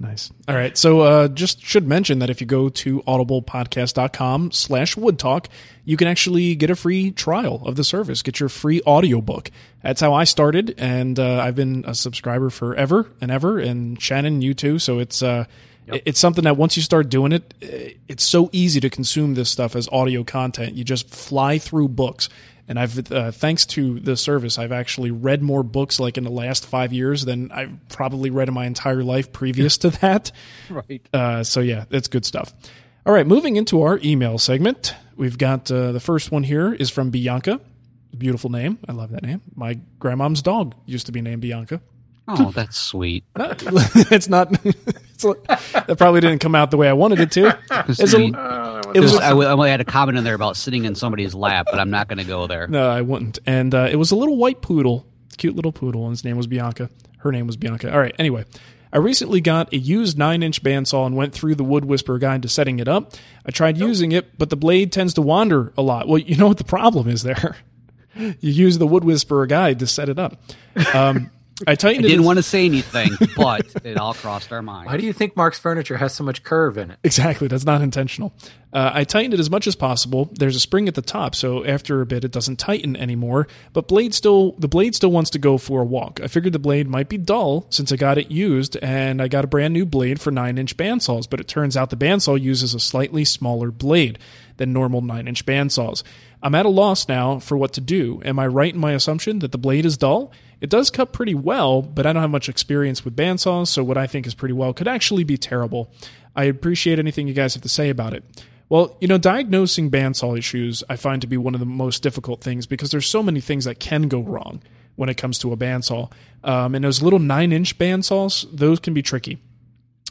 Nice. 0.00 0.30
All 0.48 0.54
right. 0.54 0.76
So 0.78 1.00
uh, 1.02 1.28
just 1.28 1.60
should 1.62 1.86
mention 1.86 2.20
that 2.20 2.30
if 2.30 2.40
you 2.40 2.46
go 2.46 2.70
to 2.70 3.02
audiblepodcast.com 3.02 4.50
slash 4.52 4.96
woodtalk, 4.96 5.46
you 5.84 5.96
can 5.98 6.08
actually 6.08 6.54
get 6.54 6.70
a 6.70 6.76
free 6.76 7.10
trial 7.10 7.62
of 7.66 7.76
the 7.76 7.84
service, 7.84 8.22
get 8.22 8.40
your 8.40 8.48
free 8.48 8.80
audiobook. 8.86 9.50
That's 9.82 10.00
how 10.00 10.14
I 10.14 10.24
started, 10.24 10.74
and 10.78 11.18
uh, 11.18 11.38
I've 11.40 11.54
been 11.54 11.84
a 11.86 11.94
subscriber 11.94 12.48
forever 12.50 13.10
and 13.20 13.30
ever, 13.30 13.58
and 13.58 14.00
Shannon, 14.00 14.40
you 14.40 14.54
too. 14.54 14.78
So 14.78 14.98
it's 15.00 15.22
uh, 15.22 15.44
it- 15.86 16.02
it's 16.06 16.20
something 16.20 16.44
that 16.44 16.56
once 16.56 16.76
you 16.76 16.82
start 16.82 17.08
doing 17.10 17.32
it, 17.32 17.52
it's 18.08 18.24
so 18.24 18.48
easy 18.52 18.80
to 18.80 18.90
consume 18.90 19.34
this 19.34 19.50
stuff 19.50 19.76
as 19.76 19.88
audio 19.90 20.24
content. 20.24 20.74
You 20.74 20.84
just 20.84 21.10
fly 21.10 21.58
through 21.58 21.88
books. 21.88 22.28
And 22.68 22.78
I've, 22.78 23.10
uh, 23.10 23.32
thanks 23.32 23.64
to 23.66 23.98
the 23.98 24.16
service, 24.16 24.58
I've 24.58 24.72
actually 24.72 25.10
read 25.10 25.42
more 25.42 25.62
books 25.62 25.98
like 25.98 26.18
in 26.18 26.24
the 26.24 26.30
last 26.30 26.66
five 26.66 26.92
years 26.92 27.24
than 27.24 27.50
I've 27.50 27.72
probably 27.88 28.28
read 28.28 28.48
in 28.48 28.54
my 28.54 28.66
entire 28.66 29.02
life 29.02 29.32
previous 29.32 29.78
to 29.78 29.90
that. 29.90 30.32
Right. 30.70 31.00
Uh, 31.12 31.44
so 31.44 31.60
yeah, 31.60 31.86
that's 31.88 32.08
good 32.08 32.26
stuff. 32.26 32.52
All 33.06 33.12
right, 33.14 33.26
moving 33.26 33.56
into 33.56 33.82
our 33.82 33.98
email 34.04 34.36
segment, 34.36 34.94
we've 35.16 35.38
got 35.38 35.70
uh, 35.70 35.92
the 35.92 36.00
first 36.00 36.30
one 36.30 36.42
here 36.42 36.74
is 36.74 36.90
from 36.90 37.10
Bianca. 37.10 37.60
Beautiful 38.16 38.50
name. 38.50 38.78
I 38.86 38.92
love 38.92 39.10
that 39.12 39.22
name. 39.22 39.40
My 39.54 39.80
grandmom's 39.98 40.42
dog 40.42 40.74
used 40.84 41.06
to 41.06 41.12
be 41.12 41.22
named 41.22 41.40
Bianca. 41.40 41.80
Oh, 42.28 42.50
that's 42.50 42.76
sweet. 42.76 43.24
it's 43.36 44.28
not. 44.28 44.52
It's, 44.64 45.22
that 45.24 45.94
probably 45.98 46.20
didn't 46.20 46.40
come 46.40 46.54
out 46.54 46.70
the 46.70 46.76
way 46.76 46.88
I 46.88 46.92
wanted 46.92 47.20
it 47.20 47.30
to. 47.32 47.58
It's 47.88 48.14
a, 48.14 48.90
it 48.94 49.00
was. 49.00 49.12
Just- 49.12 49.22
I, 49.22 49.30
w- 49.30 49.48
I 49.48 49.68
had 49.68 49.80
a 49.80 49.84
comment 49.84 50.18
in 50.18 50.24
there 50.24 50.34
about 50.34 50.56
sitting 50.56 50.84
in 50.84 50.94
somebody's 50.94 51.34
lap, 51.34 51.66
but 51.70 51.80
I'm 51.80 51.90
not 51.90 52.06
going 52.08 52.18
to 52.18 52.24
go 52.24 52.46
there. 52.46 52.66
No, 52.68 52.88
I 52.88 53.00
wouldn't. 53.00 53.38
And 53.46 53.74
uh, 53.74 53.88
it 53.90 53.96
was 53.96 54.10
a 54.10 54.16
little 54.16 54.36
white 54.36 54.60
poodle, 54.60 55.06
cute 55.38 55.56
little 55.56 55.72
poodle, 55.72 56.02
and 56.04 56.10
his 56.10 56.24
name 56.24 56.36
was 56.36 56.46
Bianca. 56.46 56.90
Her 57.18 57.32
name 57.32 57.46
was 57.46 57.56
Bianca. 57.56 57.92
All 57.92 57.98
right. 57.98 58.14
Anyway, 58.18 58.44
I 58.92 58.98
recently 58.98 59.40
got 59.40 59.72
a 59.72 59.78
used 59.78 60.16
nine-inch 60.18 60.62
bandsaw 60.62 61.06
and 61.06 61.16
went 61.16 61.32
through 61.32 61.54
the 61.56 61.64
Wood 61.64 61.84
Whisperer 61.84 62.18
guide 62.18 62.42
to 62.42 62.48
setting 62.48 62.78
it 62.78 62.88
up. 62.88 63.14
I 63.44 63.50
tried 63.50 63.76
using 63.78 64.12
it, 64.12 64.38
but 64.38 64.50
the 64.50 64.56
blade 64.56 64.92
tends 64.92 65.14
to 65.14 65.22
wander 65.22 65.72
a 65.76 65.82
lot. 65.82 66.06
Well, 66.08 66.18
you 66.18 66.36
know 66.36 66.46
what 66.48 66.58
the 66.58 66.64
problem 66.64 67.08
is 67.08 67.22
there. 67.22 67.56
you 68.16 68.34
use 68.40 68.78
the 68.78 68.86
Wood 68.86 69.04
Whisperer 69.04 69.46
guide 69.46 69.78
to 69.80 69.86
set 69.86 70.08
it 70.08 70.18
up. 70.18 70.40
Um, 70.94 71.30
I 71.66 71.72
I 71.72 71.74
tightened 71.74 72.04
it. 72.04 72.08
didn't 72.08 72.20
as- 72.20 72.26
want 72.26 72.36
to 72.38 72.42
say 72.42 72.64
anything, 72.66 73.10
but 73.36 73.66
it 73.84 73.96
all 73.98 74.14
crossed 74.14 74.52
our 74.52 74.62
mind. 74.62 74.86
Why 74.86 74.96
do 74.96 75.04
you 75.04 75.12
think 75.12 75.36
Mark's 75.36 75.58
furniture 75.58 75.96
has 75.96 76.14
so 76.14 76.22
much 76.24 76.42
curve 76.44 76.78
in 76.78 76.90
it? 76.92 76.98
Exactly. 77.02 77.48
That's 77.48 77.64
not 77.64 77.82
intentional. 77.82 78.32
Uh, 78.72 78.90
I 78.92 79.04
tightened 79.04 79.32
it 79.34 79.40
as 79.40 79.50
much 79.50 79.66
as 79.66 79.74
possible. 79.74 80.28
There's 80.34 80.54
a 80.54 80.60
spring 80.60 80.88
at 80.88 80.94
the 80.94 81.02
top, 81.02 81.34
so 81.34 81.64
after 81.64 82.00
a 82.02 82.06
bit, 82.06 82.22
it 82.22 82.30
doesn't 82.30 82.58
tighten 82.58 82.96
anymore. 82.96 83.48
But 83.72 83.88
blade 83.88 84.14
still, 84.14 84.52
the 84.58 84.68
blade 84.68 84.94
still 84.94 85.10
wants 85.10 85.30
to 85.30 85.38
go 85.38 85.56
for 85.58 85.80
a 85.80 85.84
walk. 85.86 86.20
I 86.22 86.26
figured 86.28 86.52
the 86.52 86.58
blade 86.58 86.86
might 86.86 87.08
be 87.08 87.16
dull 87.16 87.66
since 87.70 87.90
I 87.90 87.96
got 87.96 88.18
it 88.18 88.30
used, 88.30 88.76
and 88.82 89.22
I 89.22 89.28
got 89.28 89.44
a 89.44 89.48
brand 89.48 89.72
new 89.74 89.86
blade 89.86 90.20
for 90.20 90.30
nine 90.30 90.58
inch 90.58 90.76
bandsaws. 90.76 91.28
But 91.30 91.40
it 91.40 91.48
turns 91.48 91.76
out 91.76 91.90
the 91.90 91.96
bandsaw 91.96 92.40
uses 92.40 92.74
a 92.74 92.78
slightly 92.80 93.24
smaller 93.24 93.70
blade 93.70 94.18
than 94.58 94.72
normal 94.72 95.00
nine 95.00 95.26
inch 95.28 95.46
bandsaws. 95.46 96.02
I'm 96.42 96.54
at 96.54 96.66
a 96.66 96.70
loss 96.70 97.08
now 97.08 97.38
for 97.38 97.56
what 97.56 97.72
to 97.72 97.80
do. 97.80 98.20
Am 98.24 98.38
I 98.38 98.46
right 98.46 98.72
in 98.74 98.78
my 98.78 98.92
assumption 98.92 99.38
that 99.40 99.50
the 99.50 99.58
blade 99.58 99.86
is 99.86 99.96
dull? 99.96 100.30
It 100.60 100.70
does 100.70 100.90
cut 100.90 101.12
pretty 101.12 101.34
well, 101.34 101.82
but 101.82 102.06
I 102.06 102.12
don't 102.12 102.22
have 102.22 102.30
much 102.30 102.48
experience 102.48 103.04
with 103.04 103.16
bandsaws, 103.16 103.68
so 103.68 103.84
what 103.84 103.96
I 103.96 104.06
think 104.06 104.26
is 104.26 104.34
pretty 104.34 104.54
well 104.54 104.72
could 104.72 104.88
actually 104.88 105.24
be 105.24 105.36
terrible. 105.36 105.90
I 106.34 106.44
appreciate 106.44 106.98
anything 106.98 107.28
you 107.28 107.34
guys 107.34 107.54
have 107.54 107.62
to 107.62 107.68
say 107.68 107.90
about 107.90 108.12
it. 108.14 108.24
Well, 108.68 108.96
you 109.00 109.08
know, 109.08 109.18
diagnosing 109.18 109.90
bandsaw 109.90 110.36
issues 110.36 110.84
I 110.88 110.96
find 110.96 111.22
to 111.22 111.26
be 111.26 111.36
one 111.36 111.54
of 111.54 111.60
the 111.60 111.66
most 111.66 112.02
difficult 112.02 112.42
things 112.42 112.66
because 112.66 112.90
there's 112.90 113.08
so 113.08 113.22
many 113.22 113.40
things 113.40 113.64
that 113.64 113.80
can 113.80 114.08
go 114.08 114.20
wrong 114.20 114.62
when 114.96 115.08
it 115.08 115.16
comes 115.16 115.38
to 115.38 115.52
a 115.52 115.56
bandsaw. 115.56 116.10
Um, 116.44 116.74
and 116.74 116.84
those 116.84 117.02
little 117.02 117.18
nine 117.18 117.52
inch 117.52 117.78
bandsaws, 117.78 118.46
those 118.52 118.78
can 118.78 118.92
be 118.94 119.02
tricky 119.02 119.38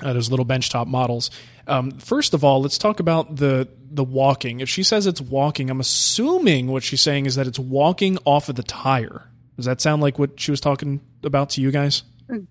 uh, 0.01 0.13
those 0.13 0.29
little 0.29 0.45
benchtop 0.45 0.87
models. 0.87 1.29
Um, 1.65 1.91
first 1.91 2.33
of 2.33 2.43
all, 2.43 2.61
let's 2.61 2.77
talk 2.77 2.99
about 2.99 3.37
the 3.37 3.67
the 3.89 4.03
walking. 4.03 4.59
If 4.59 4.69
she 4.69 4.83
says 4.83 5.07
it's 5.07 5.21
walking, 5.21 5.69
I'm 5.69 5.79
assuming 5.79 6.67
what 6.67 6.83
she's 6.83 7.01
saying 7.01 7.25
is 7.25 7.35
that 7.35 7.47
it's 7.47 7.59
walking 7.59 8.17
off 8.25 8.49
of 8.49 8.55
the 8.55 8.63
tire. 8.63 9.29
Does 9.57 9.65
that 9.65 9.81
sound 9.81 10.01
like 10.01 10.17
what 10.17 10.39
she 10.39 10.51
was 10.51 10.61
talking 10.61 11.01
about 11.23 11.49
to 11.51 11.61
you 11.61 11.71
guys? 11.71 12.03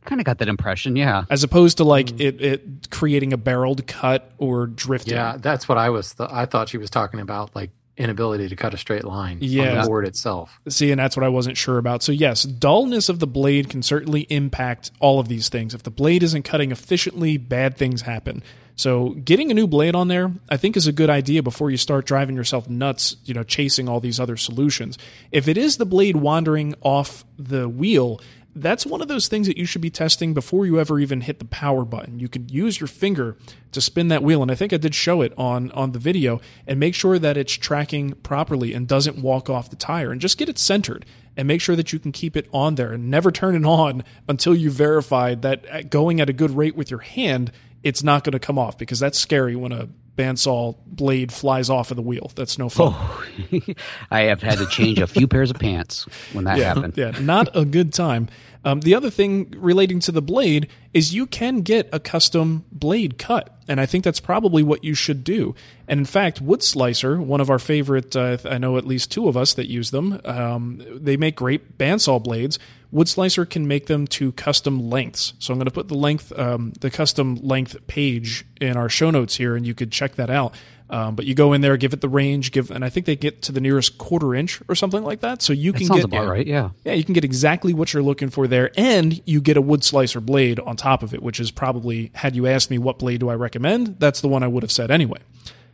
kind 0.05 0.21
of 0.21 0.25
got 0.25 0.39
that 0.39 0.49
impression, 0.49 0.97
yeah. 0.97 1.25
As 1.29 1.45
opposed 1.45 1.77
to 1.79 1.85
like 1.85 2.07
mm. 2.07 2.21
it, 2.21 2.41
it 2.41 2.91
creating 2.91 3.33
a 3.33 3.37
barreled 3.37 3.87
cut 3.87 4.31
or 4.39 4.67
drifting. 4.67 5.15
Yeah, 5.15 5.37
that's 5.39 5.69
what 5.69 5.79
I 5.79 5.91
was. 5.91 6.15
Th- 6.15 6.31
I 6.33 6.47
thought 6.47 6.69
she 6.69 6.79
was 6.79 6.91
talking 6.91 7.21
about, 7.21 7.55
like 7.55 7.71
inability 7.97 8.49
to 8.49 8.57
cut 8.57 8.75
a 8.75 8.77
straight 8.77 9.05
line 9.05 9.39
on 9.39 9.43
Yeah. 9.43 9.83
the 9.83 9.89
board 9.89 10.07
itself. 10.07 10.61
See, 10.69 10.91
and 10.91 10.99
that's 10.99 11.17
what 11.17 11.25
I 11.25 11.29
wasn't 11.29 11.57
sure 11.57 11.79
about. 11.79 12.03
So, 12.03 12.13
yes, 12.13 12.43
dullness 12.43 13.09
of 13.09 13.19
the 13.21 13.27
blade 13.27 13.71
can 13.71 13.83
certainly 13.83 14.23
impact 14.23 14.91
all 15.01 15.19
of 15.19 15.29
these 15.29 15.49
things. 15.49 15.75
If 15.75 15.83
the 15.83 15.91
blade 15.91 16.23
isn't 16.23 16.43
cutting 16.43 16.73
efficiently, 16.73 17.37
bad 17.37 17.77
things 17.77 18.03
happen. 18.03 18.43
So, 18.77 19.11
getting 19.11 19.51
a 19.51 19.55
new 19.55 19.67
blade 19.67 19.95
on 19.95 20.09
there, 20.09 20.33
I 20.51 20.59
think, 20.59 20.77
is 20.77 20.87
a 20.87 20.93
good 20.93 21.09
idea 21.09 21.43
before 21.43 21.71
you 21.71 21.79
start 21.79 22.05
driving 22.05 22.37
yourself 22.37 22.69
nuts, 22.69 23.17
you 23.25 23.33
know, 23.33 23.43
chasing 23.43 23.89
all 23.89 24.01
these 24.01 24.21
other 24.21 24.37
solutions. 24.37 24.99
If 25.33 25.49
it 25.49 25.57
is 25.57 25.79
the 25.79 25.87
blade 25.87 26.17
wandering 26.17 26.75
off 26.83 27.25
the 27.39 27.71
wheel, 27.71 28.21
that's 28.55 28.87
one 28.87 29.03
of 29.03 29.09
those 29.09 29.29
things 29.29 29.47
that 29.47 29.59
you 29.59 29.67
should 29.67 29.83
be 29.83 29.91
testing 29.91 30.33
before 30.33 30.65
you 30.67 30.81
ever 30.81 30.99
even 30.99 31.23
hit 31.23 31.39
the 31.39 31.45
power 31.47 31.85
button. 31.85 32.19
You 32.19 32.29
could 32.29 32.51
use 32.51 32.81
your 32.81 32.87
finger 32.87 33.37
to 33.73 33.81
spin 33.81 34.09
that 34.09 34.23
wheel, 34.23 34.43
and 34.43 34.51
I 34.51 34.55
think 34.55 34.73
I 34.73 34.79
did 34.79 34.95
show 34.95 35.23
it 35.23 35.33
on 35.39 35.71
on 35.73 35.93
the 35.93 35.99
video, 35.99 36.41
and 36.67 36.79
make 36.79 36.95
sure 36.95 37.19
that 37.19 37.39
it's 37.39 37.53
tracking 37.55 38.13
properly 38.23 38.75
and 38.75 38.87
doesn't 38.87 39.19
walk 39.19 39.49
off 39.49 39.71
the 39.71 39.77
tire, 39.77 40.11
and 40.11 40.21
just 40.21 40.39
get 40.39 40.51
it 40.51 40.59
centered, 40.59 41.07
and 41.35 41.49
make 41.49 41.63
sure 41.63 41.77
that 41.77 41.93
you 41.93 41.99
can 41.99 42.13
keep 42.13 42.37
it 42.37 42.49
on 42.53 42.75
there, 42.75 42.93
and 42.93 43.11
never 43.11 43.31
turn 43.31 43.55
it 43.55 43.67
on 43.67 44.05
until 44.29 44.55
you 44.55 44.71
verified 44.71 45.41
that 45.41 45.65
uh, 45.71 45.83
going 45.83 46.21
at 46.21 46.31
a 46.31 46.35
good 46.35 46.51
rate 46.51 46.77
with 46.77 46.91
your 46.91 47.01
hand, 47.01 47.53
it's 47.83 48.03
not 48.03 48.25
going 48.25 48.33
to 48.33 48.39
come 48.39 48.59
off 48.59 48.79
because 48.79 48.99
that's 48.99 49.19
scary 49.19 49.57
when 49.57 49.73
a 49.73 49.89
bandsaw 50.17 50.75
blade 50.87 51.31
flies 51.31 51.71
off 51.71 51.91
of 51.91 51.97
the 51.97 52.03
wheel. 52.03 52.31
That's 52.35 52.59
no 52.59 52.69
fun. 52.69 52.95
Oh, 52.97 53.27
I 54.11 54.23
have 54.23 54.43
had 54.43 54.59
to 54.59 54.67
change 54.67 54.99
a 54.99 55.07
few 55.07 55.29
pairs 55.29 55.51
of 55.51 55.59
pants 55.59 56.07
when 56.33 56.45
that 56.45 56.59
yeah, 56.59 56.75
happened. 56.75 56.95
Yeah, 56.97 57.13
not 57.21 57.55
a 57.55 57.65
good 57.65 57.93
time. 57.93 58.29
Um, 58.65 58.81
the 58.81 58.95
other 58.95 59.11
thing 59.11 59.55
relating 59.57 60.01
to 60.01 60.13
the 60.13 60.23
blade 60.23 60.69
is 60.97 61.13
you 61.13 61.27
can 61.27 61.61
get 61.61 61.91
a 61.93 62.01
custom 62.01 62.65
blade 62.73 63.19
cut, 63.19 63.55
and 63.69 63.79
I 63.79 63.85
think 63.85 64.03
that's 64.03 64.19
probably 64.19 64.63
what 64.63 64.83
you 64.83 64.95
should 64.95 65.25
do. 65.25 65.55
And 65.87 66.01
in 66.01 66.07
fact, 66.07 66.41
Wood 66.41 66.63
Slicer, 66.63 67.21
one 67.21 67.43
of 67.43 67.51
our 67.51 67.59
favorite, 67.59 68.17
uh, 68.17 68.39
I 68.47 68.57
know 68.57 68.79
at 68.79 68.87
least 68.87 69.11
two 69.11 69.29
of 69.29 69.37
us 69.37 69.53
that 69.55 69.69
use 69.69 69.91
them, 69.91 70.19
um, 70.25 70.83
they 70.91 71.19
make 71.19 71.37
great 71.37 71.77
bandsaw 71.77 72.23
blades. 72.23 72.59
Wood 72.91 73.09
Slicer 73.09 73.45
can 73.45 73.69
make 73.69 73.89
them 73.89 74.07
to 74.07 74.33
custom 74.33 74.89
lengths. 74.89 75.35
So 75.39 75.53
I'm 75.53 75.59
going 75.59 75.67
to 75.67 75.71
put 75.71 75.89
the 75.89 75.95
length, 75.97 76.33
um, 76.39 76.73
the 76.81 76.91
custom 76.91 77.37
length 77.43 77.87
page 77.89 78.47
in 78.59 78.79
our 78.79 78.89
show 78.89 79.11
notes 79.11 79.37
here, 79.37 79.55
and 79.55 79.67
you 79.67 79.75
could 79.75 79.93
check 79.93 80.15
that 80.15 80.31
out. 80.31 80.55
Um, 80.89 81.17
but 81.17 81.25
you 81.27 81.35
go 81.35 81.53
in 81.53 81.63
there, 81.63 81.77
give 81.77 81.93
it 81.93 82.01
the 82.01 82.09
range, 82.09 82.53
give, 82.53 82.71
and 82.71 82.85
I 82.85 82.91
think 82.91 83.07
they 83.07 83.17
get 83.17 83.43
to 83.43 83.53
the 83.53 83.61
nearest 83.61 83.99
quarter 83.99 84.37
inch 84.37 84.63
or 84.69 84.77
something 84.77 85.03
like 85.03 85.21
that. 85.21 85.43
So 85.43 85.53
you 85.53 85.73
That 85.73 85.79
can 85.79 85.87
sounds 85.89 85.99
get 85.99 86.05
about 86.05 86.23
yeah, 86.23 86.31
right. 86.31 86.47
Yeah. 86.47 86.71
yeah, 86.85 86.93
you 86.93 87.03
can 87.03 87.13
get 87.13 87.25
exactly 87.25 87.75
what 87.75 87.93
you're 87.93 88.05
looking 88.05 88.31
for 88.31 88.47
there, 88.47 88.71
and 88.77 89.21
you 89.27 89.41
get 89.41 89.57
a 89.57 89.61
wood 89.61 89.83
slicer 89.83 90.21
blade 90.21 90.61
on 90.61 90.77
top 90.77 90.86
of 91.03 91.13
it, 91.15 91.23
which 91.23 91.41
is 91.41 91.51
probably 91.51 92.11
had 92.15 92.37
you 92.37 92.47
asked 92.47 92.71
me 92.71 92.79
what 92.79 92.99
blade 92.99 93.21
do 93.21 93.29
I 93.29 93.35
recommend, 93.35 93.97
that's 93.99 94.21
the 94.21 94.29
one 94.29 94.43
I 94.43 94.47
would 94.47 94.63
have 94.63 94.73
said 94.73 94.91
anyway. 94.91 95.19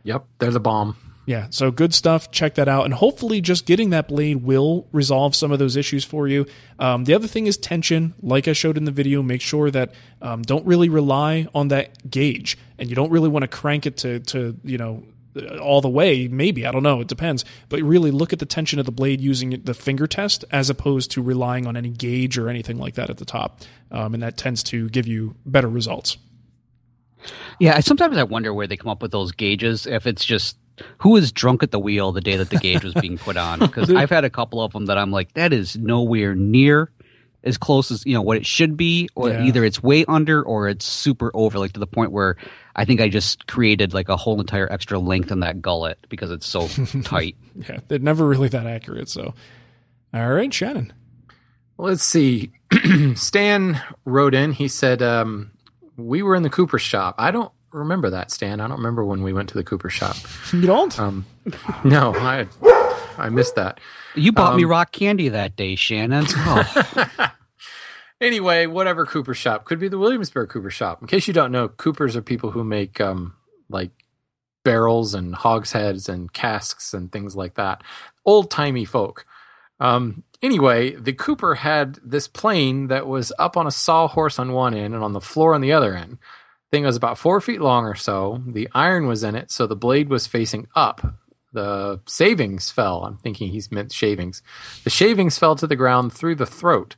Yep, 0.03 0.25
they're 0.39 0.51
the 0.51 0.59
bomb. 0.59 0.97
Yeah, 1.25 1.47
so 1.51 1.71
good 1.71 1.93
stuff. 1.93 2.31
Check 2.31 2.55
that 2.55 2.67
out, 2.67 2.83
and 2.83 2.93
hopefully, 2.93 3.39
just 3.39 3.65
getting 3.65 3.91
that 3.91 4.09
blade 4.09 4.43
will 4.43 4.87
resolve 4.91 5.35
some 5.35 5.53
of 5.53 5.59
those 5.59 5.77
issues 5.77 6.03
for 6.03 6.27
you. 6.27 6.45
Um, 6.79 7.05
the 7.05 7.13
other 7.13 7.27
thing 7.27 7.47
is 7.47 7.55
tension. 7.55 8.13
Like 8.21 8.49
I 8.49 8.53
showed 8.53 8.75
in 8.75 8.83
the 8.83 8.91
video, 8.91 9.23
make 9.23 9.39
sure 9.39 9.71
that 9.71 9.93
um, 10.21 10.41
don't 10.41 10.65
really 10.65 10.89
rely 10.89 11.47
on 11.55 11.69
that 11.69 12.09
gauge, 12.11 12.57
and 12.77 12.89
you 12.89 12.95
don't 12.95 13.09
really 13.09 13.29
want 13.29 13.43
to 13.43 13.47
crank 13.47 13.85
it 13.85 13.95
to 13.97 14.19
to 14.19 14.57
you 14.65 14.77
know 14.77 15.05
all 15.61 15.81
the 15.81 15.89
way. 15.89 16.27
Maybe 16.27 16.65
I 16.65 16.71
don't 16.71 16.83
know. 16.83 17.01
It 17.01 17.07
depends, 17.07 17.45
but 17.69 17.81
really 17.81 18.11
look 18.11 18.33
at 18.33 18.39
the 18.39 18.45
tension 18.45 18.79
of 18.79 18.85
the 18.85 18.91
blade 18.91 19.21
using 19.21 19.61
the 19.63 19.73
finger 19.73 20.07
test 20.07 20.45
as 20.51 20.69
opposed 20.69 21.11
to 21.11 21.21
relying 21.21 21.67
on 21.67 21.75
any 21.75 21.89
gauge 21.89 22.37
or 22.37 22.49
anything 22.49 22.77
like 22.77 22.95
that 22.95 23.09
at 23.09 23.17
the 23.17 23.25
top, 23.25 23.61
um, 23.91 24.13
and 24.13 24.23
that 24.23 24.37
tends 24.37 24.63
to 24.63 24.89
give 24.89 25.07
you 25.07 25.35
better 25.45 25.69
results. 25.69 26.17
Yeah, 27.59 27.79
sometimes 27.79 28.17
I 28.17 28.23
wonder 28.23 28.53
where 28.53 28.67
they 28.67 28.77
come 28.77 28.89
up 28.89 29.01
with 29.01 29.11
those 29.11 29.31
gauges. 29.31 29.87
If 29.87 30.05
it's 30.07 30.25
just 30.25 30.57
who 30.99 31.11
was 31.11 31.31
drunk 31.31 31.63
at 31.63 31.71
the 31.71 31.79
wheel 31.79 32.11
the 32.11 32.21
day 32.21 32.37
that 32.37 32.49
the 32.49 32.57
gauge 32.57 32.83
was 32.83 32.93
being 32.93 33.17
put 33.17 33.37
on? 33.37 33.59
Because 33.59 33.89
I've 33.93 34.09
had 34.09 34.25
a 34.25 34.29
couple 34.29 34.61
of 34.61 34.73
them 34.73 34.87
that 34.87 34.97
I'm 34.97 35.11
like, 35.11 35.33
that 35.33 35.53
is 35.53 35.77
nowhere 35.77 36.35
near 36.35 36.91
as 37.43 37.57
close 37.57 37.91
as 37.91 38.05
you 38.05 38.13
know 38.13 38.21
what 38.21 38.37
it 38.37 38.45
should 38.45 38.77
be, 38.77 39.09
or 39.15 39.29
Yeah. 39.29 39.43
either 39.43 39.63
it's 39.65 39.81
way 39.83 40.05
under 40.07 40.41
or 40.41 40.69
it's 40.69 40.85
super 40.85 41.29
over, 41.33 41.59
like 41.59 41.73
to 41.73 41.79
the 41.79 41.87
point 41.87 42.11
where 42.11 42.37
I 42.75 42.85
think 42.85 43.01
I 43.01 43.09
just 43.09 43.47
created 43.47 43.93
like 43.93 44.09
a 44.09 44.15
whole 44.17 44.39
entire 44.39 44.71
extra 44.71 44.97
length 44.99 45.31
in 45.31 45.41
that 45.41 45.61
gullet 45.61 45.99
because 46.09 46.31
it's 46.31 46.47
so 46.47 46.67
tight. 47.03 47.35
Yeah, 47.55 47.79
they're 47.87 47.99
never 47.99 48.27
really 48.27 48.47
that 48.49 48.65
accurate. 48.65 49.09
So, 49.09 49.33
all 50.13 50.31
right, 50.33 50.53
Shannon. 50.53 50.93
Let's 51.77 52.03
see. 52.03 52.51
Stan 53.15 53.81
wrote 54.05 54.33
in. 54.35 54.51
He 54.53 54.67
said, 54.67 55.01
um, 55.01 55.51
"We 55.97 56.21
were 56.21 56.35
in 56.35 56.43
the 56.43 56.49
Cooper 56.49 56.79
shop. 56.79 57.15
I 57.17 57.31
don't 57.31 57.51
remember 57.71 58.09
that, 58.11 58.29
Stan. 58.31 58.59
I 58.61 58.67
don't 58.67 58.77
remember 58.77 59.03
when 59.03 59.23
we 59.23 59.33
went 59.33 59.49
to 59.49 59.55
the 59.55 59.63
Cooper 59.63 59.89
shop. 59.89 60.15
You 60.51 60.61
don't? 60.67 60.97
Um, 60.99 61.25
no, 61.83 62.13
I 62.15 62.47
I 63.17 63.29
missed 63.29 63.55
that. 63.55 63.79
You 64.15 64.31
bought 64.31 64.55
me 64.55 64.63
Um, 64.63 64.69
rock 64.69 64.91
candy 64.91 65.29
that 65.29 65.55
day, 65.55 65.75
Shannon. 65.75 66.25
Oh, 66.29 67.09
Anyway, 68.21 68.67
whatever 68.67 69.05
Cooper 69.05 69.33
shop 69.33 69.65
could 69.65 69.79
be 69.79 69.89
the 69.89 69.97
Williamsburg 69.97 70.47
Cooper 70.49 70.69
shop. 70.69 71.01
In 71.01 71.07
case 71.07 71.27
you 71.27 71.33
don't 71.33 71.51
know, 71.51 71.67
Coopers 71.67 72.15
are 72.15 72.21
people 72.21 72.51
who 72.51 72.63
make 72.63 73.01
um, 73.01 73.33
like 73.69 73.91
barrels 74.63 75.13
and 75.13 75.35
hogsheads 75.35 76.07
and 76.07 76.31
casks 76.31 76.93
and 76.93 77.11
things 77.11 77.35
like 77.35 77.55
that. 77.55 77.83
Old 78.23 78.49
timey 78.49 78.85
folk. 78.85 79.25
Um, 79.81 80.23
anyway, 80.41 80.91
the 80.91 81.11
Cooper 81.11 81.55
had 81.55 81.99
this 82.01 82.29
plane 82.29 82.87
that 82.87 83.07
was 83.07 83.33
up 83.37 83.57
on 83.57 83.67
a 83.67 83.71
sawhorse 83.71 84.39
on 84.39 84.53
one 84.53 84.73
end 84.73 84.93
and 84.93 85.03
on 85.03 85.11
the 85.11 85.19
floor 85.19 85.53
on 85.53 85.59
the 85.59 85.73
other 85.73 85.93
end. 85.93 86.17
Thing 86.71 86.85
was 86.85 86.95
about 86.95 87.17
four 87.17 87.41
feet 87.41 87.59
long 87.59 87.83
or 87.83 87.95
so. 87.95 88.41
The 88.47 88.69
iron 88.73 89.05
was 89.05 89.23
in 89.25 89.35
it, 89.35 89.51
so 89.51 89.67
the 89.67 89.75
blade 89.75 90.07
was 90.07 90.27
facing 90.27 90.67
up. 90.75 91.05
The 91.53 92.01
savings 92.05 92.71
fell. 92.71 93.05
I'm 93.05 93.17
thinking 93.17 93.49
he's 93.49 93.71
meant 93.71 93.91
shavings. 93.91 94.41
The 94.83 94.89
shavings 94.89 95.37
fell 95.37 95.55
to 95.55 95.67
the 95.67 95.75
ground 95.75 96.11
through 96.11 96.35
the 96.35 96.45
throat. 96.45 96.95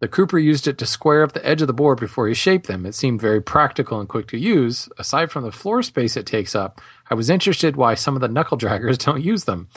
The 0.00 0.08
Cooper 0.08 0.38
used 0.38 0.66
it 0.66 0.78
to 0.78 0.86
square 0.86 1.22
up 1.22 1.32
the 1.32 1.46
edge 1.46 1.60
of 1.60 1.66
the 1.66 1.74
board 1.74 2.00
before 2.00 2.26
he 2.26 2.32
shaped 2.32 2.66
them. 2.66 2.86
It 2.86 2.94
seemed 2.94 3.20
very 3.20 3.42
practical 3.42 4.00
and 4.00 4.08
quick 4.08 4.28
to 4.28 4.38
use. 4.38 4.88
Aside 4.98 5.30
from 5.30 5.44
the 5.44 5.52
floor 5.52 5.82
space 5.82 6.16
it 6.16 6.24
takes 6.24 6.54
up, 6.54 6.80
I 7.10 7.14
was 7.14 7.28
interested 7.28 7.76
why 7.76 7.94
some 7.94 8.14
of 8.14 8.22
the 8.22 8.28
knuckle 8.28 8.56
draggers 8.56 8.98
don't 9.04 9.22
use 9.22 9.44
them. 9.44 9.68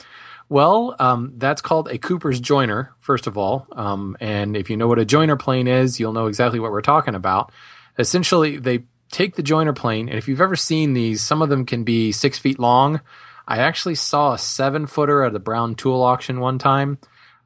Well, 0.48 0.96
um, 0.98 1.34
that's 1.36 1.62
called 1.62 1.88
a 1.88 1.98
Cooper's 1.98 2.40
joiner, 2.40 2.94
first 2.98 3.26
of 3.26 3.36
all. 3.36 3.66
Um, 3.72 4.16
and 4.20 4.56
if 4.56 4.70
you 4.70 4.76
know 4.76 4.88
what 4.88 4.98
a 4.98 5.04
joiner 5.04 5.36
plane 5.36 5.66
is, 5.66 6.00
you'll 6.00 6.12
know 6.12 6.26
exactly 6.26 6.60
what 6.60 6.70
we're 6.70 6.82
talking 6.82 7.14
about. 7.14 7.52
Essentially, 7.98 8.58
they 8.58 8.84
take 9.10 9.36
the 9.36 9.42
joiner 9.42 9.72
plane, 9.72 10.08
and 10.08 10.18
if 10.18 10.26
you've 10.26 10.40
ever 10.40 10.56
seen 10.56 10.92
these, 10.92 11.22
some 11.22 11.40
of 11.42 11.48
them 11.48 11.64
can 11.64 11.84
be 11.84 12.12
six 12.12 12.38
feet 12.38 12.58
long. 12.58 13.00
I 13.46 13.58
actually 13.58 13.94
saw 13.94 14.32
a 14.32 14.38
seven 14.38 14.86
footer 14.86 15.22
at 15.22 15.32
the 15.32 15.38
Brown 15.38 15.74
Tool 15.74 16.02
auction 16.02 16.40
one 16.40 16.58
time. 16.58 16.98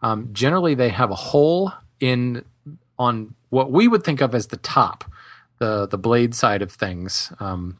Um, 0.02 0.30
generally, 0.32 0.74
they 0.74 0.90
have 0.90 1.10
a 1.10 1.16
hole 1.16 1.72
in 2.00 2.44
on 2.98 3.34
what 3.50 3.70
we 3.70 3.88
would 3.88 4.04
think 4.04 4.20
of 4.20 4.34
as 4.34 4.48
the 4.48 4.56
top, 4.58 5.04
the 5.58 5.86
the 5.86 5.98
blade 5.98 6.34
side 6.34 6.62
of 6.62 6.70
things. 6.72 7.32
Um, 7.40 7.78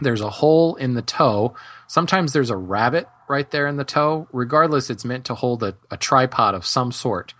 there's 0.00 0.20
a 0.20 0.30
hole 0.30 0.74
in 0.76 0.94
the 0.94 1.02
toe. 1.02 1.54
Sometimes 1.86 2.32
there's 2.32 2.50
a 2.50 2.56
rabbet 2.56 3.08
right 3.28 3.50
there 3.50 3.66
in 3.66 3.76
the 3.76 3.84
toe. 3.84 4.28
Regardless, 4.32 4.90
it's 4.90 5.04
meant 5.04 5.24
to 5.26 5.34
hold 5.34 5.62
a, 5.62 5.76
a 5.90 5.96
tripod 5.96 6.54
of 6.54 6.66
some 6.66 6.92
sort. 6.92 7.34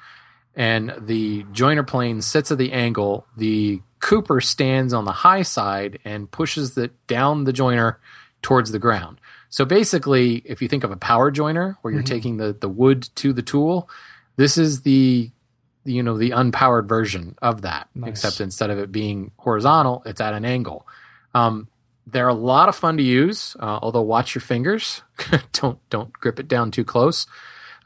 And 0.55 0.95
the 0.99 1.45
joiner 1.51 1.83
plane 1.83 2.23
sits 2.23 2.53
at 2.53 2.59
the 2.59 2.73
angle. 2.73 3.27
The 3.37 3.83
Cooper 3.99 4.41
stands 4.41 4.93
on 4.93 5.05
the 5.05 5.13
high 5.13 5.43
side 5.43 5.99
and 6.05 6.31
pushes 6.31 6.75
the 6.75 6.91
down 7.07 7.45
the 7.45 7.53
joiner 7.53 7.99
towards 8.43 8.71
the 8.71 8.79
ground. 8.79 9.19
So 9.55 9.65
basically, 9.65 10.43
if 10.45 10.61
you 10.61 10.67
think 10.67 10.83
of 10.83 10.91
a 10.91 10.97
power 10.97 11.31
joiner 11.31 11.79
where 11.81 11.95
you're 11.95 12.03
taking 12.03 12.39
the, 12.39 12.53
the 12.53 12.69
wood 12.69 13.09
to 13.15 13.33
the 13.33 13.41
tool, 13.41 13.89
this 14.35 14.59
is 14.59 14.83
the 14.83 15.31
you 15.85 16.03
know 16.03 16.19
the 16.19 16.31
unpowered 16.31 16.89
version 16.89 17.37
of 17.41 17.63
that. 17.63 17.89
Nice. 17.95 18.11
Except 18.11 18.41
instead 18.41 18.71
of 18.71 18.81
it 18.81 18.91
being 18.91 19.31
horizontal, 19.37 20.03
it's 20.07 20.21
at 20.21 20.35
an 20.35 20.45
angle. 20.45 20.89
Um, 21.35 21.69
they're 22.05 22.27
a 22.27 22.35
lot 22.35 22.69
of 22.69 22.75
fun 22.75 22.97
to 22.97 23.05
use, 23.05 23.57
uh, 23.61 23.79
although 23.81 24.03
watch 24.03 24.35
your 24.35 24.43
fingers. 24.43 25.03
don't 25.53 25.79
don't 25.89 26.13
grip 26.15 26.41
it 26.41 26.49
down 26.49 26.73
too 26.73 26.85
close. 26.85 27.29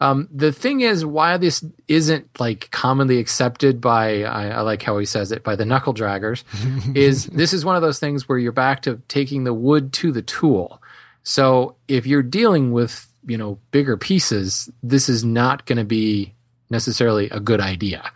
Um, 0.01 0.27
the 0.33 0.53
thing 0.53 0.81
is, 0.81 1.05
why 1.05 1.37
this 1.37 1.63
isn't 1.87 2.41
like 2.41 2.71
commonly 2.71 3.19
accepted 3.19 3.83
by 3.83 4.23
I, 4.23 4.49
I 4.49 4.61
like 4.63 4.83
how 4.83 4.97
he 4.97 5.05
says 5.05 5.33
it 5.33 5.45
by 5.45 5.55
the 5.55 5.67
knuckle 5.67 5.93
draggers, 5.93 6.45
is 6.97 7.27
this 7.27 7.53
is 7.53 7.63
one 7.63 7.77
of 7.77 7.83
those 7.83 7.99
things 7.99 8.27
where 8.27 8.39
you're 8.39 8.53
back 8.53 8.81
to 8.83 9.03
taking 9.07 9.45
the 9.45 9.53
wood 9.53 9.93
to 9.93 10.13
the 10.13 10.23
tool. 10.23 10.81
So 11.29 11.77
if 11.89 12.07
you're 12.07 12.23
dealing 12.23 12.73
with 12.73 13.13
you 13.27 13.37
know 13.37 13.59
bigger 13.71 13.99
pieces, 13.99 14.71
this 14.83 15.11
is 15.11 15.25
not 15.25 15.67
going 15.67 15.77
to 15.77 15.85
be 15.85 16.33
necessarily 16.71 17.29
a 17.29 17.39
good 17.39 17.61
idea. 17.61 18.11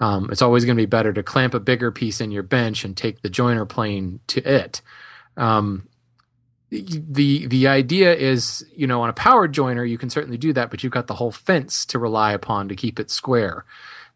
Um, 0.00 0.28
it's 0.32 0.42
always 0.42 0.64
going 0.64 0.76
to 0.76 0.82
be 0.82 0.86
better 0.86 1.12
to 1.12 1.22
clamp 1.22 1.54
a 1.54 1.60
bigger 1.60 1.92
piece 1.92 2.20
in 2.20 2.32
your 2.32 2.42
bench 2.42 2.84
and 2.84 2.96
take 2.96 3.22
the 3.22 3.30
joiner 3.30 3.66
plane 3.66 4.18
to 4.26 4.42
it. 4.42 4.82
Um, 5.36 5.88
the 6.70 7.46
the 7.46 7.68
idea 7.68 8.12
is, 8.12 8.66
you 8.74 8.88
know, 8.88 9.00
on 9.02 9.10
a 9.10 9.12
powered 9.12 9.52
joiner, 9.52 9.84
you 9.84 9.96
can 9.96 10.10
certainly 10.10 10.36
do 10.36 10.52
that, 10.54 10.68
but 10.68 10.82
you've 10.82 10.92
got 10.92 11.06
the 11.06 11.14
whole 11.14 11.30
fence 11.30 11.86
to 11.86 12.00
rely 12.00 12.32
upon 12.32 12.68
to 12.68 12.74
keep 12.74 12.98
it 12.98 13.12
square. 13.12 13.64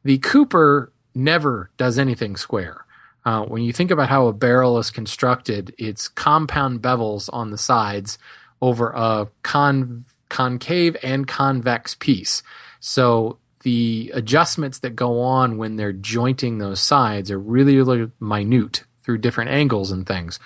The 0.03 0.18
Cooper 0.18 0.92
never 1.14 1.70
does 1.76 2.01
anything 2.01 2.36
square. 2.36 2.84
Uh, 3.24 3.44
when 3.44 3.62
you 3.62 3.72
think 3.72 3.92
about 3.92 4.09
how 4.09 4.26
a 4.26 4.32
barrel 4.32 4.78
is 4.78 4.90
constructed, 4.90 5.72
it's 5.78 6.09
compound 6.09 6.82
bevels 6.82 7.28
on 7.32 7.51
the 7.51 7.59
sides 7.59 8.18
over 8.61 8.91
a 8.91 9.29
con- 9.43 10.05
concave 10.29 10.97
and 11.03 11.27
convex 11.27 11.95
piece. 11.95 12.43
So 12.81 13.39
the 13.63 14.11
adjustments 14.15 14.79
that 14.79 14.97
go 14.97 15.21
on 15.21 15.59
when 15.59 15.77
they're 15.77 15.93
jointing 15.93 16.59
those 16.59 16.81
sides 16.81 17.31
are 17.31 17.39
really, 17.39 17.77
really 17.77 18.11
minute 18.21 18.85
through 19.03 19.19
different 19.19 19.51
angles 19.51 19.91
and 19.91 20.07
things. 20.07 20.39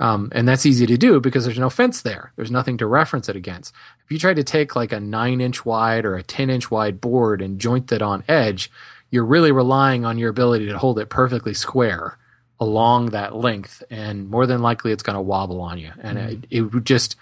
Um, 0.00 0.30
and 0.32 0.46
that's 0.46 0.66
easy 0.66 0.86
to 0.86 0.96
do 0.96 1.20
because 1.20 1.44
there's 1.44 1.58
no 1.58 1.70
fence 1.70 2.02
there. 2.02 2.32
There's 2.36 2.50
nothing 2.50 2.78
to 2.78 2.86
reference 2.86 3.28
it 3.28 3.36
against. 3.36 3.74
If 4.04 4.12
you 4.12 4.18
try 4.18 4.32
to 4.32 4.44
take 4.44 4.76
like 4.76 4.92
a 4.92 5.00
nine 5.00 5.40
inch 5.40 5.64
wide 5.64 6.04
or 6.04 6.14
a 6.14 6.22
10 6.22 6.50
inch 6.50 6.70
wide 6.70 7.00
board 7.00 7.42
and 7.42 7.58
joint 7.58 7.88
that 7.88 8.02
on 8.02 8.22
edge, 8.28 8.70
you're 9.10 9.24
really 9.24 9.50
relying 9.50 10.04
on 10.04 10.18
your 10.18 10.30
ability 10.30 10.66
to 10.66 10.78
hold 10.78 10.98
it 10.98 11.08
perfectly 11.08 11.54
square 11.54 12.18
along 12.60 13.06
that 13.10 13.34
length. 13.34 13.82
And 13.90 14.28
more 14.28 14.46
than 14.46 14.62
likely, 14.62 14.92
it's 14.92 15.02
going 15.02 15.14
to 15.14 15.22
wobble 15.22 15.60
on 15.60 15.78
you. 15.78 15.90
And 16.00 16.18
it, 16.18 16.46
it 16.50 16.60
would 16.62 16.84
just 16.84 17.16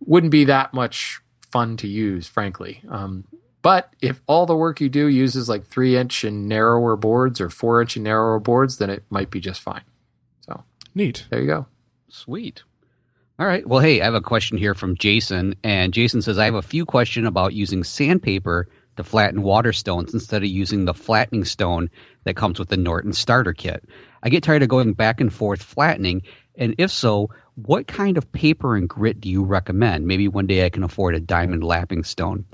wouldn't 0.00 0.32
be 0.32 0.44
that 0.44 0.72
much 0.74 1.20
fun 1.50 1.76
to 1.78 1.88
use, 1.88 2.26
frankly. 2.26 2.82
Um, 2.88 3.24
but 3.62 3.92
if 4.00 4.20
all 4.26 4.46
the 4.46 4.56
work 4.56 4.80
you 4.80 4.88
do 4.88 5.06
uses 5.06 5.48
like 5.48 5.66
three 5.66 5.96
inch 5.96 6.24
and 6.24 6.48
narrower 6.48 6.96
boards 6.96 7.40
or 7.40 7.50
four 7.50 7.80
inch 7.80 7.96
and 7.96 8.04
narrower 8.04 8.38
boards, 8.38 8.78
then 8.78 8.90
it 8.90 9.02
might 9.10 9.30
be 9.30 9.40
just 9.40 9.60
fine. 9.60 9.82
So 10.40 10.62
Neat. 10.94 11.26
there 11.30 11.40
you 11.40 11.46
go. 11.46 11.66
sweet. 12.08 12.62
All 13.40 13.46
right. 13.46 13.66
Well, 13.66 13.80
hey, 13.80 14.00
I 14.00 14.04
have 14.04 14.14
a 14.14 14.20
question 14.20 14.58
here 14.58 14.74
from 14.74 14.96
Jason, 14.96 15.54
and 15.62 15.92
Jason 15.94 16.22
says 16.22 16.38
I 16.38 16.46
have 16.46 16.54
a 16.54 16.62
few 16.62 16.84
questions 16.84 17.26
about 17.26 17.54
using 17.54 17.84
sandpaper 17.84 18.68
to 18.96 19.04
flatten 19.04 19.42
water 19.42 19.72
stones 19.72 20.12
instead 20.12 20.42
of 20.42 20.48
using 20.48 20.84
the 20.84 20.94
flattening 20.94 21.44
stone 21.44 21.88
that 22.24 22.34
comes 22.34 22.58
with 22.58 22.68
the 22.68 22.76
Norton 22.76 23.12
starter 23.12 23.52
kit. 23.52 23.84
I 24.24 24.28
get 24.28 24.42
tired 24.42 24.64
of 24.64 24.68
going 24.68 24.92
back 24.92 25.20
and 25.20 25.32
forth 25.32 25.62
flattening, 25.62 26.22
and 26.56 26.74
if 26.78 26.90
so, 26.90 27.30
what 27.66 27.88
kind 27.88 28.16
of 28.16 28.30
paper 28.32 28.76
and 28.76 28.88
grit 28.88 29.20
do 29.20 29.28
you 29.28 29.42
recommend? 29.42 30.06
Maybe 30.06 30.28
one 30.28 30.46
day 30.46 30.64
I 30.64 30.70
can 30.70 30.82
afford 30.84 31.14
a 31.14 31.20
diamond 31.20 31.64
lapping 31.64 32.04
stone. 32.04 32.44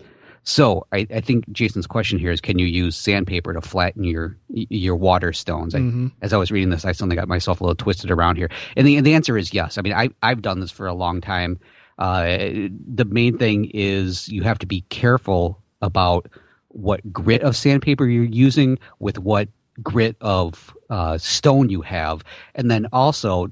So 0.44 0.86
I, 0.92 1.06
I, 1.12 1.20
think 1.20 1.50
Jason's 1.52 1.86
question 1.86 2.18
here 2.18 2.30
is: 2.30 2.40
Can 2.40 2.58
you 2.58 2.66
use 2.66 2.96
sandpaper 2.96 3.54
to 3.54 3.62
flatten 3.62 4.04
your 4.04 4.36
your 4.48 4.94
water 4.94 5.32
stones? 5.32 5.74
Mm-hmm. 5.74 6.08
As 6.20 6.32
I 6.32 6.36
was 6.36 6.52
reading 6.52 6.68
this, 6.68 6.84
I 6.84 6.92
suddenly 6.92 7.16
got 7.16 7.28
myself 7.28 7.60
a 7.60 7.64
little 7.64 7.74
twisted 7.74 8.10
around 8.10 8.36
here, 8.36 8.50
and 8.76 8.86
the 8.86 8.96
and 8.96 9.06
the 9.06 9.14
answer 9.14 9.38
is 9.38 9.54
yes. 9.54 9.78
I 9.78 9.82
mean, 9.82 9.94
I 9.94 10.10
I've 10.22 10.42
done 10.42 10.60
this 10.60 10.70
for 10.70 10.86
a 10.86 10.94
long 10.94 11.22
time. 11.22 11.58
Uh, 11.98 12.24
the 12.24 13.06
main 13.08 13.38
thing 13.38 13.70
is 13.72 14.28
you 14.28 14.42
have 14.42 14.58
to 14.58 14.66
be 14.66 14.82
careful 14.90 15.62
about 15.80 16.28
what 16.68 17.12
grit 17.12 17.42
of 17.42 17.56
sandpaper 17.56 18.06
you're 18.06 18.24
using 18.24 18.78
with 18.98 19.18
what 19.18 19.48
grit 19.82 20.16
of 20.20 20.76
uh, 20.90 21.16
stone 21.16 21.70
you 21.70 21.80
have, 21.80 22.22
and 22.54 22.70
then 22.70 22.86
also 22.92 23.50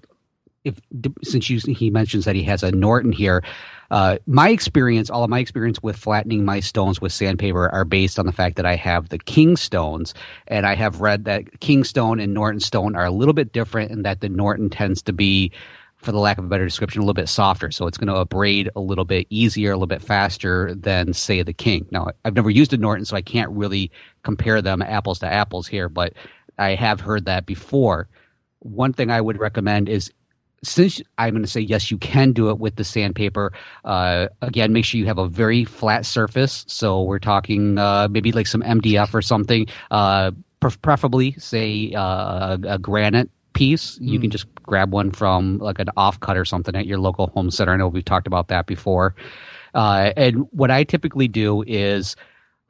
if 0.65 0.79
since 1.23 1.51
you, 1.51 1.59
he 1.73 1.91
mentions 1.91 2.25
that 2.25 2.37
he 2.37 2.43
has 2.45 2.63
a 2.63 2.71
Norton 2.71 3.13
here, 3.13 3.43
uh, 3.91 4.17
my 4.27 4.49
experience, 4.49 5.11
all 5.11 5.23
of 5.23 5.29
my 5.29 5.39
experience 5.39 5.83
with 5.83 5.97
flattening 5.97 6.45
my 6.45 6.61
stones 6.61 7.01
with 7.01 7.13
sandpaper 7.13 7.69
are 7.69 7.85
based 7.85 8.19
on 8.19 8.25
the 8.25 8.33
fact 8.33 8.57
that 8.57 8.65
I 8.65 8.75
have 8.77 9.11
the 9.11 9.19
king 9.19 9.57
stones, 9.57 10.15
and 10.49 10.67
I 10.67 10.75
have 10.75 11.03
read 11.03 11.27
that 11.27 11.61
king 11.61 11.85
stone 11.85 12.19
and 12.19 12.33
Norton 12.33 12.61
stone 12.61 12.97
are 12.97 13.05
a 13.05 13.11
little 13.11 13.35
bit 13.35 13.53
different, 13.53 13.91
and 13.91 14.05
that 14.07 14.21
the 14.21 14.31
Norton 14.31 14.71
tends 14.71 15.03
to 15.03 15.13
be, 15.13 15.53
for 15.97 16.11
the 16.11 16.19
lack 16.19 16.39
of 16.39 16.45
a 16.45 16.49
better 16.49 16.65
description, 16.65 17.03
a 17.03 17.05
little 17.05 17.13
bit 17.13 17.29
softer, 17.29 17.71
so 17.71 17.87
it's 17.87 17.99
going 17.99 18.09
to 18.09 18.17
abrade 18.17 18.71
a 18.75 18.81
little 18.81 19.05
bit 19.05 19.27
easier, 19.29 19.73
a 19.73 19.75
little 19.75 19.87
bit 19.87 20.01
faster 20.01 20.75
than 20.75 21.13
say 21.13 21.43
the 21.43 21.53
king. 21.53 21.87
Now, 21.91 22.13
I've 22.25 22.35
never 22.35 22.51
used 22.51 22.73
a 22.73 22.79
Norton, 22.79 23.05
so 23.05 23.15
I 23.15 23.23
can't 23.23 23.51
really 23.51 23.91
compare 24.23 24.63
them 24.63 24.81
apples 24.81 25.19
to 25.19 25.27
apples 25.27 25.67
here, 25.67 25.91
but 25.91 26.15
I 26.59 26.77
have 26.77 27.01
heard 27.01 27.27
that 27.27 27.45
before. 27.45 28.09
One 28.61 28.95
thing 28.95 29.11
I 29.11 29.21
would 29.21 29.39
recommend 29.39 29.91
is 29.91 30.11
since 30.65 31.01
I'm 31.19 31.31
going 31.31 31.43
to 31.43 31.49
say 31.51 31.61
yes, 31.61 31.91
you 31.91 31.99
can 31.99 32.33
do 32.33 32.51
it 32.51 32.59
with 32.59 32.77
the 32.77 32.85
sandpaper. 32.85 33.53
Uh, 33.85 34.29
again, 34.41 34.73
make 34.73 34.85
sure 34.85 34.99
you 34.99 35.07
have 35.07 35.19
a 35.19 35.27
very 35.27 35.65
flat 35.65 36.07
surface. 36.07 36.65
So 36.69 37.03
we're 37.03 37.19
talking 37.19 37.79
uh, 37.79 38.09
maybe 38.11 38.33
like 38.33 38.47
some 38.47 38.63
MDF 38.63 39.13
or 39.15 39.23
something. 39.23 39.67
Uh, 39.91 40.31
preferably, 40.61 41.33
say 41.33 41.93
uh, 41.95 42.57
a, 42.67 42.79
granite 42.79 43.29
piece. 43.53 43.99
Mm. 43.99 44.09
You 44.09 44.21
can 44.21 44.31
hmm. 44.31 44.33
just 44.33 44.55
grab 44.63 44.93
one 44.93 45.11
from 45.11 45.59
like 45.59 45.81
an 45.81 45.89
offcut 45.97 46.37
or 46.37 46.45
something 46.45 46.77
at 46.77 46.87
your 46.87 46.99
local 46.99 47.27
home 47.29 47.51
center. 47.51 47.73
I 47.73 47.77
know 47.77 47.89
we've 47.89 48.05
talked 48.05 48.29
about 48.29 48.49
that 48.49 48.67
before. 48.67 49.15
Uh, 49.75 50.13
and 50.17 50.47
what 50.53 50.71
I 50.71 50.85
typically 50.85 51.29
do 51.29 51.65
is 51.67 52.15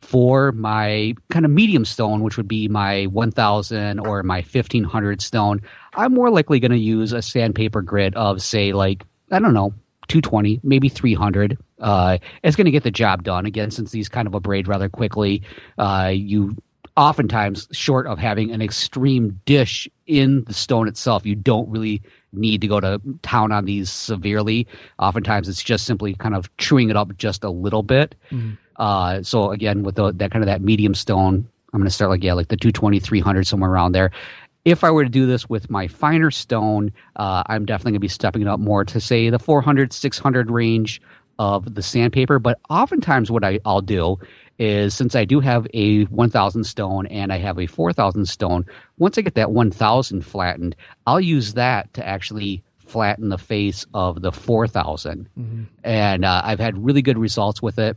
for 0.02 0.52
my 0.52 1.14
kind 1.30 1.44
of 1.44 1.50
medium 1.50 1.84
stone, 1.84 2.22
which 2.22 2.36
would 2.36 2.48
be 2.48 2.68
my 2.68 3.04
1000 3.06 4.00
or 4.00 4.22
my 4.22 4.38
1500 4.38 5.22
stone, 5.22 5.60
I'm 5.94 6.14
more 6.14 6.30
likely 6.30 6.60
going 6.60 6.72
to 6.72 6.78
use 6.78 7.12
a 7.12 7.22
sandpaper 7.22 7.82
grit 7.82 8.14
of, 8.16 8.42
say, 8.42 8.72
like, 8.72 9.04
I 9.30 9.38
don't 9.38 9.54
know, 9.54 9.74
220, 10.08 10.60
maybe 10.62 10.88
300. 10.88 11.58
Uh, 11.78 12.18
it's 12.42 12.56
going 12.56 12.64
to 12.66 12.70
get 12.70 12.82
the 12.82 12.90
job 12.90 13.24
done. 13.24 13.46
Again, 13.46 13.70
since 13.70 13.90
these 13.90 14.08
kind 14.08 14.26
of 14.26 14.34
abrade 14.34 14.68
rather 14.68 14.88
quickly, 14.88 15.42
uh, 15.78 16.12
you 16.14 16.56
oftentimes, 16.96 17.68
short 17.72 18.06
of 18.06 18.18
having 18.18 18.50
an 18.50 18.60
extreme 18.60 19.40
dish 19.44 19.88
in 20.06 20.44
the 20.44 20.52
stone 20.52 20.88
itself, 20.88 21.24
you 21.24 21.34
don't 21.34 21.68
really 21.70 22.02
need 22.32 22.60
to 22.60 22.66
go 22.66 22.80
to 22.80 23.00
town 23.22 23.52
on 23.52 23.64
these 23.64 23.90
severely. 23.90 24.66
Oftentimes, 24.98 25.48
it's 25.48 25.62
just 25.62 25.86
simply 25.86 26.14
kind 26.14 26.34
of 26.34 26.54
chewing 26.58 26.90
it 26.90 26.96
up 26.96 27.16
just 27.16 27.44
a 27.44 27.50
little 27.50 27.82
bit. 27.82 28.14
Mm. 28.30 28.58
Uh, 28.76 29.22
so 29.22 29.50
again, 29.50 29.82
with 29.82 29.96
the, 29.96 30.12
that 30.12 30.30
kind 30.30 30.42
of 30.42 30.46
that 30.46 30.62
medium 30.62 30.94
stone, 30.94 31.48
I'm 31.72 31.80
going 31.80 31.88
to 31.88 31.94
start 31.94 32.10
like 32.10 32.22
yeah, 32.22 32.34
like 32.34 32.48
the 32.48 32.56
220, 32.56 33.00
300, 33.00 33.46
somewhere 33.46 33.70
around 33.70 33.92
there. 33.92 34.10
If 34.64 34.84
I 34.84 34.90
were 34.90 35.04
to 35.04 35.10
do 35.10 35.26
this 35.26 35.48
with 35.48 35.70
my 35.70 35.88
finer 35.88 36.30
stone, 36.30 36.92
uh, 37.16 37.42
I'm 37.46 37.64
definitely 37.64 37.92
going 37.92 38.00
to 38.00 38.00
be 38.00 38.08
stepping 38.08 38.42
it 38.42 38.48
up 38.48 38.60
more 38.60 38.84
to 38.84 39.00
say 39.00 39.28
the 39.28 39.38
400, 39.38 39.92
600 39.92 40.50
range 40.50 41.02
of 41.38 41.74
the 41.74 41.82
sandpaper. 41.82 42.38
But 42.38 42.60
oftentimes, 42.70 43.30
what 43.30 43.44
I, 43.44 43.58
I'll 43.64 43.80
do 43.80 44.18
is 44.58 44.94
since 44.94 45.16
I 45.16 45.24
do 45.24 45.40
have 45.40 45.66
a 45.74 46.04
1000 46.04 46.64
stone 46.64 47.06
and 47.06 47.32
I 47.32 47.38
have 47.38 47.58
a 47.58 47.66
4000 47.66 48.26
stone, 48.26 48.64
once 48.98 49.18
I 49.18 49.22
get 49.22 49.34
that 49.34 49.50
1000 49.50 50.24
flattened, 50.24 50.76
I'll 51.06 51.20
use 51.20 51.54
that 51.54 51.92
to 51.94 52.06
actually 52.06 52.62
flatten 52.78 53.30
the 53.30 53.38
face 53.38 53.84
of 53.94 54.22
the 54.22 54.30
4000. 54.30 55.28
Mm-hmm. 55.36 55.62
And 55.82 56.24
uh, 56.24 56.42
I've 56.44 56.60
had 56.60 56.84
really 56.84 57.02
good 57.02 57.18
results 57.18 57.60
with 57.60 57.78
it 57.78 57.96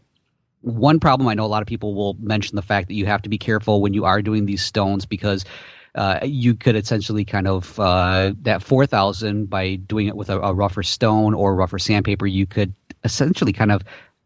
one 0.66 1.00
problem 1.00 1.28
I 1.28 1.36
know 1.36 1.46
a 1.46 1.48
lot 1.48 1.62
of 1.62 1.68
people 1.68 1.94
will 1.94 2.16
mention 2.20 2.56
the 2.56 2.62
fact 2.64 2.88
that 2.88 2.96
you 2.96 3.06
have 3.06 3.22
to 3.22 3.30
be 3.30 3.38
careful 3.38 3.82
when 3.82 3.94
you 3.94 4.04
are 4.06 4.22
doing 4.24 4.48
these 4.48 4.64
stones 4.64 5.06
because 5.06 5.46
uh, 5.96 6.20
you 6.24 6.56
could 6.56 6.76
essentially 6.76 7.24
kind 7.24 7.48
of 7.48 7.80
uh, 7.80 8.34
that 8.42 8.62
4000 8.62 9.50
by 9.50 9.76
doing 9.76 10.08
it 10.08 10.16
with 10.16 10.30
a, 10.30 10.40
a, 10.40 10.54
rougher 10.54 10.84
stone 10.84 11.34
or 11.34 11.56
rougher 11.56 11.80
sandpaper 11.80 12.28
you 12.28 12.46
could 12.46 12.74
essentially 13.04 13.54
kind 13.54 13.72
of 13.72 13.82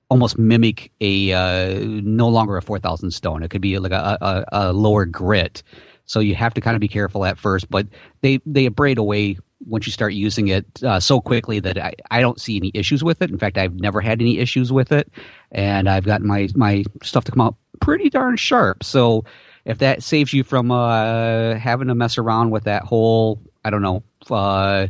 almost 0.09 0.39
mimic 0.39 0.91
a 0.99 1.31
uh, 1.31 1.79
no 2.03 2.27
longer 2.27 2.57
a 2.57 2.61
4000 2.61 3.11
stone 3.11 3.43
it 3.43 3.49
could 3.49 3.61
be 3.61 3.77
like 3.77 3.91
a, 3.91 4.17
a, 4.19 4.45
a, 4.51 4.73
lower 4.73 5.05
grit 5.05 5.61
so 6.05 6.19
you 6.19 6.33
have 6.33 6.55
to 6.55 6.61
kind 6.61 6.75
of 6.75 6.81
be 6.81 6.87
careful 6.87 7.23
at 7.23 7.37
first 7.37 7.69
but 7.69 7.87
they 8.21 8.39
they 8.45 8.65
abrade 8.65 8.97
away 8.97 9.37
once 9.65 9.85
you 9.85 9.91
start 9.91 10.13
using 10.13 10.47
it 10.47 10.83
uh, 10.83 10.99
so 10.99 11.19
quickly 11.19 11.59
that 11.59 11.77
I, 11.77 11.93
I 12.09 12.21
don't 12.21 12.39
see 12.39 12.57
any 12.57 12.71
issues 12.73 13.03
with 13.03 13.21
it. 13.21 13.29
In 13.29 13.37
fact, 13.37 13.57
I've 13.57 13.75
never 13.75 13.99
had 13.99 14.21
any 14.21 14.39
issues 14.39 14.71
with 14.71 14.91
it, 14.91 15.11
and 15.51 15.89
I've 15.89 16.05
gotten 16.05 16.27
my 16.27 16.47
my 16.55 16.85
stuff 17.03 17.25
to 17.25 17.31
come 17.31 17.41
out 17.41 17.55
pretty 17.81 18.09
darn 18.09 18.37
sharp. 18.37 18.83
So 18.83 19.25
if 19.69 19.77
that 19.77 20.01
saves 20.01 20.33
you 20.33 20.43
from 20.43 20.71
uh, 20.71 21.53
having 21.53 21.89
to 21.89 21.95
mess 21.95 22.17
around 22.17 22.49
with 22.49 22.63
that 22.63 22.81
whole, 22.81 23.39
I 23.63 23.69
don't 23.69 23.83
know, 23.83 24.03
uh, 24.31 24.87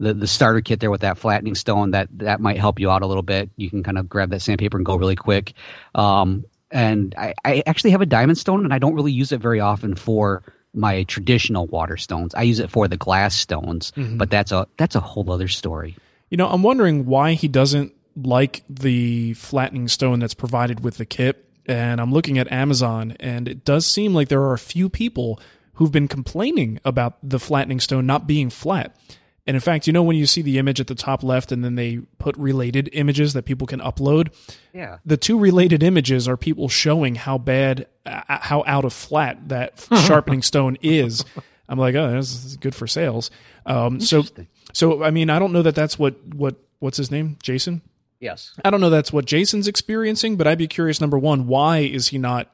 the 0.00 0.14
the 0.14 0.26
starter 0.26 0.62
kit 0.62 0.80
there 0.80 0.90
with 0.90 1.02
that 1.02 1.18
flattening 1.18 1.54
stone, 1.54 1.90
that 1.90 2.08
that 2.12 2.40
might 2.40 2.58
help 2.58 2.80
you 2.80 2.90
out 2.90 3.02
a 3.02 3.06
little 3.06 3.22
bit. 3.22 3.50
You 3.56 3.68
can 3.68 3.82
kind 3.82 3.98
of 3.98 4.08
grab 4.08 4.30
that 4.30 4.40
sandpaper 4.40 4.78
and 4.78 4.86
go 4.86 4.96
really 4.96 5.16
quick. 5.16 5.52
Um, 5.94 6.46
and 6.70 7.14
I, 7.18 7.34
I 7.44 7.62
actually 7.66 7.90
have 7.90 8.00
a 8.00 8.06
diamond 8.06 8.38
stone, 8.38 8.64
and 8.64 8.72
I 8.72 8.78
don't 8.78 8.94
really 8.94 9.12
use 9.12 9.32
it 9.32 9.40
very 9.40 9.60
often 9.60 9.94
for 9.94 10.42
my 10.72 11.02
traditional 11.02 11.66
water 11.66 11.98
stones. 11.98 12.34
I 12.34 12.42
use 12.42 12.58
it 12.58 12.70
for 12.70 12.88
the 12.88 12.96
glass 12.96 13.34
stones, 13.34 13.92
mm-hmm. 13.94 14.16
but 14.16 14.30
that's 14.30 14.50
a 14.50 14.66
that's 14.78 14.96
a 14.96 15.00
whole 15.00 15.30
other 15.30 15.48
story. 15.48 15.94
You 16.30 16.38
know, 16.38 16.48
I'm 16.48 16.62
wondering 16.62 17.04
why 17.04 17.34
he 17.34 17.48
doesn't 17.48 17.92
like 18.16 18.62
the 18.70 19.34
flattening 19.34 19.88
stone 19.88 20.20
that's 20.20 20.32
provided 20.32 20.82
with 20.82 20.96
the 20.96 21.04
kit. 21.04 21.44
And 21.66 22.00
I'm 22.00 22.12
looking 22.12 22.38
at 22.38 22.50
Amazon, 22.50 23.16
and 23.20 23.48
it 23.48 23.64
does 23.64 23.86
seem 23.86 24.14
like 24.14 24.28
there 24.28 24.42
are 24.42 24.52
a 24.54 24.58
few 24.58 24.88
people 24.88 25.40
who've 25.74 25.92
been 25.92 26.08
complaining 26.08 26.80
about 26.84 27.16
the 27.22 27.38
flattening 27.38 27.80
stone 27.80 28.06
not 28.06 28.26
being 28.26 28.50
flat. 28.50 28.96
And 29.46 29.56
in 29.56 29.60
fact, 29.60 29.86
you 29.86 29.92
know, 29.92 30.02
when 30.02 30.16
you 30.16 30.26
see 30.26 30.42
the 30.42 30.58
image 30.58 30.80
at 30.80 30.86
the 30.86 30.94
top 30.94 31.24
left 31.24 31.50
and 31.50 31.64
then 31.64 31.74
they 31.74 31.98
put 32.18 32.36
related 32.36 32.88
images 32.92 33.32
that 33.32 33.44
people 33.44 33.66
can 33.66 33.80
upload? 33.80 34.32
Yeah. 34.72 34.98
The 35.04 35.16
two 35.16 35.38
related 35.38 35.82
images 35.82 36.28
are 36.28 36.36
people 36.36 36.68
showing 36.68 37.16
how 37.16 37.38
bad, 37.38 37.86
uh, 38.06 38.22
how 38.28 38.62
out 38.66 38.84
of 38.84 38.92
flat 38.92 39.48
that 39.48 39.84
sharpening 40.06 40.42
stone 40.42 40.76
is. 40.80 41.24
I'm 41.68 41.78
like, 41.78 41.94
oh, 41.96 42.12
this 42.12 42.44
is 42.44 42.56
good 42.56 42.74
for 42.74 42.86
sales. 42.86 43.30
Um, 43.66 43.98
so, 44.00 44.24
so, 44.72 45.02
I 45.02 45.10
mean, 45.10 45.28
I 45.28 45.38
don't 45.40 45.52
know 45.52 45.62
that 45.62 45.74
that's 45.74 45.98
what, 45.98 46.14
what, 46.34 46.56
what's 46.78 46.98
his 46.98 47.10
name? 47.10 47.36
Jason? 47.42 47.82
Yes. 48.22 48.54
I 48.64 48.70
don't 48.70 48.80
know 48.80 48.88
that's 48.88 49.12
what 49.12 49.24
Jason's 49.24 49.66
experiencing, 49.66 50.36
but 50.36 50.46
I'd 50.46 50.56
be 50.56 50.68
curious, 50.68 51.00
number 51.00 51.18
one, 51.18 51.48
why 51.48 51.78
is 51.78 52.08
he 52.08 52.18
not 52.18 52.48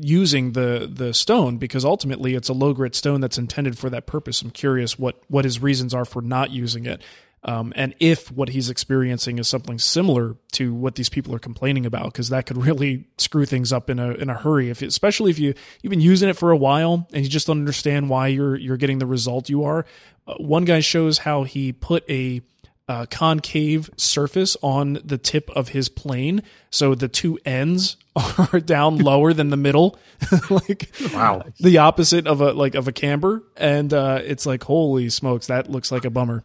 using 0.00 0.52
the 0.52 0.90
the 0.92 1.14
stone 1.14 1.56
because 1.56 1.84
ultimately 1.84 2.34
it's 2.34 2.48
a 2.48 2.52
low 2.52 2.72
grit 2.72 2.96
stone 2.96 3.20
that's 3.20 3.38
intended 3.38 3.78
for 3.78 3.88
that 3.90 4.06
purpose. 4.06 4.42
I'm 4.42 4.50
curious 4.50 4.98
what 4.98 5.22
what 5.28 5.44
his 5.44 5.62
reasons 5.62 5.94
are 5.94 6.04
for 6.04 6.20
not 6.20 6.50
using 6.50 6.84
it. 6.84 7.00
Um, 7.46 7.74
and 7.76 7.94
if 8.00 8.32
what 8.32 8.48
he's 8.48 8.70
experiencing 8.70 9.38
is 9.38 9.46
something 9.48 9.78
similar 9.78 10.36
to 10.52 10.72
what 10.72 10.94
these 10.94 11.10
people 11.10 11.34
are 11.34 11.38
complaining 11.38 11.84
about, 11.84 12.06
because 12.06 12.30
that 12.30 12.46
could 12.46 12.56
really 12.66 13.06
screw 13.18 13.44
things 13.44 13.72
up 13.72 13.88
in 13.88 13.98
a 13.98 14.12
in 14.12 14.28
a 14.30 14.34
hurry. 14.34 14.70
If 14.70 14.82
especially 14.82 15.30
if 15.30 15.38
you 15.38 15.54
you've 15.82 15.90
been 15.90 16.00
using 16.00 16.28
it 16.28 16.36
for 16.36 16.50
a 16.50 16.56
while 16.56 17.06
and 17.12 17.22
you 17.24 17.30
just 17.30 17.46
don't 17.46 17.58
understand 17.58 18.08
why 18.08 18.28
you're 18.28 18.56
you're 18.56 18.76
getting 18.76 18.98
the 18.98 19.06
result 19.06 19.48
you 19.48 19.64
are. 19.64 19.86
Uh, 20.26 20.34
one 20.38 20.64
guy 20.64 20.80
shows 20.80 21.18
how 21.18 21.44
he 21.44 21.72
put 21.72 22.08
a 22.10 22.40
uh, 22.88 23.06
concave 23.10 23.90
surface 23.96 24.56
on 24.62 24.98
the 25.04 25.18
tip 25.18 25.50
of 25.50 25.70
his 25.70 25.88
plane, 25.88 26.42
so 26.70 26.94
the 26.94 27.08
two 27.08 27.38
ends 27.44 27.96
are 28.52 28.60
down 28.60 28.98
lower 28.98 29.32
than 29.32 29.50
the 29.50 29.56
middle, 29.56 29.98
like 30.50 30.90
wow, 31.12 31.42
the 31.58 31.78
opposite 31.78 32.26
of 32.26 32.40
a 32.40 32.52
like 32.52 32.74
of 32.74 32.86
a 32.86 32.92
camber, 32.92 33.42
and 33.56 33.92
uh, 33.92 34.20
it's 34.22 34.46
like 34.46 34.64
holy 34.64 35.08
smokes, 35.08 35.46
that 35.46 35.70
looks 35.70 35.90
like 35.90 36.04
a 36.04 36.10
bummer. 36.10 36.44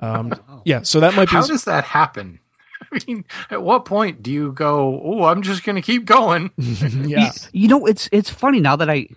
Um, 0.00 0.34
yeah, 0.64 0.82
so 0.82 1.00
that 1.00 1.14
might 1.14 1.28
be. 1.28 1.36
How 1.36 1.46
does 1.46 1.64
that 1.64 1.84
happen? 1.84 2.40
I 2.92 2.98
mean, 3.06 3.24
at 3.50 3.62
what 3.62 3.84
point 3.84 4.22
do 4.22 4.30
you 4.30 4.52
go? 4.52 5.00
Oh, 5.02 5.24
I'm 5.24 5.42
just 5.42 5.64
going 5.64 5.76
to 5.76 5.82
keep 5.82 6.04
going. 6.04 6.50
yeah, 6.56 7.32
you, 7.52 7.62
you 7.62 7.68
know, 7.68 7.86
it's 7.86 8.08
it's 8.12 8.30
funny 8.30 8.60
now 8.60 8.76
that 8.76 8.90
I 8.90 9.08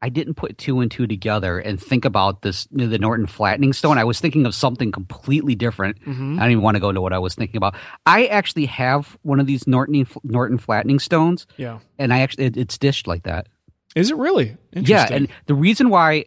I 0.00 0.08
didn't 0.10 0.34
put 0.34 0.58
two 0.58 0.78
and 0.80 0.90
two 0.90 1.06
together 1.08 1.58
and 1.58 1.80
think 1.82 2.04
about 2.04 2.42
this 2.42 2.68
the 2.70 2.98
Norton 2.98 3.26
flattening 3.26 3.72
stone. 3.72 3.98
I 3.98 4.04
was 4.04 4.20
thinking 4.20 4.46
of 4.46 4.54
something 4.54 4.92
completely 4.92 5.54
different. 5.56 6.00
Mm-hmm. 6.04 6.38
I 6.38 6.42
don't 6.42 6.52
even 6.52 6.62
want 6.62 6.76
to 6.76 6.80
go 6.80 6.88
into 6.90 7.00
what 7.00 7.12
I 7.12 7.18
was 7.18 7.34
thinking 7.34 7.56
about. 7.56 7.74
I 8.06 8.26
actually 8.26 8.66
have 8.66 9.18
one 9.22 9.40
of 9.40 9.46
these 9.46 9.66
Norton 9.66 10.06
Norton 10.22 10.58
flattening 10.58 11.00
stones, 11.00 11.46
Yeah. 11.56 11.80
and 11.98 12.12
I 12.14 12.20
actually 12.20 12.44
it, 12.44 12.56
it's 12.56 12.78
dished 12.78 13.06
like 13.08 13.24
that. 13.24 13.48
Is 13.96 14.10
it 14.10 14.16
really? 14.16 14.56
Yeah, 14.72 15.08
and 15.10 15.28
the 15.46 15.54
reason 15.54 15.88
why 15.90 16.26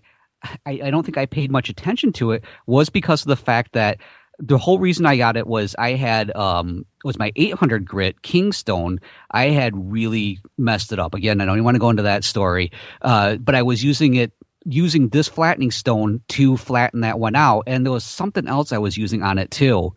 I, 0.66 0.82
I 0.84 0.90
don't 0.92 1.04
think 1.06 1.18
I 1.18 1.26
paid 1.26 1.52
much 1.52 1.70
attention 1.70 2.12
to 2.14 2.32
it 2.32 2.44
was 2.66 2.90
because 2.90 3.22
of 3.22 3.28
the 3.28 3.36
fact 3.38 3.74
that 3.74 4.00
the 4.42 4.58
whole 4.58 4.80
reason 4.80 5.06
I 5.06 5.18
got 5.18 5.38
it 5.38 5.48
was 5.48 5.76
I 5.78 5.92
had 5.92 6.36
um 6.36 6.86
was 7.04 7.18
my 7.18 7.32
800 7.36 7.86
grit 7.86 8.22
Kingstone. 8.22 9.00
I 9.32 9.46
had 9.46 9.74
really 9.76 10.40
messed 10.58 10.92
it 10.92 11.00
up. 11.00 11.14
Again, 11.14 11.42
I 11.42 11.46
don't 11.46 11.56
even 11.56 11.64
want 11.64 11.76
to 11.76 11.80
go 11.80 11.90
into 11.90 12.04
that 12.04 12.24
story, 12.24 12.72
uh, 13.02 13.36
but 13.38 13.56
I 13.56 13.62
was 13.62 13.84
using 13.84 14.16
it 14.16 14.34
using 14.66 15.10
this 15.10 15.28
flattening 15.28 15.72
stone 15.72 16.22
to 16.30 16.58
flatten 16.58 17.02
that 17.02 17.20
one 17.20 17.36
out, 17.36 17.64
and 17.68 17.86
there 17.86 17.94
was 17.94 18.04
something 18.04 18.48
else 18.48 18.72
I 18.72 18.78
was 18.78 18.98
using 18.98 19.24
on 19.24 19.38
it 19.38 19.52
too, 19.52 19.96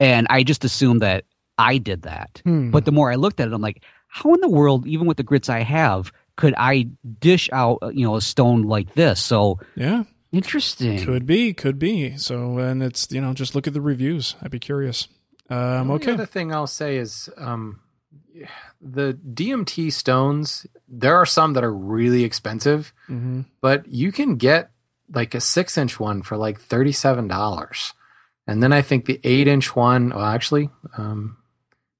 and 0.00 0.26
I 0.30 0.42
just 0.42 0.64
assumed 0.64 1.02
that 1.02 1.24
I 1.58 1.78
did 1.78 2.02
that. 2.02 2.42
Hmm. 2.44 2.70
But 2.70 2.84
the 2.84 2.92
more 2.92 3.10
I 3.10 3.16
looked 3.16 3.40
at 3.40 3.48
it, 3.48 3.54
I'm 3.54 3.62
like, 3.62 3.82
how 4.08 4.32
in 4.34 4.40
the 4.40 4.48
world, 4.48 4.86
even 4.86 5.06
with 5.06 5.16
the 5.16 5.22
grits 5.22 5.48
I 5.48 5.60
have, 5.60 6.12
could 6.36 6.54
I 6.56 6.88
dish 7.18 7.48
out 7.52 7.78
uh, 7.82 7.88
you 7.88 8.06
know 8.06 8.16
a 8.16 8.20
stone 8.20 8.62
like 8.62 8.94
this? 8.94 9.22
So 9.22 9.58
yeah. 9.74 10.04
Interesting. 10.32 11.04
Could 11.04 11.26
be, 11.26 11.52
could 11.54 11.78
be. 11.78 12.16
So, 12.16 12.58
and 12.58 12.82
it's 12.82 13.10
you 13.10 13.20
know, 13.20 13.32
just 13.32 13.54
look 13.54 13.66
at 13.66 13.72
the 13.74 13.80
reviews. 13.80 14.36
I'd 14.42 14.50
be 14.50 14.58
curious. 14.58 15.08
Um, 15.48 15.88
The 15.88 15.94
okay. 15.94 16.12
other 16.12 16.26
thing 16.26 16.52
I'll 16.52 16.66
say 16.66 16.96
is 16.96 17.28
um, 17.36 17.80
the 18.80 19.18
DMT 19.32 19.92
stones. 19.92 20.66
There 20.88 21.16
are 21.16 21.26
some 21.26 21.52
that 21.54 21.64
are 21.64 21.74
really 21.74 22.24
expensive, 22.24 22.92
hmm 23.06 23.42
but 23.60 23.86
you 23.88 24.12
can 24.12 24.36
get 24.36 24.70
like 25.12 25.34
a 25.34 25.40
six 25.40 25.76
inch 25.78 25.98
one 26.00 26.22
for 26.22 26.36
like 26.36 26.60
thirty 26.60 26.92
seven 26.92 27.28
dollars, 27.28 27.92
and 28.46 28.62
then 28.62 28.72
I 28.72 28.82
think 28.82 29.04
the 29.06 29.20
eight 29.24 29.48
inch 29.48 29.74
one. 29.76 30.10
Well, 30.10 30.24
actually, 30.24 30.70
um, 30.96 31.36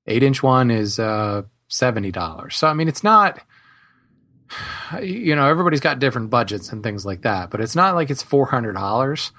eight 0.06 0.22
inch 0.22 0.42
one 0.42 0.70
is 0.70 0.98
uh, 0.98 1.42
seventy 1.68 2.10
dollars. 2.12 2.56
So 2.56 2.68
I 2.68 2.74
mean, 2.74 2.88
it's 2.88 3.04
not. 3.04 3.40
You 5.02 5.34
know, 5.36 5.46
everybody's 5.48 5.80
got 5.80 5.98
different 5.98 6.30
budgets 6.30 6.72
and 6.72 6.82
things 6.82 7.04
like 7.04 7.22
that, 7.22 7.50
but 7.50 7.60
it's 7.60 7.76
not 7.76 7.94
like 7.94 8.10
it's 8.10 8.22
four 8.22 8.46
hundred 8.46 8.74
dollars. 8.74 9.32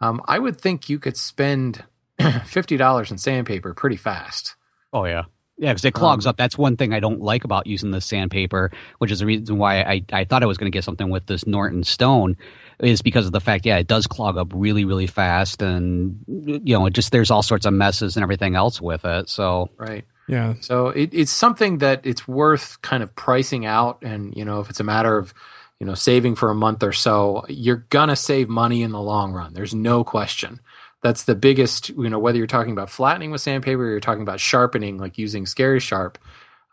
Um, 0.00 0.20
I 0.26 0.38
would 0.38 0.60
think 0.60 0.88
you 0.88 0.98
could 0.98 1.16
spend 1.16 1.84
fifty 2.44 2.76
dollars 2.76 3.10
in 3.10 3.18
sandpaper 3.18 3.74
pretty 3.74 3.96
fast. 3.96 4.56
Oh 4.92 5.04
yeah. 5.04 5.24
Yeah, 5.58 5.72
because 5.72 5.84
it 5.84 5.92
clogs 5.92 6.24
Um, 6.24 6.30
up. 6.30 6.36
That's 6.38 6.56
one 6.56 6.78
thing 6.78 6.94
I 6.94 7.00
don't 7.00 7.20
like 7.20 7.44
about 7.44 7.66
using 7.66 7.90
the 7.90 8.00
sandpaper, 8.00 8.70
which 8.96 9.10
is 9.10 9.18
the 9.18 9.26
reason 9.26 9.58
why 9.58 9.82
I, 9.82 10.02
I 10.10 10.24
thought 10.24 10.42
I 10.42 10.46
was 10.46 10.56
going 10.56 10.72
to 10.72 10.74
get 10.74 10.84
something 10.84 11.10
with 11.10 11.26
this 11.26 11.46
Norton 11.46 11.84
Stone, 11.84 12.38
is 12.78 13.02
because 13.02 13.26
of 13.26 13.32
the 13.32 13.42
fact, 13.42 13.66
yeah, 13.66 13.76
it 13.76 13.86
does 13.86 14.06
clog 14.06 14.38
up 14.38 14.52
really, 14.54 14.86
really 14.86 15.06
fast, 15.06 15.60
and 15.60 16.18
you 16.26 16.60
know, 16.78 16.86
it 16.86 16.94
just 16.94 17.12
there's 17.12 17.30
all 17.30 17.42
sorts 17.42 17.66
of 17.66 17.74
messes 17.74 18.16
and 18.16 18.22
everything 18.22 18.54
else 18.54 18.80
with 18.80 19.04
it. 19.04 19.28
So 19.28 19.68
Right. 19.76 20.06
Yeah. 20.30 20.54
So 20.60 20.90
it, 20.90 21.10
it's 21.12 21.32
something 21.32 21.78
that 21.78 22.06
it's 22.06 22.28
worth 22.28 22.80
kind 22.82 23.02
of 23.02 23.16
pricing 23.16 23.66
out, 23.66 23.98
and 24.02 24.32
you 24.36 24.44
know, 24.44 24.60
if 24.60 24.70
it's 24.70 24.78
a 24.78 24.84
matter 24.84 25.18
of 25.18 25.34
you 25.80 25.86
know 25.86 25.94
saving 25.94 26.36
for 26.36 26.50
a 26.50 26.54
month 26.54 26.84
or 26.84 26.92
so, 26.92 27.44
you're 27.48 27.84
gonna 27.90 28.14
save 28.14 28.48
money 28.48 28.82
in 28.84 28.92
the 28.92 29.00
long 29.00 29.32
run. 29.32 29.54
There's 29.54 29.74
no 29.74 30.04
question. 30.04 30.60
That's 31.02 31.24
the 31.24 31.34
biggest. 31.34 31.88
You 31.88 32.08
know, 32.08 32.20
whether 32.20 32.38
you're 32.38 32.46
talking 32.46 32.70
about 32.70 32.90
flattening 32.90 33.32
with 33.32 33.40
sandpaper, 33.40 33.82
or 33.82 33.90
you're 33.90 33.98
talking 33.98 34.22
about 34.22 34.38
sharpening, 34.38 34.98
like 34.98 35.18
using 35.18 35.46
Scary 35.46 35.80
Sharp. 35.80 36.16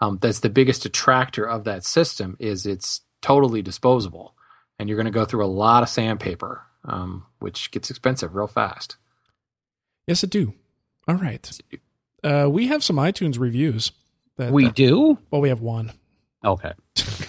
Um, 0.01 0.19
that's 0.21 0.41
the 0.41 0.51
biggest 0.51 0.85
attractor 0.85 1.43
of 1.43 1.63
that 1.63 1.83
system 1.83 2.37
is 2.39 2.67
it's 2.67 3.01
totally 3.23 3.63
disposable, 3.63 4.35
and 4.77 4.87
you're 4.87 4.97
going 4.97 5.05
to 5.05 5.11
go 5.11 5.25
through 5.25 5.43
a 5.43 5.47
lot 5.47 5.81
of 5.81 5.89
sandpaper, 5.89 6.61
um, 6.85 7.25
which 7.39 7.71
gets 7.71 7.89
expensive 7.89 8.35
real 8.35 8.45
fast. 8.45 8.97
Yes, 10.05 10.23
it 10.23 10.29
do. 10.29 10.53
All 11.07 11.15
right. 11.15 11.59
Uh, 12.27 12.49
we 12.49 12.67
have 12.67 12.83
some 12.83 12.97
iTunes 12.97 13.39
reviews. 13.39 13.91
That, 14.37 14.51
we 14.51 14.69
do. 14.69 15.17
well, 15.31 15.41
we 15.41 15.49
have 15.49 15.61
one. 15.61 15.91
Okay. 16.45 16.71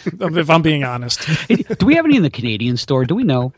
if 0.04 0.50
I'm 0.50 0.60
being 0.62 0.84
honest, 0.84 1.26
do 1.48 1.86
we 1.86 1.94
have 1.96 2.04
any 2.04 2.18
in 2.18 2.22
the 2.22 2.30
Canadian 2.30 2.76
store? 2.76 3.04
Do 3.06 3.14
we 3.14 3.24
know? 3.24 3.52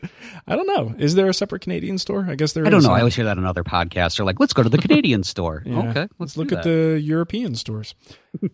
I 0.47 0.55
don't 0.55 0.65
know. 0.65 0.95
Is 0.97 1.13
there 1.13 1.27
a 1.27 1.33
separate 1.33 1.61
Canadian 1.61 1.97
store? 1.97 2.25
I 2.27 2.35
guess 2.35 2.53
there 2.53 2.65
I 2.65 2.69
don't 2.69 2.81
know. 2.81 2.91
I 2.91 2.99
always 2.99 3.15
hear 3.15 3.25
that 3.25 3.37
on 3.37 3.45
other 3.45 3.63
podcasts. 3.63 4.15
They're 4.17 4.25
like, 4.25 4.39
let's 4.39 4.53
go 4.53 4.63
to 4.63 4.69
the 4.69 4.77
Canadian 4.87 5.23
store. 5.23 5.61
Yeah. 5.65 5.89
Okay. 5.89 6.07
Let's 6.17 6.33
do 6.33 6.39
look 6.41 6.51
at 6.53 6.63
the 6.63 6.99
European 7.03 7.55
stores. 7.55 7.93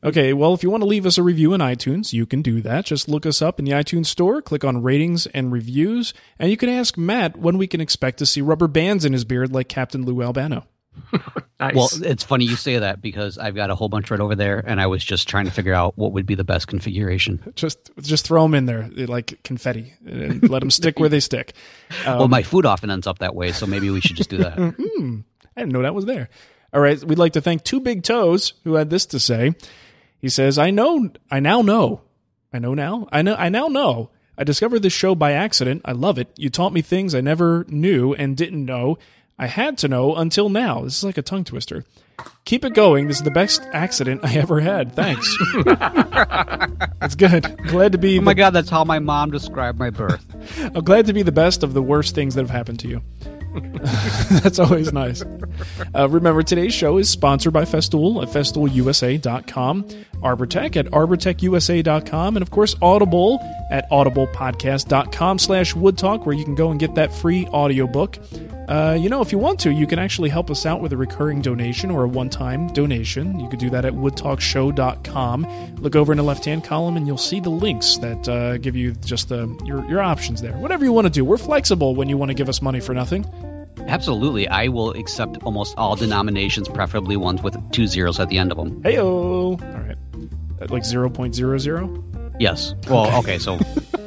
okay, 0.03 0.33
well, 0.33 0.55
if 0.55 0.63
you 0.63 0.71
want 0.71 0.81
to 0.81 0.87
leave 0.87 1.05
us 1.05 1.19
a 1.19 1.23
review 1.23 1.53
in 1.53 1.61
iTunes, 1.61 2.13
you 2.13 2.25
can 2.25 2.41
do 2.41 2.61
that. 2.61 2.85
Just 2.85 3.07
look 3.07 3.25
us 3.27 3.43
up 3.43 3.59
in 3.59 3.65
the 3.65 3.71
iTunes 3.71 4.07
store, 4.07 4.41
click 4.41 4.65
on 4.65 4.81
ratings 4.81 5.27
and 5.27 5.51
reviews, 5.51 6.15
and 6.39 6.49
you 6.49 6.57
can 6.57 6.67
ask 6.67 6.97
Matt 6.97 7.37
when 7.37 7.59
we 7.59 7.67
can 7.67 7.79
expect 7.79 8.17
to 8.17 8.25
see 8.25 8.41
rubber 8.41 8.67
bands 8.67 9.05
in 9.05 9.13
his 9.13 9.23
beard 9.23 9.53
like 9.53 9.69
Captain 9.69 10.03
Lou 10.03 10.21
Albano. 10.23 10.65
Nice. 11.59 11.73
Well, 11.73 11.89
it's 12.03 12.23
funny 12.23 12.45
you 12.45 12.55
say 12.55 12.77
that 12.77 13.01
because 13.01 13.39
I've 13.39 13.55
got 13.55 13.71
a 13.71 13.75
whole 13.75 13.89
bunch 13.89 14.11
right 14.11 14.19
over 14.19 14.35
there, 14.35 14.59
and 14.59 14.79
I 14.79 14.85
was 14.85 15.03
just 15.03 15.27
trying 15.27 15.45
to 15.45 15.51
figure 15.51 15.73
out 15.73 15.97
what 15.97 16.11
would 16.11 16.27
be 16.27 16.35
the 16.35 16.43
best 16.43 16.67
configuration. 16.67 17.51
Just, 17.55 17.89
just 17.99 18.27
throw 18.27 18.43
them 18.43 18.53
in 18.53 18.67
there 18.67 18.89
like 19.07 19.41
confetti 19.43 19.93
and 20.05 20.47
let 20.51 20.59
them 20.59 20.69
stick 20.69 20.99
where 20.99 21.09
they 21.09 21.19
stick. 21.19 21.53
Um, 22.05 22.19
well, 22.19 22.27
my 22.27 22.43
food 22.43 22.67
often 22.67 22.91
ends 22.91 23.07
up 23.07 23.19
that 23.19 23.33
way, 23.33 23.53
so 23.53 23.65
maybe 23.65 23.89
we 23.89 24.01
should 24.01 24.15
just 24.15 24.29
do 24.29 24.37
that. 24.37 24.59
I 25.57 25.61
didn't 25.61 25.73
know 25.73 25.81
that 25.81 25.95
was 25.95 26.05
there. 26.05 26.29
All 26.73 26.81
right, 26.81 27.03
we'd 27.03 27.17
like 27.17 27.33
to 27.33 27.41
thank 27.41 27.63
Two 27.63 27.79
Big 27.79 28.03
Toes 28.03 28.53
who 28.63 28.75
had 28.75 28.91
this 28.91 29.07
to 29.07 29.19
say. 29.19 29.55
He 30.19 30.29
says, 30.29 30.59
"I 30.59 30.69
know, 30.69 31.09
I 31.31 31.39
now 31.39 31.63
know, 31.63 32.01
I 32.53 32.59
know 32.59 32.75
now, 32.75 33.07
I 33.11 33.23
know, 33.23 33.33
I 33.35 33.49
now 33.49 33.67
know. 33.67 34.11
I 34.37 34.43
discovered 34.43 34.83
this 34.83 34.93
show 34.93 35.15
by 35.15 35.31
accident. 35.31 35.81
I 35.83 35.93
love 35.93 36.19
it. 36.19 36.29
You 36.37 36.51
taught 36.51 36.71
me 36.71 36.83
things 36.83 37.15
I 37.15 37.21
never 37.21 37.65
knew 37.67 38.13
and 38.13 38.37
didn't 38.37 38.63
know. 38.63 38.99
I 39.39 39.47
had 39.47 39.77
to 39.79 39.87
know 39.87 40.15
until 40.15 40.49
now. 40.49 40.81
This 40.81 40.97
is 40.97 41.03
like 41.03 41.17
a 41.17 41.21
tongue 41.21 41.43
twister. 41.43 41.85
Keep 42.45 42.65
it 42.65 42.73
going. 42.73 43.07
This 43.07 43.17
is 43.17 43.23
the 43.23 43.29
best 43.31 43.61
accident 43.73 44.21
I 44.23 44.33
ever 44.35 44.59
had. 44.59 44.93
Thanks. 44.95 45.37
That's 46.99 47.13
good. 47.15 47.55
Glad 47.67 47.91
to 47.91 47.97
be. 47.99 48.17
oh 48.17 48.21
my 48.21 48.33
the- 48.33 48.37
god, 48.37 48.49
that's 48.51 48.69
how 48.69 48.83
my 48.83 48.97
mom 48.99 49.29
described 49.31 49.77
my 49.77 49.91
birth. 49.91 50.25
I'm 50.63 50.73
glad 50.83 51.05
to 51.05 51.13
be 51.13 51.21
the 51.21 51.31
best 51.31 51.61
of 51.61 51.73
the 51.75 51.81
worst 51.81 52.15
things 52.15 52.33
that 52.35 52.41
have 52.41 52.49
happened 52.49 52.79
to 52.79 52.87
you. 52.87 53.01
That's 54.43 54.59
always 54.59 54.93
nice. 54.93 55.23
Uh, 55.95 56.07
remember, 56.09 56.43
today's 56.43 56.75
show 56.75 56.97
is 56.99 57.09
sponsored 57.09 57.53
by 57.53 57.63
Festool 57.65 58.21
at 58.21 58.29
festoolusa.com, 58.29 59.83
Arbortech 60.21 60.75
at 60.75 60.85
arbortechusa.com, 60.87 62.35
and 62.35 62.43
of 62.43 62.51
course, 62.51 62.75
Audible 62.83 63.39
at 63.71 63.89
audiblepodcast.com 63.89 65.39
slash 65.39 65.73
woodtalk, 65.73 66.25
where 66.27 66.35
you 66.35 66.43
can 66.43 66.53
go 66.53 66.69
and 66.69 66.79
get 66.79 66.93
that 66.95 67.11
free 67.11 67.47
audiobook. 67.47 68.19
Uh, 68.67 68.97
you 68.99 69.07
know, 69.09 69.21
if 69.21 69.31
you 69.31 69.37
want 69.37 69.59
to, 69.61 69.71
you 69.71 69.87
can 69.87 69.97
actually 69.97 70.29
help 70.29 70.51
us 70.51 70.65
out 70.65 70.81
with 70.81 70.91
a 70.91 70.97
recurring 70.97 71.41
donation 71.41 71.89
or 71.89 72.03
a 72.03 72.07
one 72.07 72.29
time 72.29 72.67
donation. 72.73 73.39
You 73.39 73.47
could 73.49 73.59
do 73.59 73.69
that 73.69 73.85
at 73.85 73.93
woodtalkshow.com. 73.93 75.75
Look 75.77 75.95
over 75.95 76.11
in 76.11 76.17
the 76.17 76.23
left 76.23 76.45
hand 76.45 76.63
column 76.63 76.97
and 76.97 77.07
you'll 77.07 77.17
see 77.17 77.39
the 77.39 77.49
links 77.49 77.97
that 77.97 78.27
uh, 78.27 78.57
give 78.57 78.75
you 78.75 78.91
just 78.93 79.29
the, 79.29 79.47
your, 79.65 79.85
your 79.89 80.01
options 80.01 80.41
there. 80.41 80.53
Whatever 80.53 80.83
you 80.83 80.91
want 80.91 81.05
to 81.05 81.11
do. 81.11 81.23
We're 81.23 81.37
flexible 81.37 81.95
when 81.95 82.09
you 82.09 82.17
want 82.17 82.29
to 82.29 82.35
give 82.35 82.49
us 82.49 82.61
money 82.61 82.79
for 82.79 82.93
nothing. 82.93 83.25
Absolutely, 83.87 84.47
I 84.49 84.67
will 84.67 84.91
accept 84.91 85.37
almost 85.43 85.73
all 85.77 85.95
denominations, 85.95 86.67
preferably 86.67 87.15
ones 87.15 87.41
with 87.41 87.55
two 87.71 87.87
zeros 87.87 88.19
at 88.19 88.27
the 88.27 88.37
end 88.37 88.51
of 88.51 88.57
them. 88.57 88.83
Hey, 88.83 88.97
All 88.97 89.55
right. 89.57 89.97
At 90.59 90.71
like 90.71 90.83
0.00 90.83 92.37
Yes. 92.39 92.75
Well, 92.89 93.17
okay, 93.19 93.39
so 93.39 93.57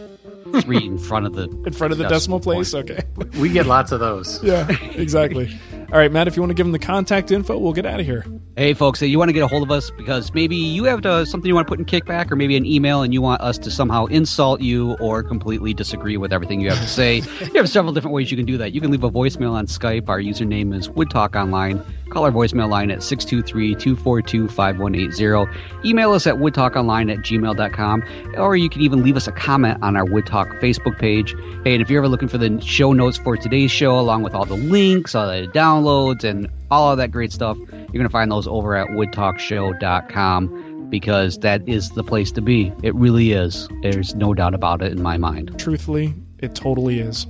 three 0.62 0.84
in 0.84 0.98
front 0.98 1.26
of 1.26 1.34
the 1.34 1.44
in 1.66 1.72
front 1.72 1.92
of 1.92 1.98
the 1.98 2.08
decimal 2.08 2.40
place. 2.40 2.74
Okay. 2.74 3.02
we 3.38 3.48
get 3.50 3.66
lots 3.66 3.92
of 3.92 4.00
those. 4.00 4.42
Yeah, 4.50 4.68
exactly. 4.94 5.56
All 5.92 5.98
right, 5.98 6.10
Matt, 6.10 6.26
if 6.28 6.36
you 6.36 6.42
want 6.42 6.50
to 6.50 6.54
give 6.54 6.66
them 6.66 6.72
the 6.72 6.78
contact 6.78 7.30
info, 7.30 7.58
we'll 7.58 7.72
get 7.72 7.86
out 7.86 8.00
of 8.00 8.06
here. 8.06 8.24
Hey, 8.56 8.74
folks, 8.74 9.00
you 9.02 9.18
want 9.18 9.28
to 9.28 9.32
get 9.32 9.42
a 9.42 9.46
hold 9.46 9.62
of 9.62 9.70
us 9.70 9.90
because 9.90 10.32
maybe 10.34 10.56
you 10.56 10.84
have 10.84 11.04
uh 11.06 11.24
something 11.24 11.48
you 11.48 11.54
want 11.54 11.66
to 11.66 11.70
put 11.70 11.78
in 11.78 11.84
kickback 11.84 12.30
or 12.30 12.36
maybe 12.36 12.56
an 12.56 12.66
email 12.66 13.02
and 13.02 13.12
you 13.12 13.22
want 13.22 13.40
us 13.42 13.58
to 13.58 13.70
somehow 13.70 14.06
insult 14.06 14.60
you 14.60 14.92
or 15.00 15.22
completely 15.22 15.72
disagree 15.74 16.16
with 16.16 16.32
everything 16.32 16.60
you 16.60 16.70
have 16.70 16.80
to 16.80 16.88
say. 16.88 17.16
you 17.40 17.54
have 17.54 17.68
several 17.68 17.92
different 17.92 18.14
ways 18.14 18.30
you 18.30 18.36
can 18.36 18.46
do 18.46 18.56
that. 18.58 18.72
You 18.72 18.80
can 18.80 18.90
leave 18.90 19.04
a 19.04 19.10
voicemail 19.10 19.52
on 19.52 19.66
Skype. 19.66 20.08
Our 20.08 20.20
username 20.20 20.74
is 20.74 20.88
WoodTalk 20.88 21.34
Online. 21.40 21.82
Call 22.10 22.24
our 22.24 22.30
voicemail 22.30 22.68
line 22.68 22.90
at 22.90 23.02
623 23.02 23.74
242 23.76 24.48
5180. 24.48 25.88
Email 25.88 26.12
us 26.12 26.26
at 26.26 26.34
woodtalkonline 26.36 27.10
at 27.12 27.18
gmail.com. 27.18 28.04
Or 28.36 28.56
you 28.56 28.68
can 28.68 28.82
even 28.82 29.02
leave 29.02 29.16
us 29.16 29.28
a 29.28 29.32
comment 29.32 29.78
on 29.82 29.96
our 29.96 30.04
Wood 30.04 30.26
Talk 30.26 30.48
Facebook 30.56 30.98
page. 30.98 31.34
Hey, 31.64 31.74
and 31.74 31.82
if 31.82 31.88
you're 31.88 32.00
ever 32.00 32.08
looking 32.08 32.28
for 32.28 32.38
the 32.38 32.60
show 32.60 32.92
notes 32.92 33.16
for 33.16 33.36
today's 33.36 33.70
show, 33.70 33.98
along 33.98 34.24
with 34.24 34.34
all 34.34 34.44
the 34.44 34.56
links, 34.56 35.14
all 35.14 35.28
the 35.28 35.46
downloads, 35.48 36.24
and 36.24 36.48
all 36.70 36.90
of 36.90 36.98
that 36.98 37.10
great 37.10 37.32
stuff, 37.32 37.56
you're 37.58 37.86
going 37.86 38.02
to 38.02 38.08
find 38.08 38.30
those 38.30 38.46
over 38.46 38.76
at 38.76 38.88
woodtalkshow.com 38.88 40.88
because 40.90 41.38
that 41.38 41.66
is 41.68 41.90
the 41.90 42.02
place 42.02 42.32
to 42.32 42.42
be. 42.42 42.72
It 42.82 42.94
really 42.96 43.32
is. 43.32 43.68
There's 43.82 44.14
no 44.16 44.34
doubt 44.34 44.54
about 44.54 44.82
it 44.82 44.92
in 44.92 45.00
my 45.00 45.16
mind. 45.16 45.56
Truthfully, 45.58 46.14
it 46.40 46.54
totally 46.54 46.98
is. 46.98 47.26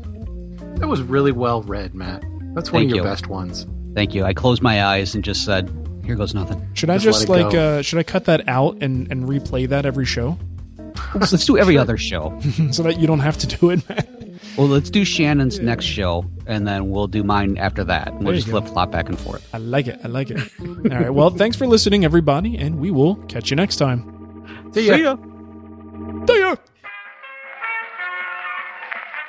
That 0.77 0.89
was 0.89 1.03
really 1.03 1.33
well 1.33 1.63
read, 1.63 1.95
Matt. 1.95 2.25
That's 2.55 2.73
one 2.73 2.81
Thank 2.81 2.93
of 2.93 2.97
your 2.97 3.05
you. 3.05 3.11
best 3.11 3.29
ones. 3.29 3.67
Thank 3.95 4.15
you. 4.15 4.25
I 4.25 4.33
closed 4.33 4.63
my 4.63 4.85
eyes 4.85 5.15
and 5.15 5.25
just 5.25 5.45
said, 5.45 5.71
here 6.05 6.15
goes 6.15 6.35
nothing. 6.35 6.67
Should 6.75 6.91
I 6.91 6.99
Just 6.99 7.21
just 7.21 7.29
let 7.29 7.41
it 7.41 7.45
like 7.45 7.55
uh 7.55 7.83
should 7.83 7.99
I 7.99 8.03
cut 8.03 8.25
that 8.27 8.49
out 8.49 8.83
and 8.83 9.11
and 9.11 9.25
replay 9.29 9.69
that 9.69 9.87
every 9.87 10.07
show? 10.07 10.39
let's, 11.15 11.33
let's 11.33 11.47
do 11.47 11.57
every 11.59 11.79
other 11.79 11.97
show. 11.97 12.39
so 12.73 12.83
that 12.83 12.99
you 13.01 13.07
don't 13.07 13.21
have 13.21 13.39
to 13.39 13.47
do 13.47 13.71
it, 13.71 13.89
Matt. 13.89 14.09
Well, 14.57 14.67
let's 14.67 14.91
do 14.91 15.05
Shannon's 15.05 15.61
next 15.61 15.85
show, 15.85 16.25
and 16.47 16.67
then 16.67 16.91
we'll 16.91 17.07
do 17.07 17.23
mine 17.23 17.57
after 17.59 17.85
that. 17.85 18.19
We'll 18.19 18.35
just 18.35 18.49
flip 18.49 18.67
flop 18.67 18.91
back 18.91 19.09
and 19.09 19.19
forth. 19.19 19.47
I 19.55 19.59
like 19.59 19.87
it. 19.87 20.01
I 20.03 20.09
like 20.09 20.31
it. 20.31 20.41
All 20.61 20.67
right. 20.99 21.13
Well, 21.13 21.31
thanks 21.31 21.57
for 21.57 21.67
listening, 21.67 22.05
everybody, 22.05 22.57
and 22.59 22.81
we 22.81 22.91
will 22.91 23.17
catch 23.27 23.51
you 23.51 23.57
next 23.57 23.77
time. 23.77 24.03
See 24.75 24.89
ya. 24.89 24.97
See 24.97 25.03
ya. 25.05 25.17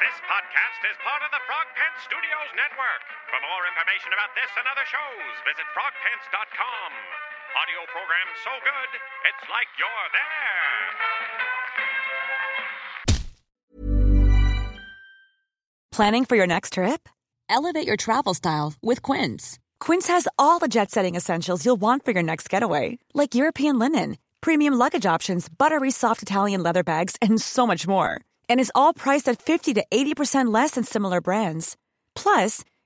This 0.02 0.18
podcast 0.26 0.82
is 0.90 0.98
part 1.06 1.22
of 1.22 1.32
the 1.32 1.42
Frog 1.46 1.68
Pants 1.78 2.02
Studios 2.08 2.50
Network. 2.56 3.04
For 3.32 3.40
more 3.40 3.64
information 3.64 4.12
about 4.12 4.36
this 4.36 4.52
and 4.60 4.68
other 4.68 4.84
shows, 4.92 5.34
visit 5.48 5.64
frogpants.com. 5.72 6.90
Audio 7.64 7.80
program 7.88 8.28
so 8.44 8.52
good, 8.60 8.92
it's 9.24 9.46
like 9.48 9.72
you're 9.80 10.08
there. 10.20 10.92
Planning 15.92 16.26
for 16.26 16.36
your 16.36 16.48
next 16.48 16.74
trip? 16.74 17.08
Elevate 17.48 17.88
your 17.88 17.96
travel 17.96 18.34
style 18.34 18.74
with 18.82 19.02
Quince. 19.02 19.60
Quince 19.80 20.08
has 20.08 20.28
all 20.38 20.60
the 20.60 20.68
jet 20.68 20.92
setting 20.92 21.16
essentials 21.16 21.66
you'll 21.66 21.80
want 21.80 22.04
for 22.04 22.12
your 22.12 22.24
next 22.24 22.50
getaway, 22.50 22.98
like 23.14 23.34
European 23.36 23.80
linen, 23.80 24.18
premium 24.42 24.74
luggage 24.74 25.06
options, 25.06 25.48
buttery 25.48 25.92
soft 25.92 26.22
Italian 26.22 26.64
leather 26.64 26.84
bags, 26.84 27.16
and 27.22 27.40
so 27.40 27.66
much 27.66 27.88
more. 27.88 28.20
And 28.50 28.60
is 28.60 28.72
all 28.76 28.94
priced 28.94 29.30
at 29.30 29.42
50 29.42 29.74
to 29.76 29.86
80% 29.90 30.54
less 30.54 30.72
than 30.72 30.84
similar 30.84 31.22
brands. 31.22 31.78
Plus, 32.16 32.64